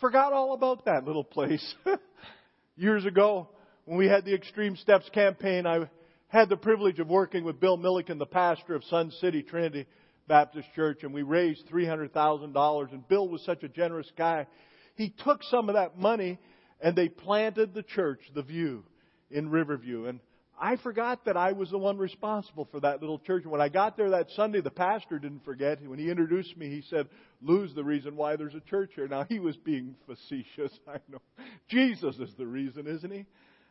Forgot 0.00 0.32
all 0.32 0.54
about 0.54 0.86
that 0.86 1.04
little 1.04 1.22
place. 1.22 1.74
Years 2.76 3.04
ago, 3.04 3.46
when 3.84 3.98
we 3.98 4.06
had 4.06 4.24
the 4.24 4.34
Extreme 4.34 4.76
Steps 4.76 5.08
campaign, 5.12 5.66
I 5.66 5.90
had 6.28 6.48
the 6.48 6.56
privilege 6.56 6.98
of 6.98 7.08
working 7.08 7.44
with 7.44 7.60
Bill 7.60 7.76
Milliken, 7.76 8.16
the 8.16 8.24
pastor 8.24 8.74
of 8.74 8.82
Sun 8.84 9.10
City 9.20 9.42
Trinity 9.42 9.86
Baptist 10.28 10.68
Church, 10.74 11.02
and 11.02 11.12
we 11.12 11.22
raised 11.22 11.68
$300,000. 11.68 12.92
And 12.92 13.08
Bill 13.08 13.28
was 13.28 13.44
such 13.44 13.62
a 13.62 13.68
generous 13.68 14.10
guy. 14.16 14.46
He 14.94 15.10
took 15.24 15.42
some 15.44 15.68
of 15.68 15.74
that 15.74 15.98
money 15.98 16.38
and 16.80 16.96
they 16.96 17.08
planted 17.08 17.74
the 17.74 17.82
church, 17.82 18.20
The 18.34 18.42
View, 18.42 18.84
in 19.30 19.50
Riverview. 19.50 20.06
And 20.06 20.20
I 20.60 20.76
forgot 20.76 21.24
that 21.24 21.36
I 21.36 21.52
was 21.52 21.70
the 21.70 21.78
one 21.78 21.96
responsible 21.96 22.68
for 22.70 22.80
that 22.80 23.00
little 23.00 23.18
church. 23.20 23.44
And 23.44 23.52
when 23.52 23.60
I 23.60 23.68
got 23.68 23.96
there 23.96 24.10
that 24.10 24.30
Sunday, 24.30 24.60
the 24.60 24.70
pastor 24.70 25.18
didn't 25.18 25.44
forget. 25.44 25.80
When 25.80 25.98
he 25.98 26.10
introduced 26.10 26.56
me, 26.56 26.68
he 26.68 26.82
said, 26.90 27.08
Lou's 27.40 27.74
the 27.74 27.84
reason 27.84 28.16
why 28.16 28.36
there's 28.36 28.54
a 28.54 28.60
church 28.60 28.90
here. 28.94 29.08
Now, 29.08 29.24
he 29.28 29.38
was 29.38 29.56
being 29.56 29.94
facetious, 30.06 30.76
I 30.88 30.98
know. 31.08 31.22
Jesus 31.68 32.16
is 32.16 32.34
the 32.36 32.46
reason, 32.46 32.86
isn't 32.86 33.10
he? 33.10 33.26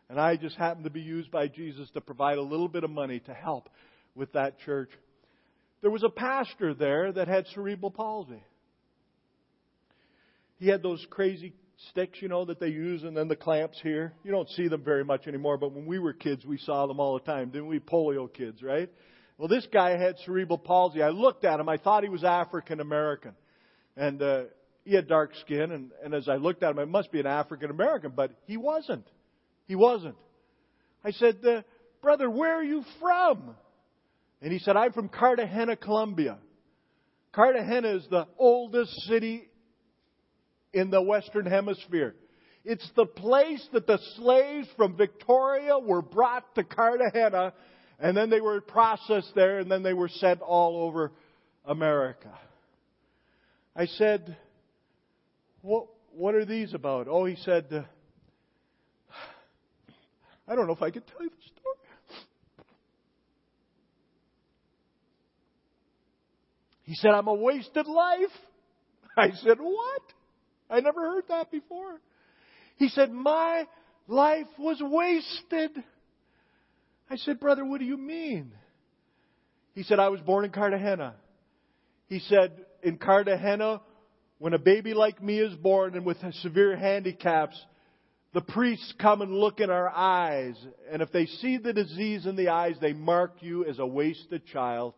And 0.10 0.20
I 0.20 0.36
just 0.36 0.58
happened 0.58 0.86
to 0.86 0.90
be 0.90 1.02
used 1.02 1.32
by 1.32 1.48
Jesus 1.48 1.90
to 1.92 2.02
provide 2.02 2.38
a 2.38 2.42
little 2.42 2.68
bit 2.68 2.84
of 2.84 2.90
money 2.90 3.20
to 3.22 3.34
help 3.34 3.70
with 4.16 4.34
that 4.34 4.60
church. 4.60 4.90
There 5.82 5.92
was 5.92 6.04
a 6.04 6.10
pastor 6.10 6.74
there 6.74 7.12
that 7.12 7.28
had 7.28 7.48
cerebral 7.48 7.92
palsy. 7.92 8.44
He 10.60 10.68
had 10.68 10.84
those 10.84 11.06
crazy 11.10 11.54
sticks, 11.90 12.22
you 12.22 12.28
know, 12.28 12.46
that 12.46 12.60
they 12.60 12.68
use 12.68 13.04
and 13.04 13.18
then 13.18 13.28
the 13.28 13.36
clamps 13.36 13.80
here. 13.82 14.14
You 14.24 14.32
don't 14.32 14.50
see 14.50 14.68
them 14.68 14.84
very 14.84 15.04
much 15.04 15.28
anymore, 15.28 15.58
but 15.58 15.74
when 15.74 15.88
we 15.88 15.98
were 15.98 16.14
kids, 16.14 16.46
we 16.46 16.60
saw 16.60 16.86
them 16.86 17.00
all 17.00 17.16
the 17.16 17.26
time, 17.26 17.50
didn't 17.50 17.68
we? 17.68 17.80
Polio 17.80 18.32
kids, 18.32 18.62
right? 18.62 18.90
Well, 19.38 19.48
this 19.48 19.68
guy 19.74 19.98
had 19.98 20.18
cerebral 20.20 20.60
palsy. 20.60 21.02
I 21.02 21.10
looked 21.10 21.46
at 21.46 21.60
him. 21.60 21.68
I 21.68 21.78
thought 21.78 22.04
he 22.04 22.10
was 22.10 22.24
African 22.24 22.80
American. 22.80 23.34
And, 23.98 24.22
uh, 24.22 24.44
he 24.84 24.96
had 24.96 25.08
dark 25.08 25.32
skin, 25.42 25.72
and, 25.72 25.92
and 26.04 26.14
as 26.14 26.28
I 26.28 26.36
looked 26.36 26.64
at 26.64 26.72
him, 26.72 26.80
it 26.80 26.88
must 26.88 27.12
be 27.12 27.20
an 27.20 27.28
African 27.28 27.70
American, 27.70 28.14
but 28.16 28.32
he 28.46 28.58
wasn't. 28.58 29.06
He 29.68 29.76
wasn't. 29.76 30.16
I 31.04 31.12
said, 31.12 31.38
uh, 31.46 31.62
Brother, 32.02 32.30
where 32.30 32.56
are 32.56 32.64
you 32.64 32.84
from? 33.00 33.56
And 34.42 34.52
he 34.52 34.60
said, 34.60 34.76
I'm 34.76 34.92
from 34.92 35.10
Cartagena, 35.10 35.76
Colombia. 35.76 36.38
Cartagena 37.32 37.96
is 37.96 38.08
the 38.10 38.28
oldest 38.38 38.92
city 39.02 39.48
in 40.74 40.90
the 40.90 41.02
Western 41.02 41.46
Hemisphere. 41.46 42.16
It's 42.64 42.90
the 42.96 43.06
place 43.06 43.66
that 43.74 43.88
the 43.88 44.00
slaves 44.18 44.68
from 44.78 44.96
Victoria 44.96 45.80
were 45.80 46.02
brought 46.02 46.56
to 46.56 46.64
Cartagena, 46.64 47.54
and 48.00 48.16
then 48.16 48.30
they 48.30 48.42
were 48.42 48.62
processed 48.62 49.34
there, 49.36 49.60
and 49.60 49.72
then 49.72 49.84
they 49.84 49.94
were 49.94 50.10
sent 50.10 50.42
all 50.42 50.78
over 50.78 51.12
America. 51.66 52.32
I 53.76 53.86
said, 53.86 54.38
What, 55.62 55.88
what 56.14 56.36
are 56.36 56.46
these 56.46 56.74
about? 56.74 57.08
Oh, 57.08 57.26
he 57.26 57.36
said, 57.38 57.86
I 60.48 60.56
don't 60.56 60.68
know 60.68 60.74
if 60.74 60.82
I 60.82 60.92
could 60.92 61.08
tell 61.08 61.24
you 61.24 61.30
the 61.30 61.36
story. 61.60 61.76
He 66.92 66.96
said, 66.96 67.12
I'm 67.12 67.30
a 67.30 67.34
wasted 67.34 67.88
life. 67.88 68.36
I 69.18 69.32
said, 69.32 69.60
What? 69.62 70.02
I 70.70 70.82
never 70.82 71.00
heard 71.00 71.24
that 71.30 71.50
before. 71.50 72.02
He 72.76 72.90
said, 72.90 73.14
My 73.14 73.66
life 74.10 74.48
was 74.60 74.82
wasted. 74.84 75.72
I 77.10 77.16
said, 77.16 77.40
Brother, 77.40 77.64
what 77.64 77.80
do 77.80 77.86
you 77.86 77.96
mean? 77.96 78.52
He 79.74 79.84
said, 79.84 80.00
I 80.00 80.10
was 80.10 80.20
born 80.20 80.44
in 80.44 80.52
Cartagena. 80.52 81.16
He 82.08 82.20
said, 82.20 82.52
In 82.84 82.98
Cartagena, 82.98 83.80
when 84.40 84.54
a 84.54 84.60
baby 84.60 84.94
like 84.94 85.24
me 85.24 85.40
is 85.40 85.56
born 85.56 85.96
and 85.96 86.06
with 86.06 86.18
severe 86.42 86.76
handicaps, 86.76 87.58
the 88.34 88.42
priests 88.42 88.94
come 89.00 89.22
and 89.22 89.32
look 89.32 89.62
in 89.62 89.70
our 89.70 89.88
eyes, 89.88 90.58
and 90.92 91.02
if 91.02 91.10
they 91.14 91.28
see 91.28 91.56
the 91.56 91.72
disease 91.72 92.26
in 92.26 92.36
the 92.36 92.50
eyes, 92.50 92.76
they 92.82 92.92
mark 92.92 93.36
you 93.40 93.64
as 93.64 93.80
a 93.80 93.88
wasted 93.88 94.46
child. 94.48 94.94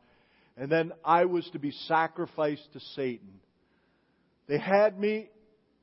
And 0.57 0.71
then 0.71 0.91
I 1.03 1.25
was 1.25 1.49
to 1.53 1.59
be 1.59 1.71
sacrificed 1.87 2.71
to 2.73 2.79
Satan. 2.95 3.39
They 4.47 4.57
had 4.57 4.99
me 4.99 5.29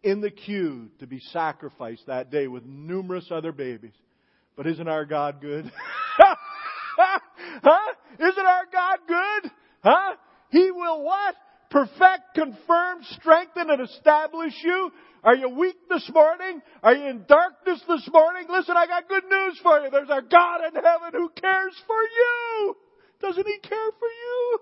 in 0.02 0.20
the 0.20 0.30
queue 0.30 0.88
to 1.00 1.06
be 1.06 1.20
sacrificed 1.32 2.06
that 2.06 2.30
day 2.30 2.46
with 2.46 2.64
numerous 2.64 3.26
other 3.30 3.52
babies. 3.52 3.94
But 4.56 4.66
isn't 4.66 4.88
our 4.88 5.04
God 5.04 5.40
good? 5.40 5.70
huh? 6.96 7.94
Isn't 8.18 8.46
our 8.46 8.66
God 8.72 8.98
good? 9.08 9.50
Huh? 9.82 10.14
He 10.50 10.70
will 10.70 11.02
what? 11.04 11.34
Perfect, 11.70 12.34
confirm, 12.34 12.98
strengthen, 13.12 13.70
and 13.70 13.80
establish 13.80 14.54
you. 14.64 14.90
Are 15.22 15.36
you 15.36 15.50
weak 15.50 15.76
this 15.88 16.08
morning? 16.12 16.62
Are 16.82 16.94
you 16.94 17.06
in 17.06 17.24
darkness 17.28 17.80
this 17.86 18.08
morning? 18.12 18.46
Listen, 18.50 18.76
I 18.76 18.86
got 18.86 19.08
good 19.08 19.24
news 19.30 19.60
for 19.62 19.80
you. 19.80 19.90
There's 19.90 20.08
a 20.08 20.22
God 20.22 20.60
in 20.68 20.74
heaven 20.74 21.12
who 21.12 21.28
cares 21.40 21.74
for 21.86 22.02
you. 22.02 22.76
Doesn't 23.20 23.46
He 23.46 23.58
care 23.68 23.90
for 23.98 24.08
you? 24.08 24.58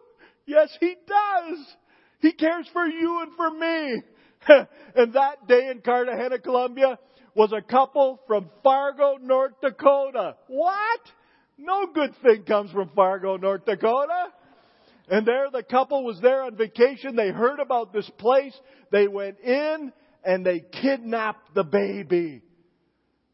Yes, 0.46 0.76
He 0.80 0.94
does. 1.06 1.76
He 2.20 2.32
cares 2.32 2.68
for 2.72 2.86
you 2.86 3.22
and 3.22 3.32
for 3.36 3.50
me. 3.50 4.02
and 4.96 5.12
that 5.14 5.46
day 5.46 5.68
in 5.70 5.80
Cartagena, 5.80 6.38
Colombia, 6.38 6.98
was 7.34 7.52
a 7.52 7.62
couple 7.62 8.20
from 8.26 8.50
Fargo, 8.62 9.16
North 9.20 9.60
Dakota. 9.62 10.36
What? 10.48 11.00
No 11.56 11.86
good 11.92 12.14
thing 12.22 12.44
comes 12.44 12.70
from 12.70 12.90
Fargo, 12.94 13.36
North 13.36 13.64
Dakota. 13.64 14.32
And 15.08 15.26
there 15.26 15.50
the 15.50 15.62
couple 15.62 16.04
was 16.04 16.20
there 16.20 16.42
on 16.42 16.56
vacation. 16.56 17.16
They 17.16 17.30
heard 17.30 17.60
about 17.60 17.92
this 17.92 18.08
place. 18.18 18.54
They 18.90 19.08
went 19.08 19.40
in 19.40 19.92
and 20.24 20.44
they 20.44 20.60
kidnapped 20.60 21.54
the 21.54 21.64
baby. 21.64 22.42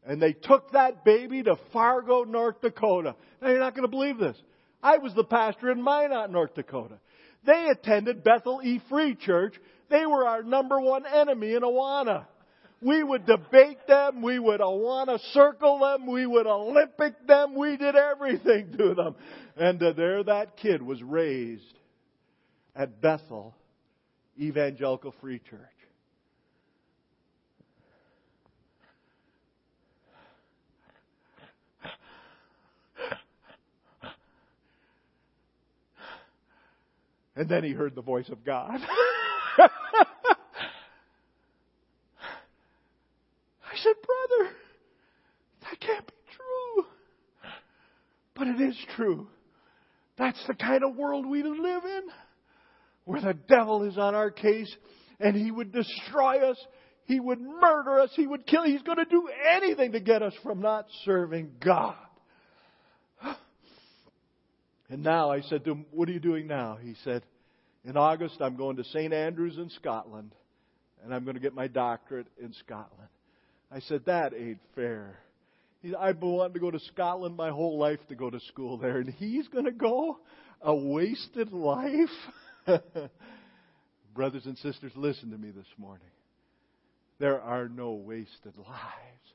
And 0.05 0.21
they 0.21 0.33
took 0.33 0.71
that 0.71 1.03
baby 1.03 1.43
to 1.43 1.57
Fargo, 1.73 2.23
North 2.23 2.61
Dakota. 2.61 3.15
Now 3.41 3.49
you're 3.49 3.59
not 3.59 3.75
going 3.75 3.87
to 3.87 3.91
believe 3.91 4.17
this. 4.17 4.37
I 4.85 4.99
was 4.99 5.15
the 5.15 5.23
pastor 5.23 5.71
in 5.71 5.81
Minot, 5.81 6.29
North 6.29 6.53
Dakota. 6.53 6.99
They 7.43 7.69
attended 7.71 8.23
Bethel 8.23 8.61
E 8.63 8.79
Free 8.87 9.15
Church. 9.15 9.55
They 9.89 10.05
were 10.05 10.27
our 10.27 10.43
number 10.43 10.79
one 10.79 11.07
enemy 11.07 11.55
in 11.55 11.63
Awana. 11.63 12.27
We 12.81 13.01
would 13.01 13.25
debate 13.25 13.87
them. 13.87 14.21
We 14.21 14.37
would 14.37 14.59
Awana 14.59 15.19
circle 15.33 15.79
them. 15.79 16.05
We 16.05 16.27
would 16.27 16.45
Olympic 16.45 17.25
them. 17.25 17.55
We 17.55 17.77
did 17.77 17.95
everything 17.95 18.77
to 18.77 18.93
them. 18.93 19.15
And 19.57 19.81
uh, 19.81 19.93
there 19.93 20.23
that 20.23 20.55
kid 20.55 20.83
was 20.83 21.01
raised 21.01 21.79
at 22.75 23.01
Bethel 23.01 23.55
Evangelical 24.39 25.15
Free 25.19 25.39
Church. 25.49 25.59
And 37.35 37.49
then 37.49 37.63
he 37.63 37.71
heard 37.71 37.95
the 37.95 38.01
voice 38.01 38.29
of 38.29 38.45
God. 38.45 38.79
I 39.57 39.67
said, 43.75 43.95
Brother, 44.05 44.51
that 45.63 45.79
can't 45.81 46.07
be 46.07 46.13
true. 46.35 46.85
But 48.35 48.47
it 48.47 48.61
is 48.61 48.77
true. 48.95 49.27
That's 50.17 50.41
the 50.47 50.53
kind 50.53 50.83
of 50.83 50.95
world 50.95 51.25
we 51.25 51.43
live 51.43 51.83
in, 51.83 52.03
where 53.03 53.21
the 53.21 53.33
devil 53.33 53.83
is 53.83 53.97
on 53.97 54.15
our 54.15 54.31
case 54.31 54.73
and 55.19 55.35
he 55.35 55.51
would 55.51 55.71
destroy 55.71 56.49
us. 56.49 56.57
He 57.05 57.19
would 57.19 57.39
murder 57.39 57.99
us. 57.99 58.11
He 58.15 58.25
would 58.25 58.47
kill. 58.47 58.63
He's 58.63 58.81
going 58.81 58.97
to 58.97 59.05
do 59.05 59.27
anything 59.51 59.91
to 59.91 59.99
get 59.99 60.23
us 60.23 60.33
from 60.43 60.61
not 60.61 60.85
serving 61.03 61.51
God. 61.63 61.95
And 64.89 65.03
now 65.03 65.31
I 65.31 65.41
said 65.41 65.65
to 65.65 65.71
him, 65.71 65.85
What 65.91 66.09
are 66.09 66.11
you 66.11 66.19
doing 66.19 66.47
now? 66.47 66.77
He 66.81 66.95
said, 67.03 67.23
In 67.83 67.97
August, 67.97 68.37
I'm 68.39 68.55
going 68.55 68.77
to 68.77 68.83
St. 68.83 69.13
Andrews 69.13 69.57
in 69.57 69.69
Scotland, 69.71 70.33
and 71.03 71.13
I'm 71.13 71.23
going 71.23 71.35
to 71.35 71.41
get 71.41 71.53
my 71.53 71.67
doctorate 71.67 72.27
in 72.41 72.53
Scotland. 72.53 73.09
I 73.71 73.79
said, 73.81 74.05
That 74.05 74.33
ain't 74.33 74.59
fair. 74.75 75.17
He 75.81 75.95
I've 75.95 76.19
been 76.19 76.31
wanting 76.31 76.53
to 76.53 76.59
go 76.59 76.71
to 76.71 76.79
Scotland 76.79 77.35
my 77.35 77.49
whole 77.49 77.77
life 77.77 77.99
to 78.09 78.15
go 78.15 78.29
to 78.29 78.39
school 78.41 78.77
there, 78.77 78.97
and 78.97 79.09
he's 79.09 79.47
going 79.47 79.65
to 79.65 79.71
go? 79.71 80.19
A 80.61 80.73
wasted 80.73 81.51
life? 81.51 82.09
Brothers 84.15 84.45
and 84.45 84.57
sisters, 84.59 84.91
listen 84.95 85.31
to 85.31 85.37
me 85.37 85.51
this 85.51 85.67
morning. 85.77 86.07
There 87.19 87.41
are 87.41 87.67
no 87.67 87.93
wasted 87.93 88.57
lives. 88.57 89.33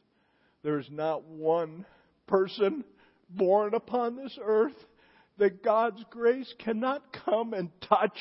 There 0.62 0.78
is 0.78 0.88
not 0.90 1.24
one 1.24 1.86
person 2.26 2.84
born 3.30 3.74
upon 3.74 4.16
this 4.16 4.36
earth 4.42 4.74
that 5.41 5.64
God's 5.64 6.05
grace 6.11 6.53
cannot 6.59 7.03
come 7.24 7.55
and 7.55 7.70
touch 7.88 8.16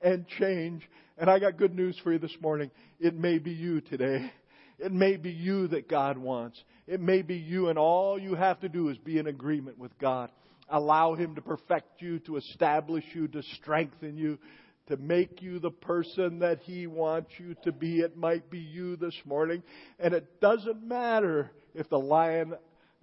and 0.00 0.26
change. 0.38 0.88
And 1.18 1.28
I 1.28 1.38
got 1.38 1.58
good 1.58 1.74
news 1.74 1.98
for 2.02 2.12
you 2.12 2.18
this 2.18 2.36
morning. 2.40 2.70
It 2.98 3.14
may 3.14 3.38
be 3.38 3.50
you 3.50 3.80
today. 3.82 4.32
It 4.78 4.92
may 4.92 5.16
be 5.16 5.30
you 5.30 5.68
that 5.68 5.88
God 5.88 6.16
wants. 6.16 6.62
It 6.86 7.00
may 7.00 7.22
be 7.22 7.36
you, 7.36 7.68
and 7.68 7.78
all 7.78 8.18
you 8.18 8.34
have 8.34 8.60
to 8.60 8.68
do 8.68 8.88
is 8.88 8.96
be 8.98 9.18
in 9.18 9.26
agreement 9.26 9.78
with 9.78 9.96
God. 9.98 10.30
Allow 10.70 11.14
Him 11.14 11.34
to 11.34 11.42
perfect 11.42 12.00
you, 12.00 12.20
to 12.20 12.36
establish 12.36 13.04
you, 13.12 13.28
to 13.28 13.42
strengthen 13.56 14.16
you, 14.16 14.38
to 14.86 14.96
make 14.96 15.42
you 15.42 15.58
the 15.58 15.70
person 15.70 16.38
that 16.38 16.60
He 16.60 16.86
wants 16.86 17.30
you 17.38 17.56
to 17.64 17.72
be. 17.72 17.98
It 17.98 18.16
might 18.16 18.48
be 18.48 18.60
you 18.60 18.96
this 18.96 19.16
morning. 19.26 19.62
And 19.98 20.14
it 20.14 20.40
doesn't 20.40 20.82
matter 20.82 21.50
if 21.74 21.88
the 21.90 21.98
lion 21.98 22.54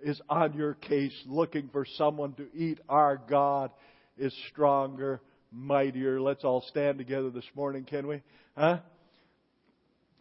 is 0.01 0.21
on 0.29 0.53
your 0.53 0.73
case 0.75 1.13
looking 1.25 1.69
for 1.71 1.85
someone 1.95 2.33
to 2.33 2.47
eat. 2.53 2.79
Our 2.87 3.17
God 3.17 3.71
is 4.17 4.33
stronger, 4.49 5.21
mightier. 5.51 6.21
Let's 6.21 6.43
all 6.43 6.61
stand 6.69 6.97
together 6.97 7.29
this 7.29 7.45
morning, 7.55 7.83
can 7.83 8.07
we? 8.07 8.21
Huh? 8.55 8.79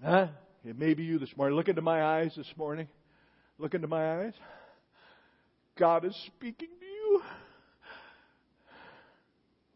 Huh? 0.02 0.28
It 0.64 0.78
may 0.78 0.94
be 0.94 1.04
you 1.04 1.18
this 1.18 1.34
morning. 1.36 1.56
Look 1.56 1.68
into 1.68 1.82
my 1.82 2.02
eyes 2.02 2.32
this 2.36 2.52
morning. 2.56 2.88
Look 3.58 3.74
into 3.74 3.88
my 3.88 4.24
eyes. 4.24 4.34
God 5.78 6.04
is 6.04 6.16
speaking 6.26 6.68
to 6.68 6.86
you. 6.86 7.22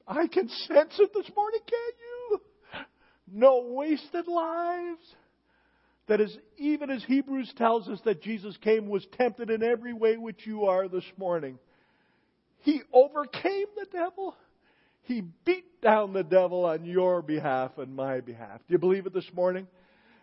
I 0.07 0.27
can 0.27 0.49
sense 0.49 0.95
it 0.99 1.11
this 1.15 1.31
morning, 1.37 1.61
can't 1.61 1.95
you? 1.99 2.41
No 3.33 3.65
wasted 3.69 4.27
lives 4.27 5.15
that 6.11 6.21
is, 6.21 6.37
even 6.59 6.91
as 6.91 7.05
Hebrews 7.05 7.53
tells 7.57 7.89
us 7.89 8.01
that 8.05 8.21
Jesus 8.21 8.57
came, 8.57 8.89
was 8.89 9.07
tempted 9.17 9.49
in 9.49 9.63
every 9.63 9.93
way 9.93 10.17
which 10.17 10.45
you 10.45 10.65
are 10.65 10.89
this 10.89 11.05
morning. 11.17 11.57
He 12.63 12.83
overcame 12.93 13.67
the 13.77 13.87
devil. 13.93 14.35
He 15.03 15.23
beat 15.45 15.81
down 15.81 16.13
the 16.13 16.25
devil 16.25 16.65
on 16.65 16.85
your 16.85 17.23
behalf 17.23 17.79
and 17.79 17.95
my 17.95 18.19
behalf. 18.23 18.59
Do 18.67 18.73
you 18.73 18.79
believe 18.79 19.07
it 19.07 19.15
this 19.15 19.31
morning? 19.33 19.69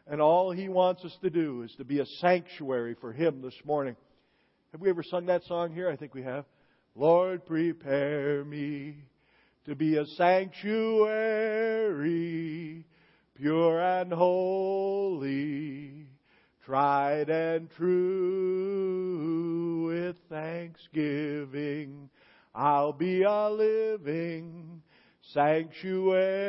And 0.06 0.20
all 0.20 0.52
he 0.52 0.68
wants 0.68 1.06
us 1.06 1.18
to 1.22 1.30
do 1.30 1.62
is 1.62 1.74
to 1.78 1.86
be 1.86 2.00
a 2.02 2.06
sanctuary 2.20 2.98
for 3.00 3.14
him 3.14 3.42
this 3.42 3.56
morning. 3.64 3.96
Have 4.74 4.82
we 4.82 4.90
ever 4.90 5.04
sung 5.04 5.28
that 5.28 5.46
song 5.46 5.74
here? 5.74 5.90
I 5.90 5.96
think 5.96 6.14
we 6.14 6.24
have. 6.24 6.44
Lord, 6.96 7.46
prepare 7.46 8.44
me 8.44 9.06
to 9.68 9.74
be 9.74 9.96
a 9.96 10.06
sanctuary 10.18 10.84
pure 13.38 13.80
and 13.80 14.12
holy, 14.12 16.08
tried 16.66 17.30
and 17.30 17.70
true 17.72 19.28
with 19.88 20.16
thanksgiving. 20.28 22.10
I'll 22.56 22.94
be 22.94 23.22
a 23.22 23.50
living 23.50 24.82
sanctuary 25.34 26.48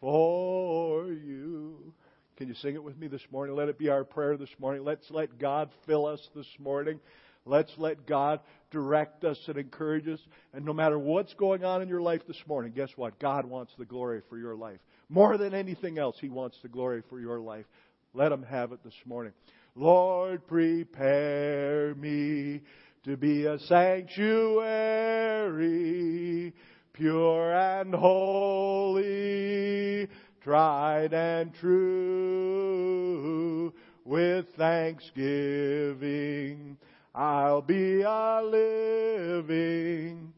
for 0.00 1.06
you. 1.06 1.94
Can 2.36 2.48
you 2.48 2.54
sing 2.54 2.74
it 2.74 2.82
with 2.82 2.98
me 2.98 3.06
this 3.06 3.22
morning? 3.30 3.54
Let 3.54 3.68
it 3.68 3.78
be 3.78 3.90
our 3.90 4.02
prayer 4.02 4.36
this 4.36 4.50
morning. 4.58 4.82
Let's 4.84 5.08
let 5.10 5.38
God 5.38 5.70
fill 5.86 6.06
us 6.06 6.28
this 6.34 6.48
morning. 6.58 6.98
Let's 7.44 7.72
let 7.76 8.06
God 8.06 8.40
direct 8.72 9.24
us 9.24 9.38
and 9.46 9.56
encourage 9.56 10.08
us. 10.08 10.18
And 10.52 10.64
no 10.64 10.72
matter 10.72 10.98
what's 10.98 11.34
going 11.34 11.64
on 11.64 11.80
in 11.82 11.88
your 11.88 12.02
life 12.02 12.22
this 12.26 12.42
morning, 12.48 12.72
guess 12.74 12.90
what? 12.96 13.20
God 13.20 13.46
wants 13.46 13.72
the 13.78 13.84
glory 13.84 14.22
for 14.28 14.36
your 14.38 14.56
life. 14.56 14.80
More 15.12 15.36
than 15.36 15.52
anything 15.52 15.98
else, 15.98 16.16
He 16.18 16.30
wants 16.30 16.56
the 16.62 16.68
glory 16.68 17.02
for 17.10 17.20
your 17.20 17.38
life. 17.38 17.66
Let 18.14 18.32
Him 18.32 18.44
have 18.44 18.72
it 18.72 18.82
this 18.82 18.94
morning. 19.04 19.34
Lord, 19.74 20.46
prepare 20.46 21.94
me 21.94 22.62
to 23.04 23.18
be 23.18 23.44
a 23.44 23.58
sanctuary, 23.58 26.54
pure 26.94 27.54
and 27.54 27.94
holy, 27.94 30.08
tried 30.40 31.12
and 31.12 31.52
true, 31.60 33.70
with 34.06 34.46
thanksgiving. 34.56 36.78
I'll 37.14 37.60
be 37.60 38.00
a 38.00 38.40
living 38.42 40.32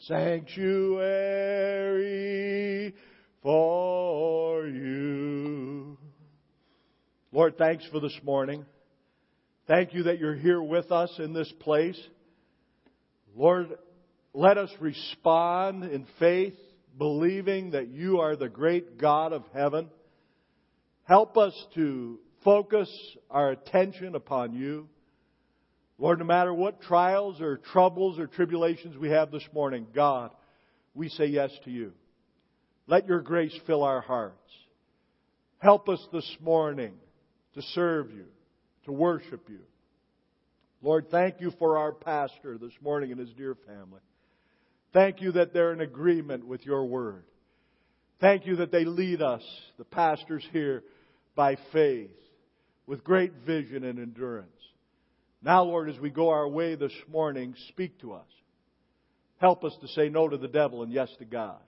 sanctuary 0.00 2.92
for 3.42 4.66
you. 4.66 5.96
Lord, 7.32 7.56
thanks 7.56 7.86
for 7.90 8.00
this 8.00 8.18
morning. 8.22 8.64
Thank 9.66 9.94
you 9.94 10.04
that 10.04 10.18
you're 10.18 10.34
here 10.34 10.60
with 10.60 10.90
us 10.90 11.12
in 11.18 11.32
this 11.32 11.52
place. 11.60 12.00
Lord, 13.36 13.68
let 14.34 14.58
us 14.58 14.70
respond 14.80 15.84
in 15.84 16.06
faith, 16.18 16.56
believing 16.98 17.70
that 17.70 17.88
you 17.88 18.20
are 18.20 18.36
the 18.36 18.48
great 18.48 18.98
God 18.98 19.32
of 19.32 19.44
heaven. 19.54 19.88
Help 21.04 21.38
us 21.38 21.54
to 21.74 22.18
focus 22.44 22.90
our 23.30 23.50
attention 23.50 24.14
upon 24.14 24.54
you. 24.54 24.88
Lord, 25.98 26.18
no 26.18 26.24
matter 26.24 26.52
what 26.52 26.80
trials 26.80 27.40
or 27.40 27.58
troubles 27.58 28.18
or 28.18 28.26
tribulations 28.26 28.96
we 28.96 29.10
have 29.10 29.30
this 29.30 29.46
morning, 29.52 29.86
God, 29.94 30.30
we 30.94 31.08
say 31.08 31.26
yes 31.26 31.50
to 31.64 31.70
you. 31.70 31.92
Let 32.90 33.06
your 33.06 33.20
grace 33.20 33.56
fill 33.68 33.84
our 33.84 34.00
hearts. 34.00 34.34
Help 35.58 35.88
us 35.88 36.04
this 36.12 36.28
morning 36.40 36.92
to 37.54 37.62
serve 37.62 38.10
you, 38.10 38.24
to 38.84 38.90
worship 38.90 39.48
you. 39.48 39.60
Lord, 40.82 41.06
thank 41.08 41.40
you 41.40 41.52
for 41.60 41.78
our 41.78 41.92
pastor 41.92 42.58
this 42.58 42.72
morning 42.82 43.12
and 43.12 43.20
his 43.20 43.30
dear 43.34 43.56
family. 43.64 44.00
Thank 44.92 45.22
you 45.22 45.30
that 45.32 45.54
they're 45.54 45.72
in 45.72 45.80
agreement 45.80 46.44
with 46.44 46.66
your 46.66 46.84
word. 46.84 47.22
Thank 48.20 48.44
you 48.44 48.56
that 48.56 48.72
they 48.72 48.84
lead 48.84 49.22
us, 49.22 49.42
the 49.78 49.84
pastors 49.84 50.44
here, 50.50 50.82
by 51.36 51.58
faith, 51.72 52.10
with 52.88 53.04
great 53.04 53.34
vision 53.46 53.84
and 53.84 54.00
endurance. 54.00 54.50
Now, 55.44 55.62
Lord, 55.62 55.90
as 55.90 56.00
we 56.00 56.10
go 56.10 56.30
our 56.30 56.48
way 56.48 56.74
this 56.74 56.92
morning, 57.08 57.54
speak 57.68 58.00
to 58.00 58.14
us. 58.14 58.26
Help 59.38 59.62
us 59.62 59.76
to 59.80 59.86
say 59.86 60.08
no 60.08 60.28
to 60.28 60.36
the 60.36 60.48
devil 60.48 60.82
and 60.82 60.92
yes 60.92 61.08
to 61.20 61.24
God. 61.24 61.60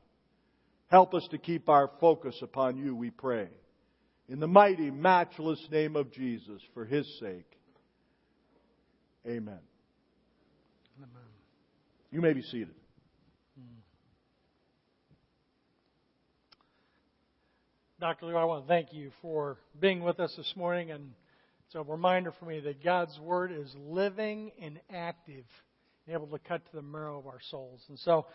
Help 0.92 1.14
us 1.14 1.26
to 1.30 1.38
keep 1.38 1.70
our 1.70 1.90
focus 2.00 2.38
upon 2.42 2.76
you, 2.76 2.94
we 2.94 3.08
pray. 3.08 3.48
In 4.28 4.40
the 4.40 4.46
mighty, 4.46 4.90
matchless 4.90 5.58
name 5.70 5.96
of 5.96 6.12
Jesus, 6.12 6.60
for 6.74 6.84
his 6.84 7.06
sake. 7.18 7.50
Amen. 9.26 9.58
Amen. 10.98 11.30
You 12.10 12.20
may 12.20 12.34
be 12.34 12.42
seated. 12.42 12.74
Dr. 17.98 18.26
Lou, 18.26 18.36
I 18.36 18.44
want 18.44 18.64
to 18.64 18.68
thank 18.68 18.92
you 18.92 19.12
for 19.22 19.56
being 19.80 20.02
with 20.02 20.20
us 20.20 20.34
this 20.36 20.52
morning. 20.56 20.90
And 20.90 21.12
it's 21.64 21.74
a 21.74 21.82
reminder 21.82 22.34
for 22.38 22.44
me 22.44 22.60
that 22.60 22.84
God's 22.84 23.18
Word 23.18 23.50
is 23.50 23.74
living 23.78 24.52
and 24.60 24.78
active, 24.92 25.46
and 26.06 26.14
able 26.14 26.26
to 26.26 26.38
cut 26.38 26.62
to 26.66 26.76
the 26.76 26.82
marrow 26.82 27.18
of 27.18 27.26
our 27.26 27.40
souls. 27.50 27.80
And 27.88 27.98
so 28.00 28.26